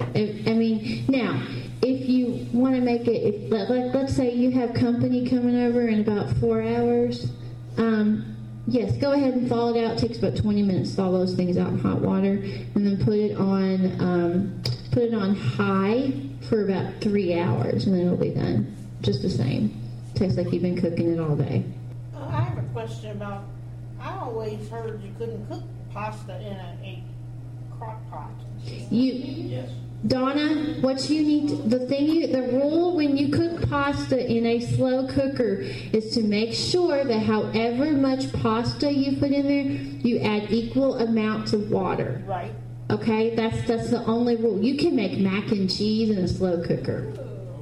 I, 0.00 0.42
I 0.46 0.54
mean, 0.54 1.04
now 1.08 1.42
if 1.82 2.08
you 2.08 2.46
want 2.52 2.74
to 2.74 2.80
make 2.80 3.06
it, 3.06 3.22
if, 3.22 3.50
let, 3.50 3.94
let's 3.94 4.14
say 4.14 4.34
you 4.34 4.50
have 4.52 4.74
company 4.74 5.28
coming 5.28 5.56
over 5.56 5.86
in 5.86 6.00
about 6.00 6.34
four 6.38 6.62
hours. 6.62 7.30
Um, 7.76 8.34
Yes, 8.66 8.96
go 8.96 9.12
ahead 9.12 9.34
and 9.34 9.46
thaw 9.46 9.74
it 9.74 9.84
out. 9.84 9.98
It 9.98 10.08
takes 10.08 10.18
about 10.18 10.36
20 10.36 10.62
minutes 10.62 10.90
to 10.90 10.96
thaw 10.96 11.10
those 11.10 11.34
things 11.34 11.58
out 11.58 11.68
in 11.68 11.78
hot 11.78 12.00
water, 12.00 12.30
and 12.30 12.86
then 12.86 12.96
put 13.04 13.14
it 13.14 13.36
on 13.36 14.00
um, 14.00 14.62
put 14.90 15.02
it 15.02 15.14
on 15.14 15.34
high 15.34 16.12
for 16.48 16.64
about 16.64 16.94
three 17.02 17.38
hours, 17.38 17.86
and 17.86 17.94
then 17.94 18.06
it'll 18.06 18.16
be 18.16 18.30
done. 18.30 18.74
Just 19.02 19.20
the 19.20 19.28
same. 19.28 19.78
Tastes 20.14 20.38
like 20.38 20.50
you've 20.50 20.62
been 20.62 20.80
cooking 20.80 21.12
it 21.12 21.20
all 21.20 21.36
day. 21.36 21.64
I 22.74 22.80
have 22.80 22.88
a 22.88 22.88
question 22.88 23.10
about. 23.12 23.44
I 24.00 24.18
always 24.18 24.68
heard 24.68 25.02
you 25.02 25.14
couldn't 25.16 25.46
cook 25.48 25.62
pasta 25.92 26.36
in 26.40 26.56
a, 26.56 26.76
a 26.82 27.04
crock 27.78 27.98
pot. 28.10 28.30
You 28.90 29.12
Yes. 29.12 29.70
Donna, 30.06 30.80
what 30.82 31.08
you 31.08 31.22
need, 31.22 31.48
to, 31.48 31.56
the 31.56 31.86
thing, 31.86 32.06
you, 32.06 32.26
the 32.26 32.42
rule 32.42 32.94
when 32.94 33.16
you 33.16 33.28
cook 33.28 33.70
pasta 33.70 34.30
in 34.30 34.44
a 34.44 34.60
slow 34.60 35.06
cooker 35.06 35.60
is 35.94 36.12
to 36.14 36.22
make 36.22 36.52
sure 36.52 37.04
that 37.04 37.20
however 37.20 37.92
much 37.92 38.30
pasta 38.34 38.92
you 38.92 39.16
put 39.16 39.30
in 39.30 39.46
there, 39.46 39.64
you 40.06 40.18
add 40.18 40.52
equal 40.52 40.98
amounts 40.98 41.54
of 41.54 41.70
water. 41.70 42.22
Right. 42.26 42.52
Okay, 42.90 43.34
that's 43.34 43.66
that's 43.66 43.88
the 43.88 44.04
only 44.04 44.36
rule. 44.36 44.62
You 44.62 44.76
can 44.76 44.94
make 44.94 45.18
mac 45.18 45.50
and 45.52 45.70
cheese 45.74 46.10
in 46.10 46.18
a 46.18 46.28
slow 46.28 46.62
cooker. 46.62 47.10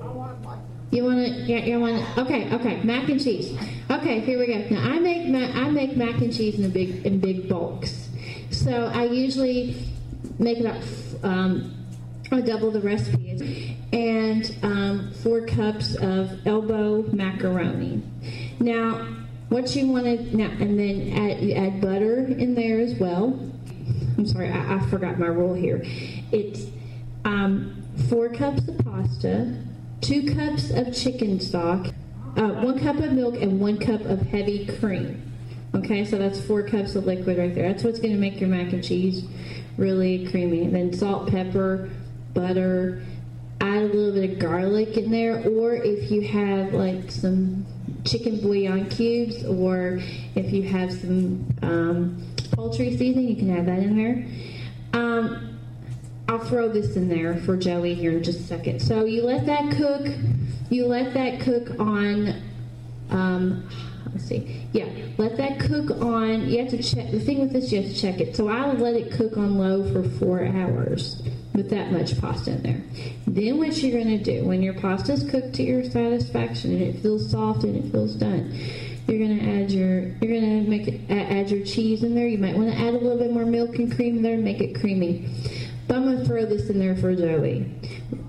I 0.03 0.07
want 0.07 0.43
You 0.91 1.05
want 1.05 1.19
to? 1.19 1.31
Yeah, 1.43 1.59
you 1.59 1.79
want 1.79 2.03
to? 2.03 2.21
Okay, 2.23 2.53
okay, 2.53 2.83
mac 2.83 3.09
and 3.09 3.23
cheese. 3.23 3.57
Okay, 3.93 4.21
here 4.21 4.39
we 4.39 4.47
go. 4.47 4.75
Now 4.75 4.91
I 4.91 4.99
make 5.01 5.29
ma- 5.29 5.53
I 5.53 5.69
make 5.69 5.99
mac 5.99 6.23
and 6.23 6.35
cheese 6.35 6.59
in 6.59 6.71
big 6.71 7.05
in 7.05 7.21
big 7.21 7.47
bulks. 7.47 8.09
So 8.51 8.87
I 8.87 9.05
usually 9.05 9.77
make 10.39 10.61
about 10.61 10.83
um, 11.23 11.75
double 12.31 12.71
the 12.71 12.81
recipe, 12.81 13.77
and 13.93 14.57
um, 14.63 15.13
four 15.23 15.45
cups 15.45 15.95
of 15.97 16.47
elbow 16.47 17.03
macaroni. 17.13 18.03
Now, 18.61 19.09
what 19.51 19.77
you 19.77 19.89
want 19.89 20.07
to 20.07 20.37
now, 20.39 20.49
and 20.49 20.79
then 20.79 21.13
add, 21.13 21.43
you 21.43 21.53
add 21.53 21.83
butter 21.83 22.25
in 22.25 22.55
there 22.55 22.81
as 22.81 22.95
well. 22.95 23.39
I'm 24.17 24.27
sorry, 24.27 24.51
I, 24.51 24.77
I 24.77 24.81
forgot 24.89 25.19
my 25.19 25.27
rule 25.27 25.53
here. 25.53 25.83
It's 26.33 26.65
um, 27.27 27.85
four 28.09 28.31
cups 28.31 28.67
of 28.69 28.79
pasta, 28.79 29.55
two 30.01 30.35
cups 30.35 30.71
of 30.71 30.95
chicken 30.95 31.41
stock, 31.41 31.92
uh, 32.37 32.63
one 32.63 32.79
cup 32.79 32.97
of 32.97 33.13
milk, 33.13 33.35
and 33.35 33.61
one 33.61 33.79
cup 33.79 34.01
of 34.03 34.21
heavy 34.23 34.67
cream. 34.79 35.23
Okay, 35.75 36.05
so 36.05 36.19
that's 36.19 36.41
four 36.41 36.63
cups 36.63 36.95
of 36.95 37.07
liquid 37.07 37.39
right 37.39 37.55
there. 37.55 37.73
That's 37.73 37.83
what's 37.85 37.99
going 37.99 38.13
to 38.13 38.21
make 38.21 38.41
your 38.41 38.51
mac 38.51 38.73
and 38.73 38.85
cheese 38.85 39.25
really 39.79 40.27
creamy. 40.27 40.63
And 40.63 40.75
then 40.75 40.93
salt, 40.93 41.31
pepper, 41.31 41.91
butter. 42.35 43.03
Add 43.61 43.83
a 43.83 43.87
little 43.87 44.13
bit 44.13 44.33
of 44.33 44.39
garlic 44.39 44.97
in 44.97 45.11
there, 45.11 45.49
or 45.49 45.75
if 45.75 46.11
you 46.11 46.23
have 46.23 46.75
like 46.75 47.11
some 47.11 47.65
chicken 48.05 48.41
bouillon 48.41 48.89
cubes, 48.91 49.45
or 49.45 50.01
if 50.35 50.53
you 50.53 50.65
have 50.65 50.93
some 50.93 51.47
um, 51.63 52.35
poultry 52.53 52.97
seasoning, 52.97 53.29
you 53.29 53.37
can 53.37 53.57
add 53.57 53.67
that 53.67 53.79
in 53.79 53.97
there. 53.97 55.01
Um, 55.01 55.52
I'll 56.29 56.39
throw 56.39 56.69
this 56.69 56.97
in 56.97 57.09
there 57.09 57.37
for 57.39 57.57
Joey 57.57 57.95
here 57.95 58.13
in 58.13 58.23
just 58.23 58.41
a 58.41 58.45
second. 58.45 58.81
So 58.81 59.05
you 59.05 59.25
let 59.25 59.47
that 59.47 59.77
cook. 59.77 60.07
You 60.71 60.87
let 60.87 61.13
that 61.15 61.41
cook 61.41 61.79
on. 61.79 62.35
Um, 63.11 63.69
let's 64.13 64.25
see. 64.25 64.67
Yeah, 64.73 64.87
let 65.19 65.37
that 65.37 65.61
cook 65.61 65.91
on. 66.03 66.49
You 66.49 66.61
have 66.61 66.71
to 66.71 66.83
check. 66.83 67.11
The 67.11 67.21
thing 67.21 67.41
with 67.41 67.53
this, 67.53 67.73
you 67.73 67.83
have 67.83 67.91
to 67.91 67.97
check 67.99 68.21
it. 68.21 68.37
So 68.37 68.49
I'll 68.49 68.75
let 68.75 68.95
it 68.95 69.13
cook 69.13 69.37
on 69.37 69.59
low 69.59 69.93
for 69.93 70.09
four 70.19 70.45
hours 70.45 71.23
with 71.55 71.69
that 71.71 71.93
much 71.93 72.19
pasta 72.21 72.53
in 72.53 72.63
there. 72.63 72.83
Then 73.27 73.59
what 73.59 73.77
you're 73.83 73.93
going 73.93 74.19
to 74.19 74.25
do 74.25 74.47
when 74.47 74.63
your 74.63 74.75
pasta's 74.75 75.29
cooked 75.29 75.55
to 75.55 75.63
your 75.63 75.85
satisfaction 75.85 76.73
and 76.73 76.83
it 76.83 77.03
feels 77.03 77.31
soft 77.31 77.65
and 77.65 77.77
it 77.77 77.93
feels 77.93 78.15
done, 78.15 78.55
you're 79.07 79.19
going 79.19 79.39
to 79.39 79.63
add 79.63 79.71
your 79.71 80.01
you're 80.01 80.41
going 80.41 80.65
to 80.65 80.71
make 80.71 80.89
it, 80.89 81.01
add 81.11 81.51
your 81.51 81.65
cheese 81.67 82.03
in 82.03 82.15
there. 82.15 82.27
You 82.27 82.39
might 82.39 82.57
want 82.57 82.71
to 82.71 82.77
add 82.77 82.95
a 82.95 82.99
little 82.99 83.19
bit 83.19 83.33
more 83.33 83.45
milk 83.45 83.77
and 83.77 83.95
cream 83.95 84.23
there 84.23 84.35
and 84.35 84.45
make 84.45 84.61
it 84.61 84.79
creamy. 84.81 85.29
But 85.87 85.97
I'm 85.97 86.05
going 86.05 86.19
to 86.19 86.25
throw 86.25 86.47
this 86.47 86.71
in 86.71 86.79
there 86.79 86.97
for 86.97 87.15
Joey. 87.15 87.61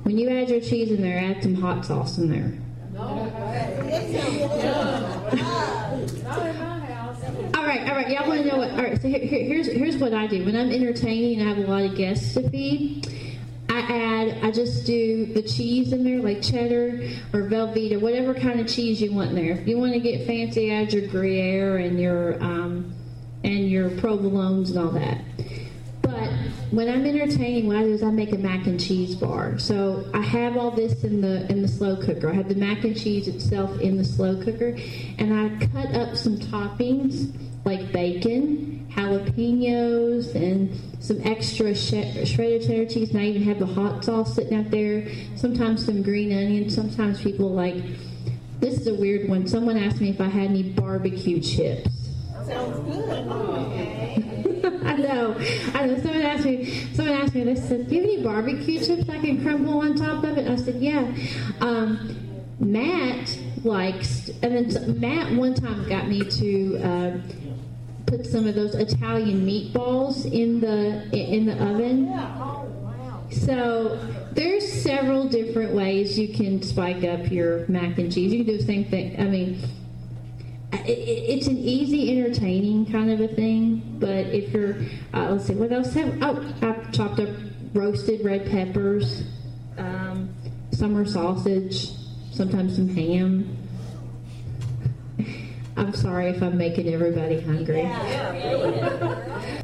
When 0.04 0.18
you 0.18 0.30
add 0.30 0.49
your 0.49 0.60
cheese 0.60 0.91
in 0.91 1.01
there, 1.01 1.18
add 1.20 1.41
some 1.43 1.56
hot 1.56 1.86
sauce 1.86 2.18
in 2.18 2.30
there. 2.30 2.54
All 7.56 7.66
right, 7.66 7.88
all 7.88 7.95
right. 7.95 8.10
Y'all 8.10 8.28
want 8.28 8.41
to 8.41 8.47
know 8.47 8.58
what? 8.58 8.72
All 8.72 8.84
right. 8.84 9.01
So 9.01 9.08
here, 9.08 9.20
here, 9.20 9.43
here's 9.45 9.68
here's 9.68 9.97
what 9.97 10.14
I 10.14 10.28
do 10.28 10.43
when 10.45 10.56
I'm 10.56 10.72
entertaining 10.72 11.39
and 11.39 11.49
I 11.49 11.54
have 11.54 11.66
a 11.66 11.70
lot 11.72 11.84
of 11.84 11.95
guests 11.95 12.34
to 12.34 12.49
feed. 12.49 13.08
I 13.70 13.80
add, 13.80 14.43
I 14.43 14.51
just 14.51 14.86
do 14.86 15.26
the 15.26 15.41
cheese 15.41 15.93
in 15.93 16.04
there, 16.04 16.22
like 16.22 16.41
cheddar 16.41 17.01
or 17.34 17.49
Velveeta, 17.49 17.99
whatever 17.99 18.34
kind 18.34 18.60
of 18.60 18.68
cheese 18.68 19.01
you 19.01 19.14
want 19.14 19.30
in 19.30 19.36
there. 19.36 19.54
If 19.54 19.68
you 19.68 19.80
want 19.80 19.93
to 19.93 19.99
get 19.99 20.28
fancy, 20.28 20.72
add 20.72 20.93
your 20.93 21.08
Gruyere 21.08 21.78
and 21.78 21.99
your 21.99 22.41
um, 22.43 22.93
and 23.43 23.70
your 23.70 23.89
provolones 23.89 24.70
and 24.70 24.80
all 24.80 24.91
that. 24.91 25.22
But 26.14 26.30
when 26.72 26.89
I'm 26.89 27.05
entertaining, 27.05 27.68
what 27.68 27.78
I 27.78 27.84
do 27.84 27.93
is 27.93 28.03
I 28.03 28.11
make 28.11 28.34
a 28.34 28.38
mac 28.38 28.68
and 28.68 28.80
cheese 28.80 29.16
bar. 29.16 29.57
So 29.57 30.09
I 30.14 30.22
have 30.22 30.57
all 30.57 30.72
this 30.72 31.03
in 31.03 31.22
the 31.22 31.49
in 31.51 31.61
the 31.61 31.68
slow 31.68 31.95
cooker. 31.95 32.30
I 32.30 32.34
have 32.34 32.49
the 32.49 32.55
mac 32.55 32.84
and 32.84 32.97
cheese 32.99 33.28
itself 33.28 33.80
in 33.80 33.97
the 33.97 34.03
slow 34.03 34.41
cooker, 34.43 34.78
and 35.18 35.34
I 35.34 35.66
cut 35.68 35.95
up 35.95 36.16
some 36.16 36.38
toppings 36.38 37.36
like 37.66 37.91
bacon, 37.91 38.88
jalapenos, 38.91 40.36
and 40.36 40.80
some 40.99 41.20
extra 41.24 41.74
sh- 41.74 42.28
shredded 42.28 42.68
cheddar 42.68 42.86
cheese. 42.86 43.09
And 43.11 43.20
I 43.20 43.26
even 43.26 43.43
have 43.43 43.59
the 43.59 43.66
hot 43.66 44.05
sauce 44.05 44.36
sitting 44.36 44.57
out 44.57 44.70
there. 44.70 45.07
Sometimes 45.36 45.84
some 45.86 46.03
green 46.03 46.32
onions. 46.32 46.76
Sometimes 46.76 47.22
people 47.22 47.49
like. 47.49 47.76
This 48.59 48.80
is 48.80 48.88
a 48.88 48.93
weird 48.93 49.28
one. 49.28 49.45
Someone 49.45 49.78
asked 49.78 49.99
me 49.99 50.09
if 50.09 50.22
I 50.22 50.30
had 50.30 50.51
any 50.51 50.64
barbecue 50.64 51.41
chips. 51.41 51.89
Sounds 52.45 52.80
good. 52.89 54.03
I 54.94 54.98
know. 54.98 55.36
I 55.74 55.86
know. 55.88 55.98
Someone 56.02 56.22
asked 56.22 56.46
me. 56.46 56.66
Someone 56.94 57.16
asked 57.16 57.34
me. 57.34 57.44
They 57.44 57.56
said, 57.56 57.89
"Do 57.89 57.96
you 57.96 58.02
have 58.02 58.12
any 58.12 58.24
barbecue 58.24 58.80
chips 58.80 59.10
I 59.10 59.20
can 59.20 59.41
crumble 59.41 59.80
on 59.80 59.96
top 59.96 60.24
of 60.24 60.38
it?" 60.38 60.48
I 60.48 60.56
said, 60.56 60.76
"Yeah." 60.76 61.12
Um, 61.62 62.16
Matt 62.60 63.39
likes, 63.64 64.30
and 64.44 64.56
then 64.56 65.00
Matt 65.00 65.34
one 65.34 65.56
time 65.56 65.88
got 65.89 66.08
me 66.08 66.24
to 66.24 66.78
uh, 66.78 67.18
put 68.06 68.26
some 68.26 68.48
of 68.48 68.54
those 68.54 68.76
Italian 68.76 69.46
meatballs 69.46 70.32
in 70.32 70.60
the 70.60 71.10
in 71.12 71.48
the 71.48 71.54
oven. 71.54 72.14
So 73.32 73.98
there's 74.34 74.72
several 74.84 75.28
different 75.28 75.74
ways 75.74 76.20
you 76.20 76.28
can 76.28 76.62
spike 76.62 77.04
up 77.04 77.32
your 77.32 77.68
mac 77.68 77.98
and 77.98 78.14
cheese. 78.14 78.32
You 78.32 78.44
can 78.44 78.54
do 78.54 78.58
the 78.60 78.64
same 78.64 78.86
thing. 78.86 79.20
I 79.20 79.24
mean 79.24 79.60
it's 80.86 81.47
an 81.47 81.57
easy, 81.57 82.17
entertaining 82.17 82.86
kind 82.91 83.11
of 83.11 83.19
a 83.19 83.28
thing. 83.28 83.97
But 83.99 84.28
if 84.28 84.53
you're, 84.53 84.76
uh, 85.13 85.32
let's 85.32 85.45
see, 85.45 85.55
what 85.55 85.71
else? 85.71 85.93
Have, 85.93 86.21
oh, 86.21 86.53
I've 86.61 86.91
chopped 86.91 87.19
up 87.19 87.30
roasted 87.74 88.24
red 88.24 88.49
peppers, 88.49 89.24
um, 89.78 90.34
summer 90.71 91.05
sausage, 91.05 91.91
sometimes 92.32 92.76
some 92.76 92.89
ham. 92.89 93.57
I'm 95.78 95.93
sorry 95.93 96.28
if 96.28 96.41
I'm 96.41 96.57
making 96.57 96.93
everybody 96.93 97.41
hungry. 97.41 97.82
Yeah. 97.82 99.61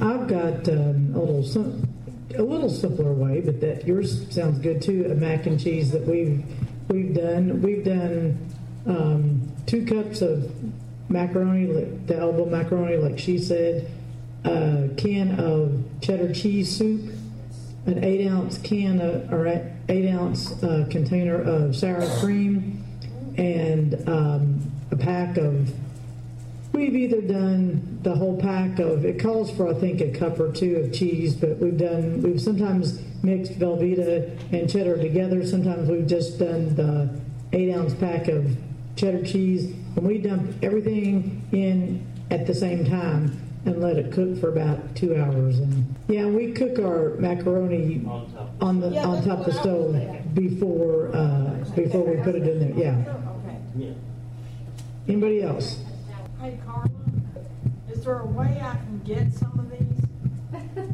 I've 0.00 0.28
got 0.28 0.68
um, 0.68 1.12
a 1.14 1.18
little 1.18 1.42
sim- 1.42 1.88
a 2.36 2.42
little 2.42 2.68
simpler 2.68 3.12
way, 3.12 3.40
but 3.40 3.60
that 3.60 3.86
yours 3.86 4.32
sounds 4.32 4.58
good 4.60 4.82
too. 4.82 5.08
A 5.10 5.14
mac 5.14 5.46
and 5.46 5.58
cheese 5.58 5.90
that 5.90 6.06
we've 6.06 6.44
we've 6.88 7.14
done. 7.14 7.62
We've 7.62 7.84
done 7.84 8.38
um, 8.86 9.50
two 9.68 9.84
cups 9.84 10.22
of 10.22 10.50
macaroni, 11.10 11.66
the 12.06 12.16
elbow 12.16 12.46
macaroni, 12.46 12.96
like 12.96 13.18
she 13.18 13.38
said, 13.38 13.88
a 14.44 14.88
can 14.96 15.38
of 15.38 15.84
cheddar 16.00 16.32
cheese 16.32 16.74
soup, 16.74 17.12
an 17.86 18.02
eight 18.02 18.26
ounce 18.26 18.58
can 18.58 19.00
of, 19.00 19.32
or 19.32 19.46
eight 19.88 20.10
ounce 20.10 20.60
uh, 20.62 20.86
container 20.90 21.40
of 21.40 21.76
sour 21.76 22.06
cream, 22.18 22.82
and 23.36 24.08
um, 24.08 24.72
a 24.90 24.96
pack 24.96 25.36
of. 25.36 25.70
We've 26.72 26.94
either 26.94 27.20
done 27.20 27.98
the 28.02 28.14
whole 28.14 28.40
pack 28.40 28.78
of. 28.78 29.04
It 29.04 29.20
calls 29.20 29.50
for 29.50 29.68
I 29.68 29.74
think 29.74 30.00
a 30.00 30.10
cup 30.10 30.38
or 30.38 30.52
two 30.52 30.76
of 30.76 30.92
cheese, 30.94 31.34
but 31.34 31.58
we've 31.58 31.76
done. 31.76 32.22
We've 32.22 32.40
sometimes 32.40 33.02
mixed 33.22 33.58
Velveeta 33.58 34.52
and 34.52 34.70
cheddar 34.70 34.96
together. 34.96 35.44
Sometimes 35.44 35.90
we've 35.90 36.06
just 36.06 36.38
done 36.38 36.74
the 36.74 37.20
eight 37.52 37.74
ounce 37.74 37.94
pack 37.94 38.28
of 38.28 38.56
cheddar 38.98 39.24
cheese, 39.24 39.64
and 39.96 40.06
we 40.06 40.18
dump 40.18 40.52
everything 40.62 41.46
in 41.52 42.04
at 42.30 42.46
the 42.46 42.54
same 42.54 42.84
time 42.84 43.40
and 43.64 43.80
let 43.80 43.96
it 43.96 44.12
cook 44.12 44.38
for 44.40 44.48
about 44.50 44.94
two 44.96 45.16
hours. 45.16 45.58
And 45.60 45.94
yeah, 46.08 46.26
we 46.26 46.52
cook 46.52 46.78
our 46.78 47.14
macaroni 47.18 48.04
on 48.60 48.80
the 48.80 48.98
on 48.98 49.24
top 49.24 49.40
of 49.40 49.46
the 49.46 49.52
stove 49.52 49.94
before 50.34 51.14
uh, 51.14 51.64
before 51.76 52.02
we 52.02 52.20
put 52.22 52.34
it 52.34 52.46
in 52.46 52.76
there. 52.76 52.94
Yeah. 53.76 53.94
Anybody 55.06 55.42
else? 55.42 55.78
Hey 56.40 56.58
Carla, 56.66 56.90
is 57.90 58.04
there 58.04 58.18
a 58.18 58.26
way 58.26 58.60
I 58.62 58.74
can 58.74 59.00
get 59.04 59.32
some 59.32 59.58
of 59.58 59.70
these? 59.70 59.80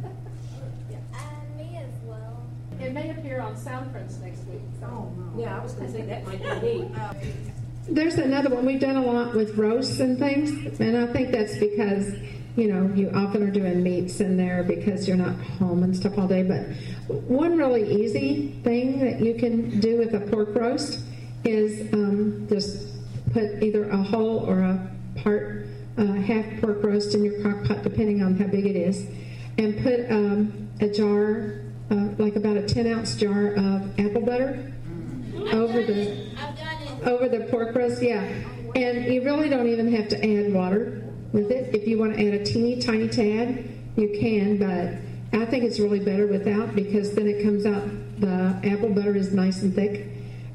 me 1.57 1.79
as 1.79 1.91
well. 2.05 2.43
It 2.81 2.93
may 2.93 3.11
appear 3.11 3.41
on 3.41 3.57
Soundprints 3.57 4.21
next 4.21 4.45
week. 4.47 4.61
Oh, 4.83 5.11
no. 5.17 5.33
Yeah, 5.37 5.59
I 5.59 5.63
was 5.63 5.73
going 5.73 5.87
to 5.87 5.93
say 5.93 6.03
that 6.03 6.25
might 6.27 6.61
be 6.61 6.83
neat. 6.83 6.91
There's 7.89 8.15
another 8.15 8.49
one. 8.49 8.65
We've 8.65 8.81
done 8.81 8.97
a 8.97 9.03
lot 9.03 9.35
with 9.35 9.59
roasts 9.59 10.01
and 10.01 10.19
things, 10.19 10.81
and 10.81 10.97
I 10.97 11.13
think 11.13 11.33
that's 11.33 11.59
because, 11.59 12.15
you 12.57 12.73
know, 12.73 12.91
you 12.95 13.11
often 13.15 13.43
are 13.43 13.51
doing 13.51 13.83
meats 13.83 14.21
in 14.21 14.39
there 14.39 14.63
because 14.63 15.07
you're 15.07 15.19
not 15.19 15.39
home 15.39 15.83
and 15.83 15.95
stuff 15.95 16.17
all 16.17 16.27
day. 16.27 16.43
But 16.43 16.63
one 17.25 17.59
really 17.59 18.03
easy 18.03 18.59
thing 18.65 19.01
that 19.01 19.21
you 19.21 19.35
can 19.35 19.81
do 19.81 19.99
with 19.99 20.15
a 20.15 20.21
pork 20.21 20.55
roast 20.55 21.01
is 21.45 21.93
um, 21.93 22.47
just 22.49 22.89
put 23.33 23.63
either 23.63 23.89
a 23.91 24.03
whole 24.03 24.39
or 24.39 24.61
a 24.61 24.91
part, 25.17 25.67
uh, 25.99 26.05
half 26.07 26.47
pork 26.63 26.83
roast 26.83 27.15
in 27.15 27.23
your 27.23 27.43
crock 27.43 27.65
pot, 27.67 27.83
depending 27.83 28.23
on 28.23 28.35
how 28.39 28.47
big 28.47 28.65
it 28.65 28.77
is, 28.77 29.07
and 29.59 29.83
put 29.83 30.11
um, 30.11 30.71
a 30.81 30.89
jar, 30.89 31.61
uh, 31.91 32.09
like 32.17 32.37
about 32.37 32.57
a 32.57 32.67
10 32.67 32.87
ounce 32.87 33.15
jar 33.17 33.53
of 33.53 34.01
apple 34.01 34.23
butter 34.23 34.73
over 35.53 35.83
the 35.83 36.34
over 37.07 37.29
the 37.29 37.47
pork 37.51 37.75
roast, 37.75 38.03
yeah. 38.03 38.23
And 38.75 39.13
you 39.13 39.23
really 39.23 39.49
don't 39.49 39.69
even 39.69 39.93
have 39.95 40.09
to 40.09 40.17
add 40.17 40.53
water 40.53 41.03
with 41.33 41.51
it. 41.51 41.75
If 41.75 41.87
you 41.87 41.99
want 41.99 42.17
to 42.17 42.27
add 42.27 42.35
a 42.35 42.45
teeny 42.45 42.81
tiny 42.81 43.09
tad, 43.09 43.69
you 43.97 44.17
can, 44.19 44.59
but 44.59 45.41
I 45.41 45.45
think 45.47 45.65
it's 45.65 45.79
really 45.79 46.01
better 46.01 46.27
without 46.27 46.75
because 46.75 47.15
then 47.15 47.27
it 47.27 47.43
comes 47.43 47.67
out, 47.67 47.85
the 48.21 48.59
apple 48.65 48.91
butter 48.91 49.17
is 49.17 49.33
nice 49.33 49.63
and 49.63 49.75
thick. 49.75 50.07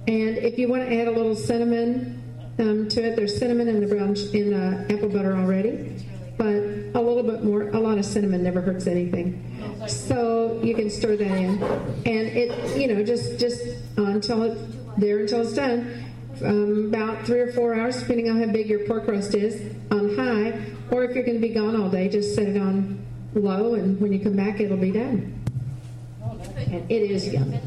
And 0.08 0.38
if 0.38 0.58
you 0.58 0.68
want 0.68 0.84
to 0.84 1.02
add 1.02 1.08
a 1.08 1.12
little 1.12 1.36
cinnamon 1.36 2.22
um, 2.60 2.90
to 2.90 3.04
it, 3.04 3.16
there's 3.16 3.38
cinnamon 3.38 3.68
in 3.68 3.80
the 3.80 3.88
brown 3.88 4.16
in 4.34 4.52
the 4.52 4.94
apple 4.94 5.10
butter 5.10 5.36
already. 5.36 5.96
But 6.38 6.56
a 6.96 7.02
little 7.02 7.24
bit 7.24 7.44
more. 7.44 7.70
A 7.70 7.80
lot 7.80 7.98
of 7.98 8.06
cinnamon 8.06 8.44
never 8.44 8.62
hurts 8.62 8.88
anything. 8.88 9.46
So 9.88 10.60
you 10.64 10.74
can 10.74 10.90
stir 10.90 11.18
that 11.18 11.28
in, 11.28 11.62
and 11.62 12.28
it 12.28 12.78
you 12.78 12.88
know 12.88 13.04
just 13.04 13.38
just 13.40 13.62
until 13.98 14.44
it 14.44 14.58
there 15.00 15.20
until 15.20 15.42
it's 15.42 15.54
done. 15.54 16.09
Um, 16.44 16.86
about 16.88 17.26
three 17.26 17.40
or 17.40 17.52
four 17.52 17.76
hours, 17.76 18.00
depending 18.00 18.30
on 18.30 18.40
how 18.40 18.52
big 18.52 18.70
your 18.70 18.80
pork 18.86 19.08
roast 19.08 19.36
is, 19.36 19.76
on 19.92 20.16
high. 20.16 20.60
Or 20.92 21.04
if 21.04 21.16
you're 21.16 21.26
going 21.26 21.42
to 21.42 21.48
be 21.48 21.54
gone 21.54 21.76
all 21.80 21.90
day, 21.90 22.10
just 22.10 22.36
set 22.36 22.48
it 22.48 22.58
on 22.58 23.06
low, 23.34 23.76
and 23.76 24.00
when 24.00 24.14
you 24.14 24.20
come 24.20 24.36
back, 24.36 24.60
it'll 24.60 24.78
be 24.78 24.92
done. 24.92 25.36
And 26.58 26.90
it 26.90 27.12
is 27.12 27.28
yummy. 27.34 27.60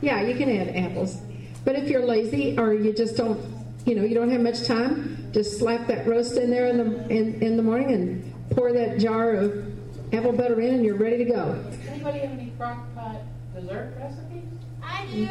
yeah, 0.00 0.22
you 0.22 0.34
can 0.34 0.48
add 0.50 0.76
apples. 0.76 1.20
But 1.64 1.76
if 1.76 1.88
you're 1.88 2.04
lazy 2.04 2.58
or 2.58 2.74
you 2.74 2.92
just 2.92 3.16
don't, 3.16 3.40
you 3.86 3.94
know, 3.94 4.02
you 4.02 4.14
don't 4.14 4.30
have 4.30 4.40
much 4.40 4.64
time, 4.64 5.30
just 5.32 5.58
slap 5.58 5.86
that 5.88 6.06
roast 6.06 6.36
in 6.36 6.50
there 6.50 6.66
in 6.68 6.78
the 6.78 7.08
in, 7.08 7.42
in 7.42 7.56
the 7.56 7.62
morning 7.62 7.92
and 7.92 8.50
pour 8.50 8.72
that 8.72 8.98
jar 8.98 9.32
of 9.32 9.66
apple 10.12 10.32
butter 10.32 10.60
in, 10.60 10.74
and 10.74 10.84
you're 10.84 10.96
ready 10.96 11.18
to 11.18 11.24
go. 11.24 11.54
Does 11.54 11.88
Anybody 11.88 12.18
have 12.20 12.30
any 12.30 12.52
crock 12.58 12.94
pot 12.94 13.16
dessert 13.54 13.94
recipes? 13.98 14.44
I 14.82 15.06
do. 15.06 15.28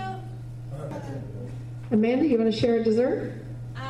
Amanda, 1.94 2.26
you 2.26 2.40
want 2.40 2.52
to 2.52 2.60
share 2.60 2.78
a 2.78 2.84
dessert? 2.84 3.32
Um, 3.76 3.84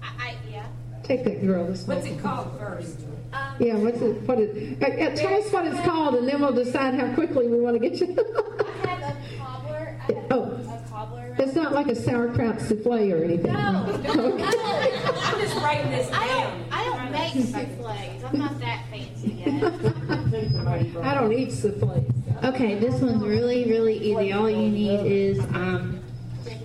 I, 0.00 0.06
I 0.20 0.36
yeah. 0.48 0.66
Take 1.02 1.24
that 1.24 1.44
girl 1.44 1.66
this 1.66 1.84
What's 1.84 2.06
it 2.06 2.20
called 2.22 2.56
first? 2.60 3.00
Um, 3.32 3.56
Yeah, 3.58 3.74
what's 3.74 4.00
it? 4.00 4.22
What 4.22 4.38
it? 4.38 4.80
Uh, 4.80 4.86
uh, 4.86 5.16
tell 5.16 5.34
us 5.42 5.52
what 5.52 5.66
it's 5.66 5.80
called, 5.84 6.14
and 6.14 6.28
then 6.28 6.40
we'll 6.40 6.52
decide 6.52 6.94
how 6.94 7.12
quickly 7.14 7.48
we 7.48 7.58
want 7.60 7.74
to 7.74 7.88
get 7.88 8.00
you. 8.00 8.16
I 8.16 8.86
have 8.86 9.16
a 9.16 9.36
cobbler. 9.36 10.00
I 10.00 10.12
have 10.12 10.26
Oh. 10.30 10.42
a 10.44 10.88
cobbler. 10.88 11.34
it's 11.40 11.54
not 11.56 11.72
like 11.72 11.88
a 11.88 11.96
sauerkraut 11.96 12.60
souffle 12.60 13.12
or 13.12 13.24
anything. 13.24 13.52
No, 13.52 13.84
no, 13.84 13.96
no. 14.36 14.36
I'm 14.44 15.40
just 15.40 15.56
writing 15.56 15.90
this 15.90 16.08
I 16.12 16.26
don't. 16.28 16.72
I 16.72 16.84
don't 16.84 17.10
make 17.10 17.32
souffles. 17.46 18.24
I'm 18.24 18.38
not 18.38 18.60
that 18.60 18.84
fancy 18.92 19.32
yet. 19.44 21.04
I 21.04 21.14
don't 21.14 21.32
eat 21.32 21.50
souffle. 21.50 22.04
Okay, 22.44 22.78
this 22.78 23.00
one's 23.00 23.24
really, 23.24 23.64
really 23.68 23.98
easy. 23.98 24.32
All 24.32 24.48
you 24.48 24.70
need 24.70 25.00
is 25.04 25.40
um, 25.56 26.00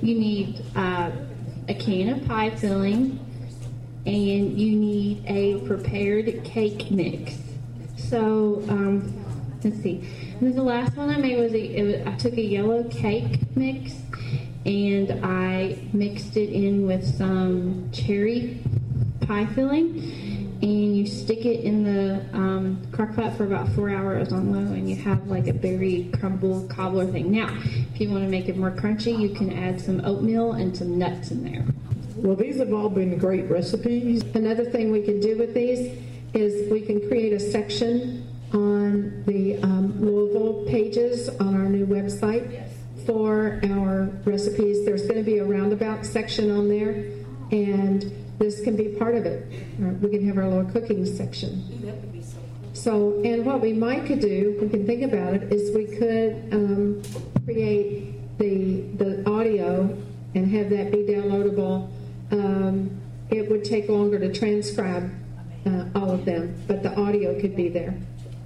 you 0.04 0.20
need 0.20 0.62
uh, 0.76 1.12
a 1.70 1.74
can 1.74 2.10
of 2.10 2.28
pie 2.28 2.50
filling, 2.50 3.20
and 4.06 4.60
you 4.60 4.76
need 4.76 5.24
a 5.26 5.60
prepared 5.66 6.44
cake 6.44 6.92
mix. 6.92 7.38
So 7.96 8.64
um, 8.68 9.26
let's 9.64 9.82
see. 9.82 10.08
And 10.34 10.42
then 10.42 10.56
the 10.56 10.64
last 10.64 10.98
one 10.98 11.10
I 11.10 11.18
made 11.18 11.40
was, 11.40 11.54
a, 11.54 11.82
was 11.82 12.08
I 12.08 12.16
took 12.18 12.34
a 12.34 12.42
yellow 12.42 12.84
cake 12.90 13.56
mix 13.56 13.94
and 14.66 15.26
I 15.26 15.78
mixed 15.94 16.36
it 16.36 16.50
in 16.50 16.86
with 16.86 17.06
some 17.06 17.90
cherry 17.92 18.60
pie 19.22 19.46
filling 19.48 20.23
and 20.64 20.96
you 20.96 21.06
stick 21.06 21.46
it 21.46 21.60
in 21.66 21.84
the 21.84 22.26
um, 22.34 22.82
crock 22.94 23.14
pot 23.16 23.36
for 23.36 23.44
about 23.44 23.68
four 23.74 23.90
hours 23.90 24.32
on 24.32 24.54
low, 24.54 24.74
and 24.74 24.90
you 24.90 24.96
have 24.96 25.28
like 25.28 25.48
a 25.48 25.54
berry 25.54 26.10
crumble 26.18 26.66
cobbler 26.70 27.06
thing. 27.06 27.32
Now, 27.32 27.50
if 27.94 28.00
you 28.00 28.10
want 28.10 28.24
to 28.24 28.30
make 28.30 28.48
it 28.48 28.56
more 28.56 28.72
crunchy, 28.72 29.20
you 29.20 29.30
can 29.30 29.52
add 29.52 29.82
some 29.82 30.00
oatmeal 30.06 30.54
and 30.54 30.76
some 30.76 30.98
nuts 30.98 31.32
in 31.32 31.44
there. 31.44 31.66
Well, 32.16 32.38
these 32.38 32.60
have 32.60 32.72
all 32.72 32.90
been 32.90 33.18
great 33.18 33.50
recipes. 33.50 34.24
Another 34.34 34.64
thing 34.64 34.92
we 34.92 35.02
can 35.02 35.20
do 35.20 35.38
with 35.38 35.54
these 35.54 36.00
is 36.34 36.72
we 36.72 36.82
can 36.82 37.06
create 37.10 37.34
a 37.34 37.40
section 37.40 38.26
on 38.54 39.24
the 39.26 39.58
um, 39.64 40.00
Louisville 40.00 40.66
pages 40.70 41.28
on 41.28 41.56
our 41.56 41.68
new 41.68 41.86
website 41.86 42.70
for 43.06 43.60
our 43.66 44.04
recipes. 44.24 44.86
There's 44.86 45.02
going 45.02 45.18
to 45.18 45.24
be 45.24 45.40
a 45.40 45.44
roundabout 45.44 46.06
section 46.06 46.52
on 46.52 46.70
there, 46.70 47.04
and 47.52 48.23
this 48.40 48.62
can 48.62 48.76
be 48.76 48.90
part 48.90 49.16
of 49.16 49.26
it. 49.26 49.48
We 50.02 50.10
can 50.10 50.28
have 50.28 50.38
our 50.38 50.48
little 50.48 50.72
cooking 50.72 51.06
section. 51.06 52.24
So. 52.24 52.40
So, 52.74 53.22
and 53.24 53.46
what 53.46 53.62
we 53.62 53.72
might 53.72 54.06
could 54.06 54.20
do, 54.20 54.58
we 54.60 54.68
can 54.68 54.86
think 54.86 55.04
about 55.04 55.36
it, 55.36 55.54
is 55.54 55.76
we 55.76 55.86
could 55.86 56.50
um, 56.52 57.02
create 57.46 58.38
the 58.40 58.82
the 58.98 59.30
audio 59.30 59.96
and 60.36 60.48
have 60.52 60.70
that 60.72 60.92
be 60.92 60.98
downloadable. 61.00 61.90
Um, 62.32 63.00
it 63.30 63.50
would 63.50 63.64
take 63.64 63.90
longer 63.90 64.18
to 64.20 64.34
transcribe 64.34 65.12
uh, 65.66 65.86
all 65.96 66.12
of 66.12 66.26
them, 66.26 66.56
but 66.68 66.84
the 66.84 66.94
audio 67.00 67.40
could 67.40 67.56
be 67.56 67.70
there, 67.70 67.96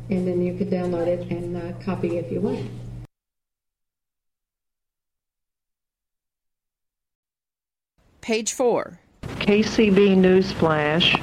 and 0.09 0.27
then 0.27 0.41
you 0.41 0.57
could 0.57 0.69
download 0.69 1.07
it 1.07 1.31
and 1.31 1.55
uh, 1.55 1.83
copy 1.83 2.17
if 2.17 2.31
you 2.31 2.41
want. 2.41 2.69
Page 8.19 8.51
4. 8.51 8.99
KCB 9.47 10.17
Newsflash, 10.17 11.17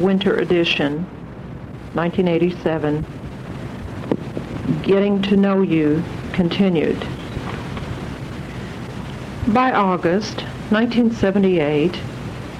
Winter 0.00 0.34
Edition, 0.34 1.04
1987. 1.94 3.06
Getting 4.82 5.22
to 5.22 5.36
Know 5.36 5.62
You 5.62 6.02
continued. 6.32 6.98
By 9.46 9.70
August 9.70 10.40
1978, 10.70 11.96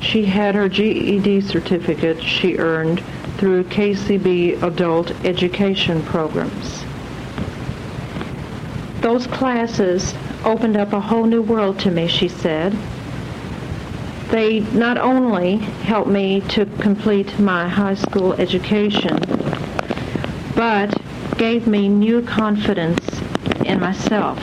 she 0.01 0.25
had 0.25 0.55
her 0.55 0.69
GED 0.69 1.41
certificate 1.41 2.23
she 2.23 2.57
earned 2.57 3.03
through 3.39 3.65
KCB 3.65 4.63
adult 4.63 5.11
education 5.25 6.01
programs. 6.05 6.85
Those 9.01 9.27
classes 9.27 10.15
opened 10.45 10.77
up 10.77 10.93
a 10.93 11.01
whole 11.01 11.25
new 11.25 11.43
world 11.43 11.81
to 11.81 11.91
me, 11.91 12.07
she 12.07 12.29
said. 12.29 12.79
They 14.35 14.59
not 14.59 14.99
only 14.99 15.59
helped 15.59 16.11
me 16.11 16.41
to 16.49 16.67
complete 16.67 17.39
my 17.39 17.69
high 17.69 17.95
school 17.95 18.33
education, 18.33 19.17
but 20.57 20.93
gave 21.39 21.69
me 21.69 21.89
new 21.89 22.21
confidence 22.21 22.99
in 23.65 23.79
myself. 23.79 24.41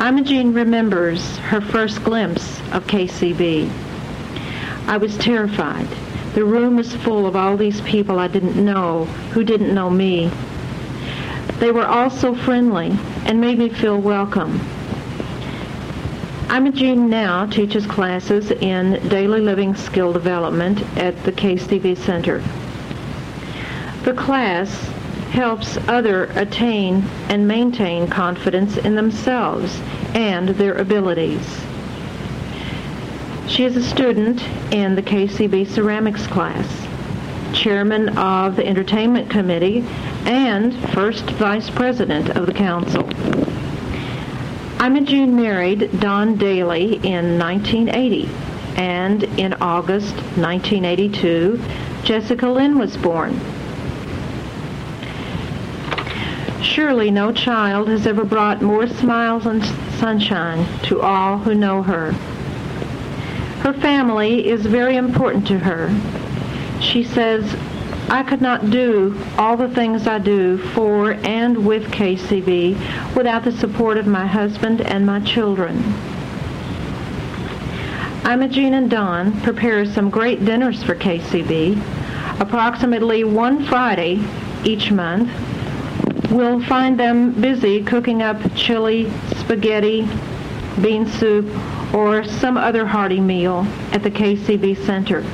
Imogene 0.00 0.54
remembers 0.54 1.36
her 1.52 1.60
first 1.60 2.02
glimpse 2.04 2.58
of 2.72 2.86
KCB. 2.86 3.70
I 4.86 4.96
was 4.96 5.18
terrified. 5.18 5.88
The 6.32 6.44
room 6.46 6.76
was 6.76 6.96
full 6.96 7.26
of 7.26 7.36
all 7.36 7.58
these 7.58 7.82
people 7.82 8.18
I 8.18 8.28
didn't 8.28 8.56
know 8.56 9.04
who 9.34 9.44
didn't 9.44 9.74
know 9.74 9.90
me. 9.90 10.30
They 11.58 11.70
were 11.70 11.86
all 11.86 12.08
so 12.08 12.34
friendly 12.34 12.96
and 13.26 13.42
made 13.42 13.58
me 13.58 13.68
feel 13.68 14.00
welcome. 14.00 14.58
Imogene 16.50 17.08
now 17.08 17.46
teaches 17.46 17.86
classes 17.86 18.50
in 18.50 19.08
daily 19.08 19.40
living 19.40 19.76
skill 19.76 20.12
development 20.12 20.80
at 20.96 21.22
the 21.22 21.30
KCB 21.30 21.96
Center. 21.96 22.42
The 24.02 24.14
class 24.14 24.68
helps 25.30 25.76
other 25.86 26.24
attain 26.34 27.04
and 27.28 27.46
maintain 27.46 28.08
confidence 28.08 28.76
in 28.78 28.96
themselves 28.96 29.80
and 30.12 30.48
their 30.48 30.74
abilities. 30.74 31.60
She 33.46 33.64
is 33.64 33.76
a 33.76 33.82
student 33.82 34.42
in 34.72 34.96
the 34.96 35.02
KCB 35.02 35.68
ceramics 35.68 36.26
class, 36.26 36.66
chairman 37.52 38.18
of 38.18 38.56
the 38.56 38.66
entertainment 38.66 39.30
committee, 39.30 39.84
and 40.24 40.74
first 40.90 41.30
vice 41.30 41.70
president 41.70 42.30
of 42.30 42.46
the 42.46 42.52
council. 42.52 43.08
Imogene 44.82 45.36
married 45.36 46.00
Don 46.00 46.36
Daly 46.36 46.94
in 47.04 47.38
1980, 47.38 48.30
and 48.76 49.22
in 49.38 49.52
August 49.60 50.14
1982, 50.14 51.60
Jessica 52.02 52.48
Lynn 52.48 52.78
was 52.78 52.96
born. 52.96 53.38
Surely 56.62 57.10
no 57.10 57.30
child 57.30 57.88
has 57.88 58.06
ever 58.06 58.24
brought 58.24 58.62
more 58.62 58.86
smiles 58.86 59.44
and 59.44 59.62
sunshine 59.98 60.66
to 60.84 61.02
all 61.02 61.36
who 61.36 61.54
know 61.54 61.82
her. 61.82 62.12
Her 63.60 63.74
family 63.74 64.48
is 64.48 64.64
very 64.64 64.96
important 64.96 65.46
to 65.48 65.58
her. 65.58 65.94
She 66.80 67.04
says, 67.04 67.54
I 68.10 68.24
could 68.24 68.42
not 68.42 68.70
do 68.70 69.16
all 69.38 69.56
the 69.56 69.68
things 69.68 70.08
I 70.08 70.18
do 70.18 70.58
for 70.58 71.12
and 71.12 71.64
with 71.64 71.92
KCB 71.92 73.14
without 73.14 73.44
the 73.44 73.52
support 73.52 73.98
of 73.98 74.08
my 74.08 74.26
husband 74.26 74.80
and 74.80 75.06
my 75.06 75.20
children. 75.20 75.76
Imogene 78.24 78.74
and 78.74 78.90
Don 78.90 79.40
prepare 79.42 79.86
some 79.86 80.10
great 80.10 80.44
dinners 80.44 80.82
for 80.82 80.96
KCB. 80.96 81.80
Approximately 82.40 83.22
one 83.22 83.64
Friday 83.64 84.20
each 84.64 84.90
month, 84.90 85.30
we'll 86.32 86.60
find 86.64 86.98
them 86.98 87.30
busy 87.40 87.80
cooking 87.84 88.22
up 88.22 88.38
chili, 88.56 89.08
spaghetti, 89.36 90.08
bean 90.82 91.06
soup, 91.06 91.46
or 91.94 92.24
some 92.24 92.56
other 92.56 92.86
hearty 92.86 93.20
meal 93.20 93.64
at 93.92 94.02
the 94.02 94.10
KCB 94.10 94.84
Center. 94.84 95.24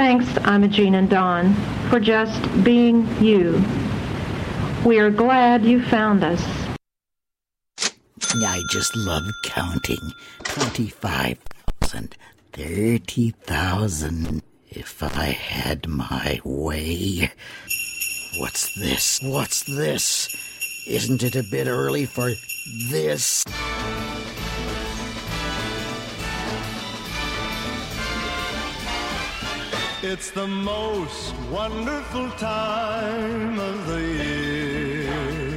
Thanks, 0.00 0.34
Imogene 0.46 0.94
and 0.94 1.10
Don, 1.10 1.52
for 1.90 2.00
just 2.00 2.40
being 2.64 3.06
you. 3.22 3.62
We 4.82 4.98
are 4.98 5.10
glad 5.10 5.62
you 5.62 5.82
found 5.82 6.24
us. 6.24 6.42
I 8.34 8.62
just 8.70 8.96
love 8.96 9.24
counting. 9.44 10.00
25, 10.44 11.36
thousand. 11.82 12.16
Thirty 12.54 13.32
thousand. 13.42 14.42
If 14.70 15.02
I 15.02 15.26
had 15.26 15.86
my 15.86 16.40
way. 16.44 17.30
What's 18.38 18.74
this? 18.80 19.20
What's 19.22 19.64
this? 19.64 20.34
Isn't 20.88 21.22
it 21.22 21.36
a 21.36 21.44
bit 21.50 21.66
early 21.66 22.06
for 22.06 22.32
this? 22.88 23.44
It's 30.02 30.30
the 30.30 30.46
most 30.46 31.34
wonderful 31.50 32.30
time 32.30 33.60
of 33.60 33.86
the 33.86 34.00
year. 34.00 35.52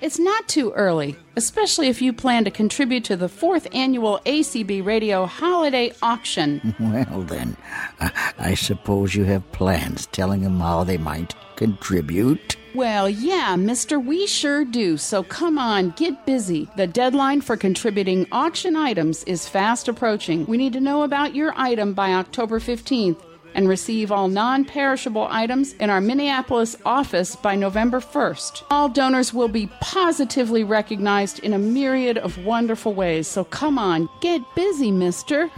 It's 0.00 0.20
not 0.20 0.46
too 0.46 0.70
early, 0.74 1.16
especially 1.34 1.88
if 1.88 2.00
you 2.00 2.12
plan 2.12 2.44
to 2.44 2.50
contribute 2.52 3.02
to 3.06 3.16
the 3.16 3.28
fourth 3.28 3.66
annual 3.72 4.20
ACB 4.24 4.86
Radio 4.86 5.26
Holiday 5.26 5.92
Auction. 6.00 6.76
Well, 6.80 7.22
then, 7.22 7.56
I, 7.98 8.34
I 8.38 8.54
suppose 8.54 9.16
you 9.16 9.24
have 9.24 9.50
plans 9.50 10.06
telling 10.06 10.42
them 10.42 10.60
how 10.60 10.84
they 10.84 10.96
might 10.96 11.34
contribute. 11.56 12.56
Well, 12.76 13.10
yeah, 13.10 13.56
mister, 13.56 13.98
we 13.98 14.28
sure 14.28 14.64
do. 14.64 14.96
So 14.96 15.24
come 15.24 15.58
on, 15.58 15.90
get 15.96 16.24
busy. 16.24 16.68
The 16.76 16.86
deadline 16.86 17.40
for 17.40 17.56
contributing 17.56 18.28
auction 18.30 18.76
items 18.76 19.24
is 19.24 19.48
fast 19.48 19.88
approaching. 19.88 20.46
We 20.46 20.56
need 20.56 20.74
to 20.74 20.80
know 20.80 21.02
about 21.02 21.34
your 21.34 21.52
item 21.56 21.94
by 21.94 22.12
October 22.12 22.60
15th 22.60 23.20
and 23.58 23.68
receive 23.68 24.12
all 24.12 24.28
non 24.28 24.64
perishable 24.64 25.26
items 25.28 25.72
in 25.74 25.90
our 25.90 26.00
Minneapolis 26.00 26.76
office 26.86 27.34
by 27.34 27.56
November 27.56 27.98
1st. 27.98 28.62
All 28.70 28.88
donors 28.88 29.34
will 29.34 29.48
be 29.48 29.66
positively 29.80 30.62
recognized 30.62 31.40
in 31.40 31.52
a 31.52 31.58
myriad 31.58 32.18
of 32.18 32.38
wonderful 32.44 32.94
ways. 32.94 33.26
So 33.26 33.42
come 33.42 33.76
on, 33.76 34.08
get 34.20 34.42
busy, 34.54 34.92
mister. 34.92 35.50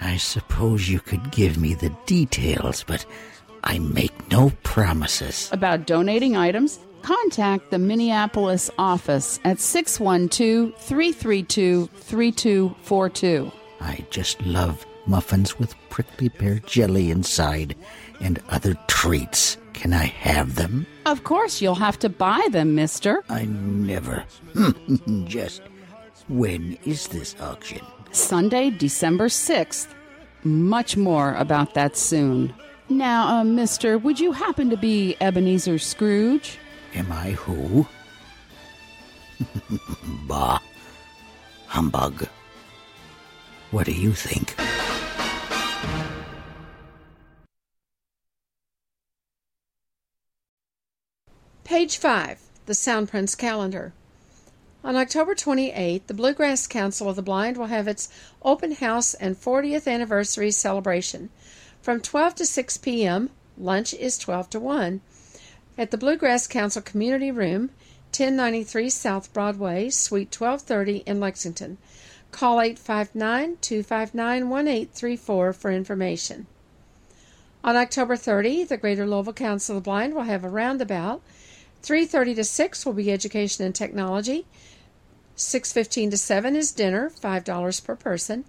I 0.00 0.16
suppose 0.16 0.88
you 0.88 0.98
could 0.98 1.30
give 1.30 1.58
me 1.58 1.74
the 1.74 1.90
details, 2.06 2.84
but 2.84 3.04
I 3.64 3.78
make 3.80 4.30
no 4.30 4.50
promises. 4.62 5.50
About 5.52 5.86
donating 5.86 6.34
items, 6.34 6.78
contact 7.02 7.70
the 7.70 7.78
Minneapolis 7.78 8.70
office 8.78 9.40
at 9.44 9.60
612 9.60 10.74
332 10.78 11.86
3242. 11.86 13.52
I 13.82 14.06
just 14.08 14.40
love 14.40 14.86
muffins 15.06 15.58
with 15.58 15.74
prickly 15.90 16.28
pear 16.28 16.58
jelly 16.60 17.10
inside 17.10 17.76
and 18.20 18.40
other 18.48 18.76
treats. 18.88 19.56
Can 19.72 19.92
I 19.92 20.04
have 20.04 20.54
them? 20.54 20.86
Of 21.06 21.24
course, 21.24 21.60
you'll 21.60 21.74
have 21.76 21.98
to 22.00 22.08
buy 22.08 22.46
them, 22.50 22.74
mister. 22.74 23.22
I 23.28 23.46
never. 23.46 24.24
just 25.24 25.62
when 26.28 26.78
is 26.84 27.08
this 27.08 27.34
auction? 27.40 27.80
Sunday, 28.12 28.70
December 28.70 29.28
6th. 29.28 29.88
Much 30.44 30.96
more 30.96 31.34
about 31.34 31.74
that 31.74 31.96
soon. 31.96 32.52
Now, 32.88 33.28
uh, 33.28 33.44
mister, 33.44 33.96
would 33.96 34.20
you 34.20 34.32
happen 34.32 34.70
to 34.70 34.76
be 34.76 35.16
Ebenezer 35.20 35.78
Scrooge? 35.78 36.58
Am 36.94 37.10
I 37.10 37.30
who? 37.30 37.86
bah. 40.28 40.58
Humbug. 41.66 42.28
What 43.72 43.86
do 43.86 43.92
you 43.92 44.12
think? 44.12 44.54
Page 51.64 51.96
5, 51.96 52.38
the 52.66 52.74
Sound 52.74 53.08
Prints 53.08 53.34
Calendar. 53.34 53.94
On 54.84 54.94
October 54.94 55.34
28th, 55.34 56.06
the 56.06 56.12
Bluegrass 56.12 56.66
Council 56.66 57.08
of 57.08 57.16
the 57.16 57.22
Blind 57.22 57.56
will 57.56 57.66
have 57.66 57.88
its 57.88 58.10
open 58.42 58.72
house 58.72 59.14
and 59.14 59.40
40th 59.40 59.90
anniversary 59.90 60.50
celebration. 60.50 61.30
From 61.80 62.02
12 62.02 62.34
to 62.34 62.44
6 62.44 62.76
p.m., 62.76 63.30
lunch 63.56 63.94
is 63.94 64.18
12 64.18 64.50
to 64.50 64.60
1, 64.60 65.00
at 65.78 65.90
the 65.90 65.96
Bluegrass 65.96 66.46
Council 66.46 66.82
Community 66.82 67.30
Room, 67.30 67.70
1093 68.10 68.90
South 68.90 69.32
Broadway, 69.32 69.88
Suite 69.88 70.38
1230 70.38 71.04
in 71.06 71.18
Lexington. 71.18 71.78
Call 72.32 72.60
859 72.60 73.58
259 73.60 74.48
1834 74.48 75.52
for 75.52 75.70
information. 75.70 76.46
On 77.62 77.76
October 77.76 78.16
30, 78.16 78.64
the 78.64 78.76
Greater 78.76 79.06
Louisville 79.06 79.34
Council 79.34 79.76
of 79.76 79.84
the 79.84 79.86
Blind 79.88 80.14
will 80.14 80.22
have 80.22 80.42
a 80.42 80.48
roundabout. 80.48 81.22
3:30 81.82 82.34
to 82.34 82.42
6 82.42 82.84
will 82.84 82.94
be 82.94 83.12
education 83.12 83.64
and 83.64 83.74
technology. 83.74 84.46
6:15 85.36 86.10
to 86.10 86.16
7 86.16 86.56
is 86.56 86.72
dinner, 86.72 87.10
$5 87.10 87.80
per 87.80 87.94
person, 87.94 88.44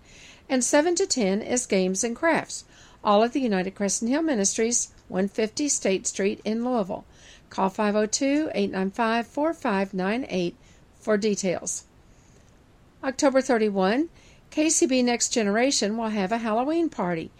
and 0.49 0.63
7 0.63 0.95
to 0.95 1.05
10 1.05 1.41
is 1.41 1.65
games 1.65 2.03
and 2.03 2.15
crafts. 2.15 2.63
All 3.03 3.23
at 3.23 3.33
the 3.33 3.41
United 3.41 3.75
Crescent 3.75 4.09
Hill 4.09 4.21
Ministries, 4.21 4.89
150 5.09 5.67
State 5.67 6.07
Street 6.07 6.39
in 6.45 6.63
Louisville. 6.63 7.03
Call 7.49 7.69
502-895-4598 7.69 10.55
for 10.99 11.17
details. 11.17 11.83
October 13.03 13.41
31, 13.41 14.07
KCB 14.49 15.03
Next 15.03 15.29
Generation 15.29 15.97
will 15.97 16.09
have 16.09 16.31
a 16.31 16.37
Halloween 16.37 16.87
party. 16.87 17.31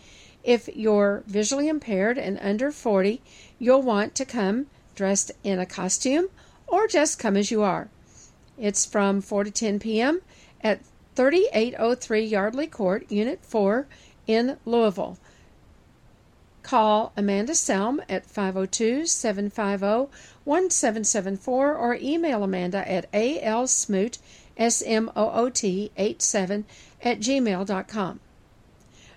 If 0.44 0.68
you're 0.76 1.24
visually 1.26 1.70
impaired 1.70 2.18
and 2.18 2.38
under 2.42 2.70
40, 2.70 3.22
you'll 3.60 3.82
want 3.82 4.14
to 4.16 4.26
come 4.26 4.68
dressed 4.94 5.32
in 5.42 5.60
a 5.60 5.66
costume 5.66 6.28
or 6.68 6.86
just 6.88 7.18
come 7.18 7.38
as 7.38 7.50
you 7.50 7.62
are. 7.62 7.88
It's 8.58 8.86
from 8.86 9.22
4 9.22 9.46
to 9.46 9.52
10 9.52 9.80
p.m. 9.80 10.22
at 10.60 10.82
3803 11.16 12.26
Yardley 12.26 12.68
Court, 12.68 13.10
Unit 13.10 13.40
4 13.46 13.88
in 14.28 14.58
Louisville. 14.66 15.18
Call 16.62 17.14
Amanda 17.16 17.54
Selm 17.54 18.00
at 18.10 18.26
502 18.26 19.06
750 19.06 20.12
1774 20.44 21.74
or 21.74 21.96
email 21.96 22.44
Amanda 22.44 22.90
at 22.90 23.10
alsmoot, 23.14 24.18
S-M-O-O-T, 24.58 25.92
87 25.98 26.66
at 27.02 27.20
gmail.com. 27.20 28.20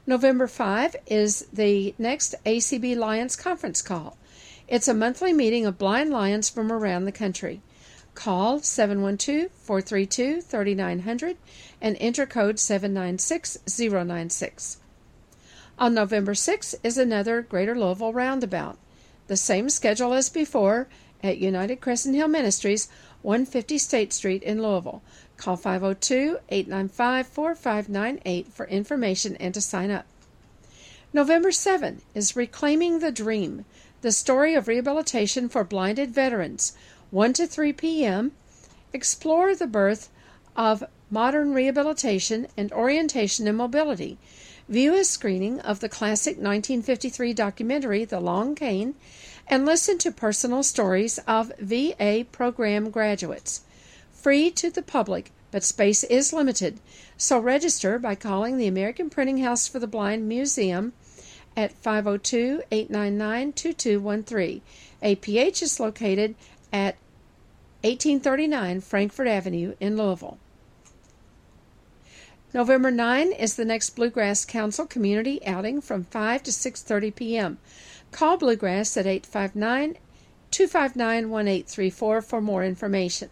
November 0.07 0.47
5 0.47 0.97
is 1.07 1.47
the 1.53 1.95
next 1.99 2.37
ACB 2.45 2.97
Lions 2.97 3.35
conference 3.35 3.83
call. 3.83 4.17
It's 4.69 4.89
a 4.89 4.95
monthly 4.95 5.33
meeting 5.33 5.67
of 5.67 5.79
blind 5.79 6.11
lions 6.11 6.49
from 6.49 6.73
around 6.73 7.05
the 7.05 7.13
country. 7.13 7.61
Call 8.15 8.61
712 8.61 9.51
432 9.53 10.41
3900 10.41 11.37
and 11.81 11.97
enter 12.01 12.25
code 12.25 12.59
796096. 12.59 14.79
On 15.79 15.93
November 15.93 16.35
6 16.35 16.75
is 16.83 16.97
another 16.97 17.43
Greater 17.43 17.79
Louisville 17.79 18.13
roundabout. 18.13 18.79
The 19.27 19.37
same 19.37 19.69
schedule 19.69 20.15
as 20.15 20.31
before 20.31 20.89
at 21.23 21.39
United 21.39 21.81
Crescent 21.81 22.15
Hill 22.15 22.29
Ministries, 22.29 22.89
150 23.23 23.79
State 23.79 24.13
Street 24.13 24.43
in 24.43 24.63
Louisville. 24.63 25.03
Call 25.37 25.57
502 25.57 26.39
895 26.49 27.27
4598 27.27 28.53
for 28.53 28.67
information 28.67 29.37
and 29.37 29.53
to 29.55 29.61
sign 29.61 29.91
up. 29.91 30.07
November 31.13 31.53
7 31.53 32.03
is 32.15 32.37
Reclaiming 32.37 32.99
the 32.99 33.13
Dream, 33.13 33.65
the 34.03 34.13
story 34.13 34.55
of 34.55 34.69
rehabilitation 34.69 35.49
for 35.49 35.65
blinded 35.65 36.11
veterans, 36.11 36.73
1 37.11 37.33
to 37.35 37.47
3 37.47 37.73
p.m. 37.73 38.33
Explore 38.93 39.55
the 39.55 39.67
birth 39.67 40.11
of 40.57 40.85
modern 41.11 41.53
rehabilitation 41.53 42.49
and 42.57 42.73
orientation 42.73 43.47
and 43.47 43.57
mobility. 43.57 44.19
View 44.69 44.95
a 44.95 45.05
screening 45.05 45.61
of 45.61 45.81
the 45.81 45.89
classic 45.89 46.37
1953 46.37 47.33
documentary, 47.33 48.05
The 48.05 48.21
Long 48.21 48.55
Cane, 48.55 48.95
and 49.47 49.65
listen 49.65 49.99
to 49.99 50.11
personal 50.11 50.63
stories 50.63 51.19
of 51.27 51.53
VA 51.59 52.27
program 52.33 52.91
graduates. 52.91 53.61
Free 54.17 54.51
to 54.53 54.71
the 54.71 54.83
public, 54.83 55.31
but 55.51 55.63
space 55.63 56.03
is 56.03 56.33
limited, 56.33 56.81
so 57.17 57.39
register 57.39 57.99
by 57.99 58.15
calling 58.15 58.57
the 58.57 58.67
American 58.67 59.11
Printing 59.11 59.39
House 59.39 59.69
for 59.69 59.79
the 59.79 59.87
Blind 59.87 60.27
Museum 60.27 60.95
at 61.57 61.73
502 61.73 62.63
899 62.73 63.53
2213. 63.53 64.63
APH 65.03 65.63
is 65.63 65.79
located 65.79 66.35
at 66.73 66.97
1839 67.83 68.81
Frankfort 68.81 69.29
Avenue 69.29 69.77
in 69.81 69.97
Louisville. 69.97 70.39
November 72.55 72.91
9 72.91 73.33
is 73.33 73.55
the 73.55 73.65
next 73.67 73.91
Bluegrass 73.91 74.47
Council 74.47 74.87
community 74.87 75.45
outing 75.47 75.81
from 75.81 76.05
5 76.05 76.43
to 76.45 76.51
6:30 76.51 77.15
p.m. 77.15 77.59
Call 78.13 78.39
Bluegrass 78.39 78.97
at 78.97 79.07
859 79.07 79.99
259 80.51 81.29
1834 81.29 82.23
for 82.23 82.41
more 82.41 82.65
information. 82.65 83.29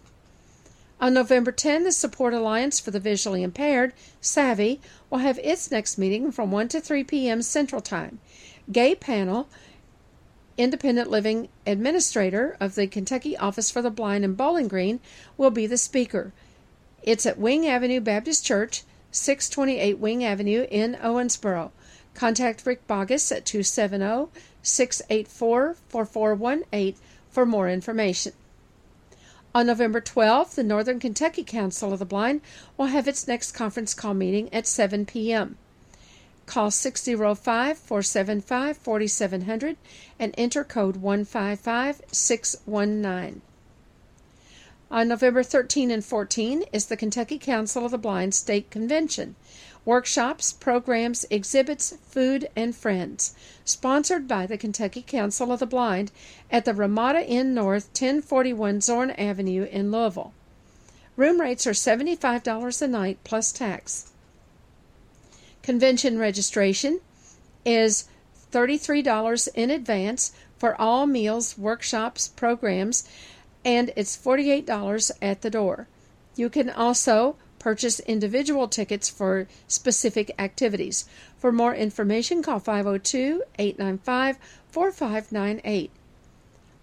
On 1.05 1.13
November 1.13 1.53
10, 1.53 1.85
the 1.85 1.93
Support 1.93 2.33
Alliance 2.33 2.81
for 2.81 2.91
the 2.91 2.99
Visually 2.99 3.43
Impaired, 3.43 3.93
SAVI, 4.23 4.81
will 5.11 5.19
have 5.19 5.39
its 5.41 5.71
next 5.71 5.99
meeting 5.99 6.33
from 6.33 6.51
1 6.51 6.69
to 6.69 6.81
3 6.81 7.05
p.m. 7.05 7.43
Central 7.43 7.83
Time. 7.83 8.21
Gay 8.73 8.95
Panel, 8.95 9.47
Independent 10.57 11.11
Living 11.11 11.51
Administrator 11.67 12.57
of 12.59 12.75
the 12.75 12.87
Kentucky 12.87 13.37
Office 13.37 13.71
for 13.71 13.83
the 13.83 13.91
Blind 13.91 14.25
in 14.25 14.33
Bowling 14.33 14.67
Green, 14.67 14.99
will 15.37 15.51
be 15.51 15.67
the 15.67 15.77
speaker. 15.77 16.33
It's 17.03 17.27
at 17.27 17.39
Wing 17.39 17.69
Avenue 17.69 18.01
Baptist 18.01 18.47
Church, 18.47 18.83
628 19.11 19.99
Wing 19.99 20.25
Avenue 20.25 20.67
in 20.71 20.95
Owensboro. 20.95 21.71
Contact 22.15 22.65
Rick 22.65 22.87
Bogus 22.87 23.31
at 23.31 23.45
270 23.45 24.31
684 24.63 25.77
4418 25.87 26.95
for 27.29 27.45
more 27.45 27.69
information. 27.69 28.33
On 29.57 29.69
November 29.69 30.01
12th, 30.01 30.57
the 30.57 30.65
Northern 30.65 30.99
Kentucky 30.99 31.45
Council 31.45 31.93
of 31.93 32.01
the 32.01 32.05
Blind 32.05 32.41
will 32.77 32.87
have 32.87 33.07
its 33.07 33.29
next 33.29 33.53
conference 33.53 33.95
call 33.95 34.13
meeting 34.13 34.53
at 34.53 34.67
7 34.67 35.07
p.m. 35.07 35.57
Call 36.45 36.73
605 36.73 37.79
475 37.79 38.77
4700 38.77 39.77
and 40.19 40.35
enter 40.37 40.65
code 40.65 40.97
155619. 40.97 43.43
On 44.91 45.09
November 45.09 45.45
13 45.45 45.91
and 45.93 46.05
14 46.05 46.65
is 46.73 46.87
the 46.87 46.97
Kentucky 46.97 47.39
Council 47.39 47.85
of 47.85 47.93
the 47.93 47.99
Blind 47.99 48.35
State 48.35 48.73
Convention. 48.73 49.37
Workshops, 49.85 50.53
programs, 50.53 51.27
exhibits, 51.31 51.95
food, 52.09 52.49
and 52.57 52.75
friends. 52.75 53.35
Sponsored 53.65 54.27
by 54.27 54.47
the 54.47 54.57
Kentucky 54.57 55.03
Council 55.03 55.53
of 55.53 55.61
the 55.61 55.67
Blind 55.67 56.11
at 56.51 56.65
the 56.65 56.73
Ramada 56.73 57.27
Inn 57.27 57.53
North, 57.53 57.89
1041 57.89 58.81
Zorn 58.81 59.11
Avenue 59.11 59.65
in 59.65 59.93
Louisville. 59.93 60.33
Room 61.17 61.41
rates 61.41 61.67
are 61.67 61.73
$75 61.73 62.83
a 62.83 62.89
night 62.89 63.19
plus 63.25 63.53
tax. 63.53 64.11
Convention 65.63 66.19
registration 66.19 67.01
is 67.65 68.09
$33 68.53 69.49
in 69.55 69.71
advance 69.71 70.33
for 70.59 70.81
all 70.81 71.07
meals, 71.07 71.59
workshops, 71.59 72.29
programs, 72.29 73.09
and 73.65 73.93
it's 73.97 74.17
$48 74.17 75.11
at 75.21 75.43
the 75.43 75.51
door. 75.51 75.89
You 76.37 76.49
can 76.49 76.71
also 76.71 77.37
purchase 77.65 77.99
individual 78.01 78.69
tickets 78.69 79.09
for 79.09 79.49
specific 79.67 80.31
activities. 80.39 81.07
For 81.39 81.51
more 81.51 81.75
information, 81.75 82.43
call 82.43 82.59
502 82.59 83.43
895 83.59 84.37
4598. 84.71 85.91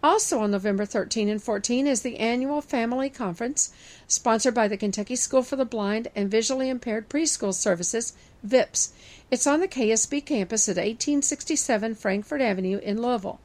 Also 0.01 0.39
on 0.39 0.49
November 0.49 0.85
13 0.85 1.29
and 1.29 1.43
14 1.43 1.85
is 1.85 2.01
the 2.01 2.17
annual 2.17 2.61
Family 2.61 3.11
Conference, 3.11 3.71
sponsored 4.07 4.55
by 4.55 4.67
the 4.67 4.75
Kentucky 4.75 5.15
School 5.15 5.43
for 5.43 5.55
the 5.55 5.65
Blind 5.65 6.07
and 6.15 6.31
Visually 6.31 6.67
Impaired 6.67 7.07
Preschool 7.09 7.53
Services, 7.53 8.13
VIPS. 8.41 8.91
It's 9.29 9.45
on 9.45 9.59
the 9.59 9.67
KSB 9.67 10.25
campus 10.25 10.67
at 10.67 10.77
1867 10.77 11.93
Frankfort 11.93 12.41
Avenue 12.41 12.79
in 12.79 12.99
Louisville. 12.99 13.39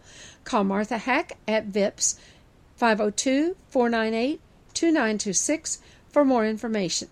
Call 0.44 0.64
Martha 0.64 0.96
Hack 0.96 1.36
at 1.46 1.66
VIPS 1.66 2.18
502 2.76 3.56
498 3.68 4.40
2926 4.72 5.82
for 6.08 6.24
more 6.24 6.46
information. 6.46 7.08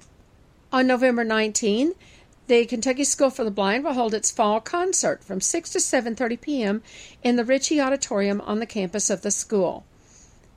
On 0.74 0.86
November 0.88 1.22
19, 1.22 1.92
the 2.48 2.66
Kentucky 2.66 3.04
School 3.04 3.30
for 3.30 3.44
the 3.44 3.52
Blind 3.52 3.84
will 3.84 3.92
hold 3.92 4.12
its 4.12 4.32
fall 4.32 4.60
concert 4.60 5.22
from 5.22 5.40
6 5.40 5.70
to 5.70 5.78
7:30 5.78 6.40
p.m. 6.40 6.82
in 7.22 7.36
the 7.36 7.44
Ritchie 7.44 7.80
Auditorium 7.80 8.40
on 8.40 8.58
the 8.58 8.66
campus 8.66 9.08
of 9.08 9.22
the 9.22 9.30
school. 9.30 9.84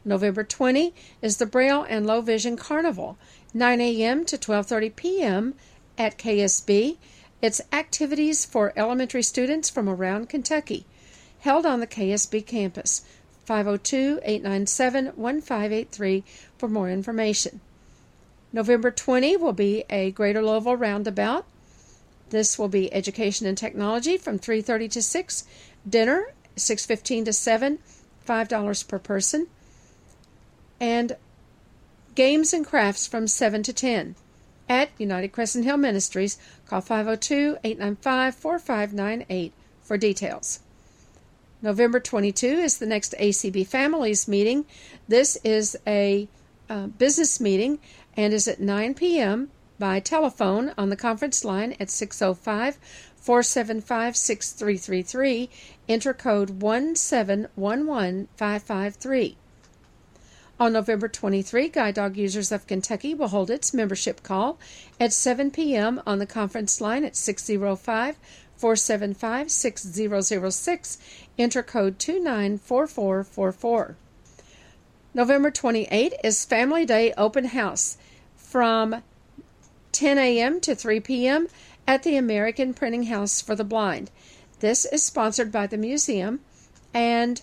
November 0.05 0.43
20 0.43 0.93
is 1.24 1.38
the 1.38 1.47
Braille 1.47 1.88
and 1.89 2.05
Low 2.05 2.22
Vision 2.22 2.55
Carnival, 2.55 3.18
9 3.51 3.82
a.m. 3.82 4.24
to 4.26 4.38
12:30 4.38 4.95
p.m. 4.95 5.55
at 5.97 6.20
KSB. 6.20 6.97
It's 7.41 7.62
activities 7.74 8.45
for 8.45 8.74
elementary 8.76 9.24
students 9.24 9.72
from 9.72 9.89
around 9.89 10.30
Kentucky, 10.30 10.86
held 11.39 11.66
on 11.66 11.80
the 11.80 11.88
KSB 11.88 12.45
campus. 12.45 13.01
502 13.50 14.22
897 14.24 15.14
1583 15.16 16.24
for 16.60 16.70
more 16.70 16.88
information. 16.88 17.62
November 18.54 18.91
20 18.91 19.38
will 19.38 19.54
be 19.54 19.86
a 19.89 20.12
Greater 20.12 20.43
Louisville 20.43 20.76
roundabout. 20.76 21.47
This 22.30 22.60
will 22.60 22.68
be 22.68 22.93
education 22.93 23.47
and 23.47 23.58
technology 23.58 24.18
from 24.18 24.38
3:30 24.38 24.88
to 24.89 25.02
6, 25.02 25.45
dinner 25.89 26.28
6:15 26.56 27.26
to 27.26 27.34
7, 27.34 27.80
$5 28.24 28.84
per 28.84 29.00
person, 29.00 29.47
and 30.80 31.18
games 32.14 32.54
and 32.54 32.64
crafts 32.64 33.08
from 33.08 33.28
7 33.28 33.64
to 33.64 33.74
10 33.74 34.14
at 34.70 34.91
United 35.00 35.30
Crescent 35.30 35.66
Hill 35.66 35.78
Ministries. 35.78 36.38
Call 36.68 36.84
502-895-4598 36.84 39.54
for 39.82 39.97
details. 39.97 40.60
November 41.62 41.99
22 41.99 42.47
is 42.47 42.78
the 42.78 42.86
next 42.86 43.14
ACB 43.20 43.68
Families 43.68 44.30
meeting. 44.30 44.66
This 45.10 45.38
is 45.43 45.76
a 45.86 46.30
uh, 46.70 46.88
business 46.88 47.41
meeting 47.41 47.80
and 48.16 48.34
is 48.34 48.47
at 48.47 48.62
9 48.62 48.93
p.m. 48.93 49.51
by 49.78 49.99
telephone 49.99 50.72
on 50.78 50.88
the 50.89 50.95
conference 50.95 51.43
line 51.43 51.76
at 51.80 51.89
605 51.89 52.78
475 53.18 54.16
6333. 54.16 55.49
Enter 55.89 56.14
code 56.14 56.60
1711553. 56.60 59.36
On 60.62 60.74
November 60.74 61.07
23, 61.07 61.70
Guide 61.70 61.95
Dog 61.95 62.18
Users 62.18 62.51
of 62.51 62.68
Kentucky 62.68 63.14
will 63.14 63.30
hold 63.30 63.49
its 63.49 63.74
membership 63.74 64.24
call 64.24 64.60
at 64.99 65.14
7 65.14 65.51
p.m. 65.51 66.01
on 66.05 66.20
the 66.20 66.26
conference 66.26 66.82
line 66.82 67.05
at 67.05 67.16
605 67.16 68.18
475 68.60 69.49
6006. 69.49 70.97
Enter 71.38 71.64
code 71.64 71.97
294444. 71.97 73.95
November 75.14 75.49
28 75.49 76.14
is 76.26 76.43
Family 76.43 76.86
Day 76.86 77.14
Open 77.18 77.45
House 77.45 77.97
from 78.36 79.01
10 79.93 80.18
a.m. 80.18 80.60
to 80.60 80.76
3 80.76 80.99
p.m. 80.99 81.47
at 81.88 82.03
the 82.03 82.18
American 82.18 82.74
Printing 82.74 83.03
House 83.03 83.41
for 83.41 83.55
the 83.55 83.64
Blind. 83.64 84.12
This 84.60 84.84
is 84.84 85.03
sponsored 85.03 85.53
by 85.53 85.66
the 85.66 85.78
museum 85.78 86.41
and 86.93 87.41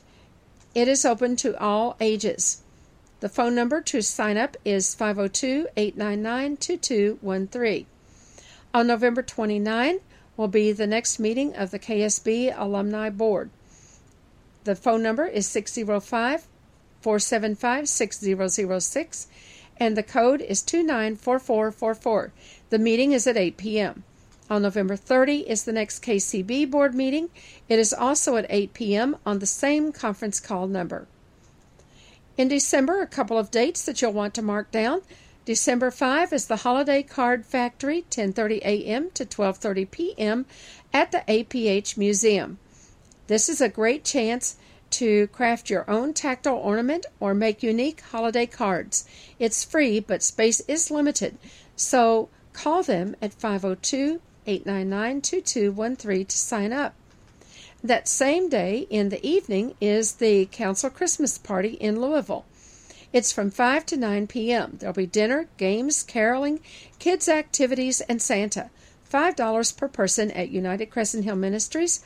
it 0.75 0.87
is 0.87 1.07
open 1.07 1.35
to 1.37 1.59
all 1.59 1.97
ages. 1.99 2.61
The 3.21 3.31
phone 3.31 3.55
number 3.55 3.81
to 3.81 4.03
sign 4.03 4.37
up 4.37 4.59
is 4.67 4.95
502 4.95 5.69
899 5.79 6.59
2213. 6.59 7.87
On 8.75 8.87
November 8.87 9.23
29 9.23 10.01
will 10.37 10.49
be 10.49 10.73
the 10.73 10.87
next 10.87 11.19
meeting 11.19 11.55
of 11.55 11.71
the 11.71 11.79
KSB 11.79 12.53
Alumni 12.57 13.11
Board. 13.11 13.51
The 14.65 14.75
phone 14.75 15.03
number 15.03 15.27
is 15.27 15.47
605 15.47 16.47
475 17.01 17.89
6006 17.89 19.29
and 19.79 19.97
the 19.97 20.03
code 20.03 20.41
is 20.41 20.63
294444. 20.63 22.33
The 22.71 22.79
meeting 22.79 23.13
is 23.13 23.27
at 23.27 23.37
8 23.37 23.57
p.m. 23.57 24.05
On 24.49 24.63
November 24.63 24.97
30 24.97 25.49
is 25.49 25.65
the 25.65 25.73
next 25.73 26.03
KCB 26.03 26.71
board 26.71 26.95
meeting. 26.95 27.31
It 27.69 27.79
is 27.79 27.93
also 27.93 28.37
at 28.37 28.47
8 28.49 28.73
p.m. 28.75 29.17
on 29.27 29.41
the 29.41 29.47
same 29.47 29.93
conference 29.93 30.41
call 30.41 30.67
number. 30.67 31.07
In 32.37 32.49
December, 32.49 33.03
a 33.03 33.07
couple 33.07 33.39
of 33.39 33.51
dates 33.51 33.85
that 33.85 34.01
you'll 34.01 34.13
want 34.13 34.35
to 34.35 34.43
mark 34.43 34.71
down. 34.71 35.03
December 35.47 35.93
5 35.93 36.33
is 36.33 36.47
the 36.47 36.57
Holiday 36.57 37.05
Card 37.05 37.47
Factory, 37.47 38.05
10:30 38.11 38.59
a.m. 38.65 39.13
to 39.15 39.25
12:30 39.25 39.89
p.m. 39.93 40.45
at 40.93 41.13
the 41.13 41.23
APH 41.29 41.97
Museum. 41.97 42.59
This 43.29 43.49
is 43.49 43.61
a 43.61 43.69
great 43.69 44.03
chance 44.03 44.57
to 44.91 45.29
craft 45.29 45.71
your 45.71 45.89
own 45.89 46.15
tactile 46.15 46.57
ornament 46.57 47.07
or 47.21 47.33
make 47.33 47.63
unique 47.63 48.01
holiday 48.01 48.47
cards. 48.47 49.05
It's 49.39 49.63
free, 49.63 50.01
but 50.01 50.25
space 50.25 50.63
is 50.67 50.91
limited. 50.91 51.39
So 51.77 52.29
call 52.53 52.83
them 52.83 53.15
at 53.23 53.33
502 53.33 54.21
899 54.49 55.21
2213 55.21 56.27
to 56.27 56.37
sign 56.37 56.73
up. 56.73 56.97
That 57.85 58.09
same 58.09 58.49
day 58.49 58.89
in 58.91 59.11
the 59.11 59.25
evening 59.25 59.77
is 59.81 60.15
the 60.15 60.47
Council 60.47 60.91
Christmas 60.91 61.39
Party 61.39 61.75
in 61.75 62.01
Louisville. 62.01 62.47
It's 63.17 63.33
from 63.33 63.51
5 63.51 63.87
to 63.87 63.97
9 63.97 64.27
p.m. 64.27 64.77
There'll 64.79 64.93
be 64.93 65.07
dinner, 65.07 65.49
games, 65.57 66.03
caroling, 66.03 66.61
kids' 66.99 67.31
activities, 67.31 68.03
and 68.03 68.21
Santa. 68.21 68.69
$5 69.11 69.75
per 69.75 69.89
person 69.89 70.31
at 70.33 70.51
United 70.51 70.91
Crescent 70.91 71.25
Hill 71.25 71.37
Ministries. 71.37 72.05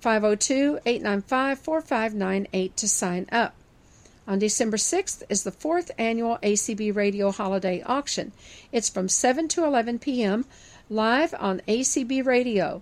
502 0.00 0.78
895 0.86 1.58
4598 1.58 2.76
to 2.78 2.88
sign 2.88 3.26
up. 3.30 3.54
On 4.26 4.38
December 4.38 4.78
6th 4.78 5.22
is 5.28 5.42
the 5.42 5.52
fourth 5.52 5.90
annual 5.98 6.38
ACB 6.42 6.96
Radio 6.96 7.30
Holiday 7.30 7.82
Auction. 7.82 8.32
It's 8.72 8.88
from 8.88 9.10
7 9.10 9.48
to 9.48 9.66
11 9.66 9.98
p.m. 9.98 10.46
live 10.88 11.34
on 11.38 11.60
ACB 11.68 12.24
Radio. 12.24 12.80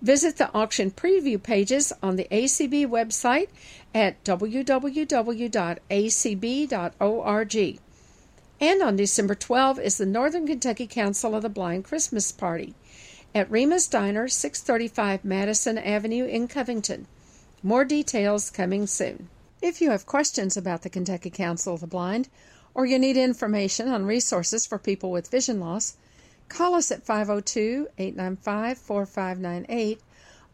Visit 0.00 0.36
the 0.36 0.52
auction 0.54 0.92
preview 0.92 1.42
pages 1.42 1.92
on 2.02 2.14
the 2.14 2.28
ACB 2.30 2.86
website 2.86 3.48
at 3.94 4.22
www.acb.org. 4.24 4.78
And 8.60 8.82
on 8.82 8.96
December 8.96 9.34
12 9.34 9.78
is 9.78 9.98
the 9.98 10.06
Northern 10.06 10.46
Kentucky 10.46 10.86
Council 10.86 11.34
of 11.34 11.42
the 11.42 11.48
Blind 11.48 11.84
Christmas 11.84 12.32
Party 12.32 12.74
at 13.34 13.50
Rima's 13.50 13.86
Diner, 13.86 14.26
635 14.26 15.24
Madison 15.24 15.78
Avenue 15.78 16.24
in 16.24 16.48
Covington. 16.48 17.06
More 17.62 17.84
details 17.84 18.50
coming 18.50 18.86
soon. 18.86 19.28
If 19.60 19.80
you 19.80 19.90
have 19.90 20.06
questions 20.06 20.56
about 20.56 20.82
the 20.82 20.90
Kentucky 20.90 21.30
Council 21.30 21.74
of 21.74 21.80
the 21.80 21.86
Blind, 21.86 22.28
or 22.74 22.86
you 22.86 22.98
need 22.98 23.16
information 23.16 23.88
on 23.88 24.06
resources 24.06 24.66
for 24.66 24.78
people 24.78 25.10
with 25.10 25.30
vision 25.30 25.60
loss, 25.60 25.96
call 26.48 26.74
us 26.74 26.90
at 26.90 27.04
502 27.04 27.88
895 27.98 28.78
4598 28.78 30.00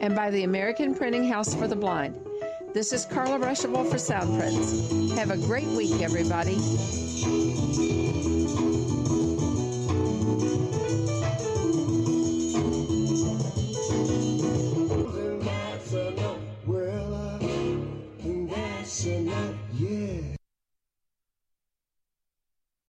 and 0.00 0.16
by 0.16 0.30
the 0.30 0.44
American 0.44 0.94
Printing 0.94 1.28
House 1.28 1.54
for 1.54 1.68
the 1.68 1.76
Blind. 1.76 2.18
This 2.72 2.92
is 2.92 3.04
Carla 3.04 3.38
Ruschival 3.38 3.88
for 3.90 3.98
Sound 3.98 4.40
Prints. 4.40 5.14
Have 5.14 5.30
a 5.30 5.36
great 5.36 5.68
week, 5.68 6.00
everybody. 6.00 6.56